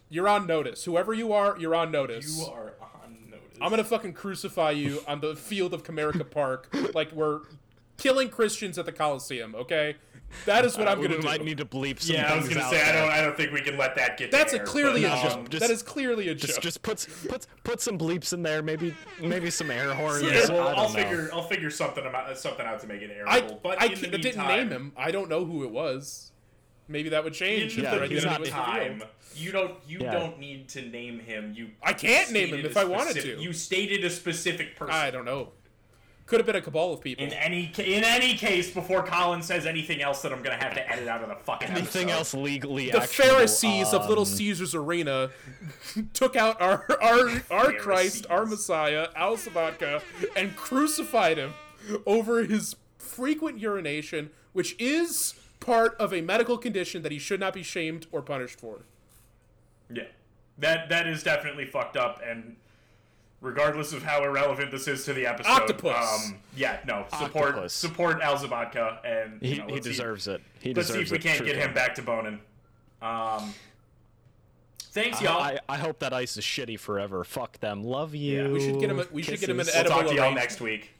[0.09, 0.83] You're on notice.
[0.85, 2.37] Whoever you are, you're on notice.
[2.37, 3.57] You are on notice.
[3.61, 7.41] I'm to fucking crucify you on the field of Comerica Park like we're
[7.97, 9.95] killing Christians at the Coliseum, okay?
[10.45, 11.23] That is what I'm going to do.
[11.23, 13.09] might need to bleep some yeah, I was gonna say I don't.
[13.09, 14.31] I don't think we can let that get.
[14.31, 15.49] That's a clearly but, a um, joke.
[15.49, 16.63] just- that is clearly a Just joke.
[16.63, 18.61] just put put put some bleeps in there.
[18.61, 20.23] Maybe maybe some air horns.
[20.23, 20.93] Yeah, well, I don't I'll know.
[20.95, 21.29] figure.
[21.31, 23.61] I'll figure something about something out to make it I, airable.
[23.61, 24.91] but I in meantime, didn't name him.
[24.97, 26.31] I don't know who it was.
[26.87, 27.75] Maybe that would change.
[27.75, 29.03] the Yeah, the he's identity not- was meantime,
[29.35, 29.75] you don't.
[29.87, 30.11] You Yeah.
[30.11, 31.53] don't need to name him.
[31.55, 31.69] You.
[31.81, 33.43] I can't name him stated if I wanted specific- to.
[33.43, 34.93] You stated a specific person.
[34.93, 35.51] I don't know.
[36.27, 37.23] Could have been a cabal of people.
[37.23, 40.73] In any ca- in any case, before Colin says anything else that I'm gonna have
[40.73, 42.17] to edit out of the fucking Anything episode.
[42.17, 45.29] else legally the actionable, Pharisees of Little um, Caesar's arena
[46.13, 50.01] took out our our our Christ, our Messiah, Al Sobotka,
[50.35, 51.53] and crucified him
[52.07, 57.53] over his frequent urination, which is part of a medical condition that he should not
[57.53, 58.79] be shamed or punished for.
[59.93, 60.05] Yeah,
[60.57, 62.55] that that is definitely fucked up, and
[63.41, 66.25] regardless of how irrelevant this is to the episode, Octopus.
[66.25, 67.73] Um, yeah, no, support Octopus.
[67.73, 70.41] support Al Sobotka and you He, know, he let's see- deserves it.
[70.59, 72.39] He Let's deserves see if we can't get him back to boning.
[73.01, 73.53] Um,
[74.79, 75.41] thanks, y'all.
[75.41, 77.23] I, I hope that ice is shitty forever.
[77.23, 77.83] Fuck them.
[77.83, 78.51] Love you.
[78.51, 78.99] We should get him.
[78.99, 79.83] A, we should get him an Kisses.
[79.83, 80.01] we'll edible.
[80.09, 80.91] talk to y'all next week.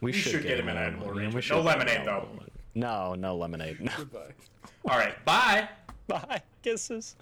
[0.00, 1.14] We should get him an an edible edible.
[1.14, 1.50] We arrangement.
[1.50, 2.28] No lemonade, though.
[2.74, 3.80] No, no lemonade.
[3.80, 3.92] No.
[3.98, 4.32] Goodbye.
[4.88, 5.68] All right, bye.
[6.08, 6.40] Bye.
[6.62, 7.14] Kisses.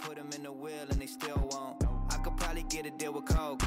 [0.00, 1.76] Put them in the wheel and they still won't.
[2.10, 3.62] I could probably get a deal with Coke.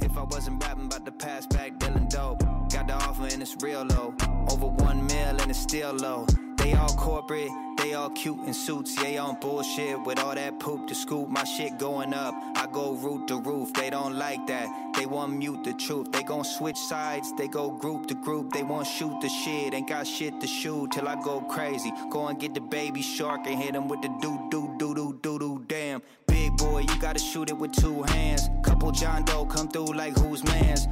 [0.00, 2.40] If I wasn't rapping about the past back dealing dope.
[2.70, 4.14] Got the offer and it's real low.
[4.50, 6.26] Over one mil and it's still low.
[6.56, 7.50] They all corporate,
[7.82, 8.96] they all cute in suits.
[9.02, 11.28] Yeah, on bullshit with all that poop to scoop.
[11.28, 12.34] My shit going up.
[12.54, 13.72] I go root to roof.
[13.72, 14.68] They don't like that.
[14.96, 16.12] They want mute the truth.
[16.12, 17.32] They gon' switch sides.
[17.36, 18.52] They go group to group.
[18.52, 19.74] They want shoot the shit.
[19.74, 21.92] Ain't got shit to shoot till I go crazy.
[22.10, 25.18] Go and get the baby shark and hit him with the doo doo doo doo
[25.20, 25.64] doo doo.
[25.66, 28.48] Damn, big boy, you gotta shoot it with two hands.
[28.62, 30.86] Couple John Doe come through like who's man's.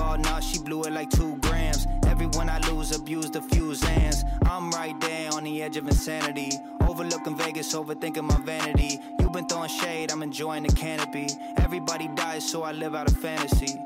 [0.00, 1.86] Ball, now she blew it like two grams.
[2.06, 4.24] Everyone I lose abused a few Zans.
[4.46, 6.52] I'm right there on the edge of insanity.
[6.88, 8.98] Overlooking Vegas, overthinking my vanity.
[9.18, 11.26] You've been throwing shade, I'm enjoying the canopy.
[11.58, 13.78] Everybody dies, so I live out a fantasy.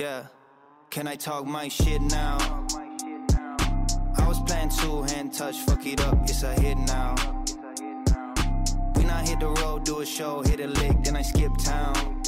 [0.00, 0.24] Yeah.
[0.88, 2.38] Can I talk my shit now?
[4.16, 7.14] I was playing two hand touch, fuck it up, it's a hit now.
[8.94, 12.22] When I hit the road, do a show, hit a lick, then I skip town.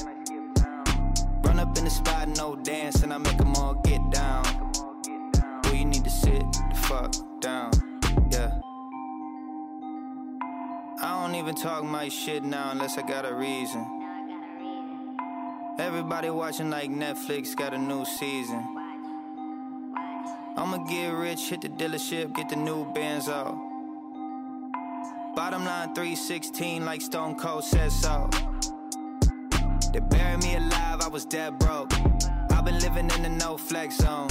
[1.87, 4.43] The spot, no dance, and I make them all get down.
[5.63, 7.71] Boy, you need to sit the fuck down,
[8.33, 8.59] yeah.
[11.01, 13.87] I don't even talk my shit now unless I got a reason.
[15.79, 18.67] Everybody watching like Netflix got a new season.
[20.57, 23.55] I'ma get rich, hit the dealership, get the new Benz out.
[25.37, 28.29] Bottom line 316 like Stone Cold says so.
[29.97, 31.91] They buried me alive, I was dead broke.
[32.51, 34.29] I've been living in the no flex zone.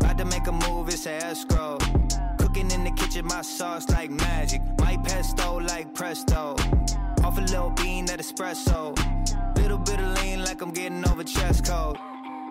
[0.00, 1.78] About to make a move, it's a escrow.
[2.36, 4.60] Cooking in the kitchen, my sauce like magic.
[4.76, 6.56] My pesto like presto.
[7.24, 8.94] Off a little bean that espresso.
[9.56, 11.96] Little bit of lean like I'm getting over chest cold.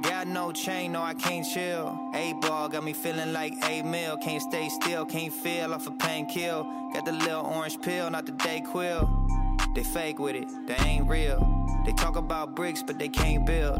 [0.01, 2.09] Got no chain, no, I can't chill.
[2.15, 4.17] Eight ball got me feeling like eight mil.
[4.17, 6.63] Can't stay still, can't feel off a pain kill.
[6.91, 9.47] Got the little orange pill, not the DayQuil.
[9.73, 11.39] They fake with it, they ain't real.
[11.85, 13.79] They talk about bricks, but they can't build.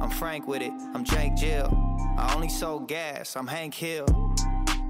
[0.00, 1.68] I'm frank with it, I'm Jake Jill.
[2.18, 4.06] I only sold gas, I'm Hank Hill.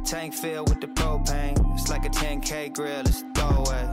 [0.04, 1.56] Tank filled with the propane.
[1.74, 3.92] It's like a 10K grill, it's a throwaway.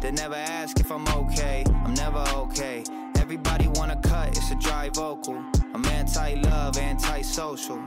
[0.00, 2.84] They never ask if I'm okay, I'm never okay.
[3.16, 5.42] Everybody wanna cut, it's a dry vocal.
[5.74, 7.78] I'm anti love, anti social.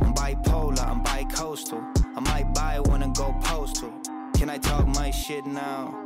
[0.00, 1.82] I'm bipolar, I'm bi coastal.
[2.16, 3.92] I might buy one and go postal.
[4.34, 6.05] Can I talk my shit now?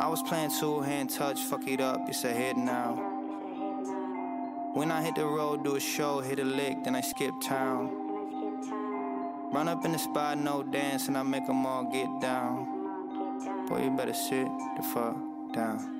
[0.00, 2.94] I was playing two hand touch, fuck it up, it's a hit now.
[4.72, 7.90] When I hit the road, do a show, hit a lick, then I skip town.
[9.52, 13.66] Run up in the spot, no dance, and I make them all get down.
[13.68, 14.48] Boy, you better sit
[14.78, 15.18] the fuck
[15.52, 15.99] down.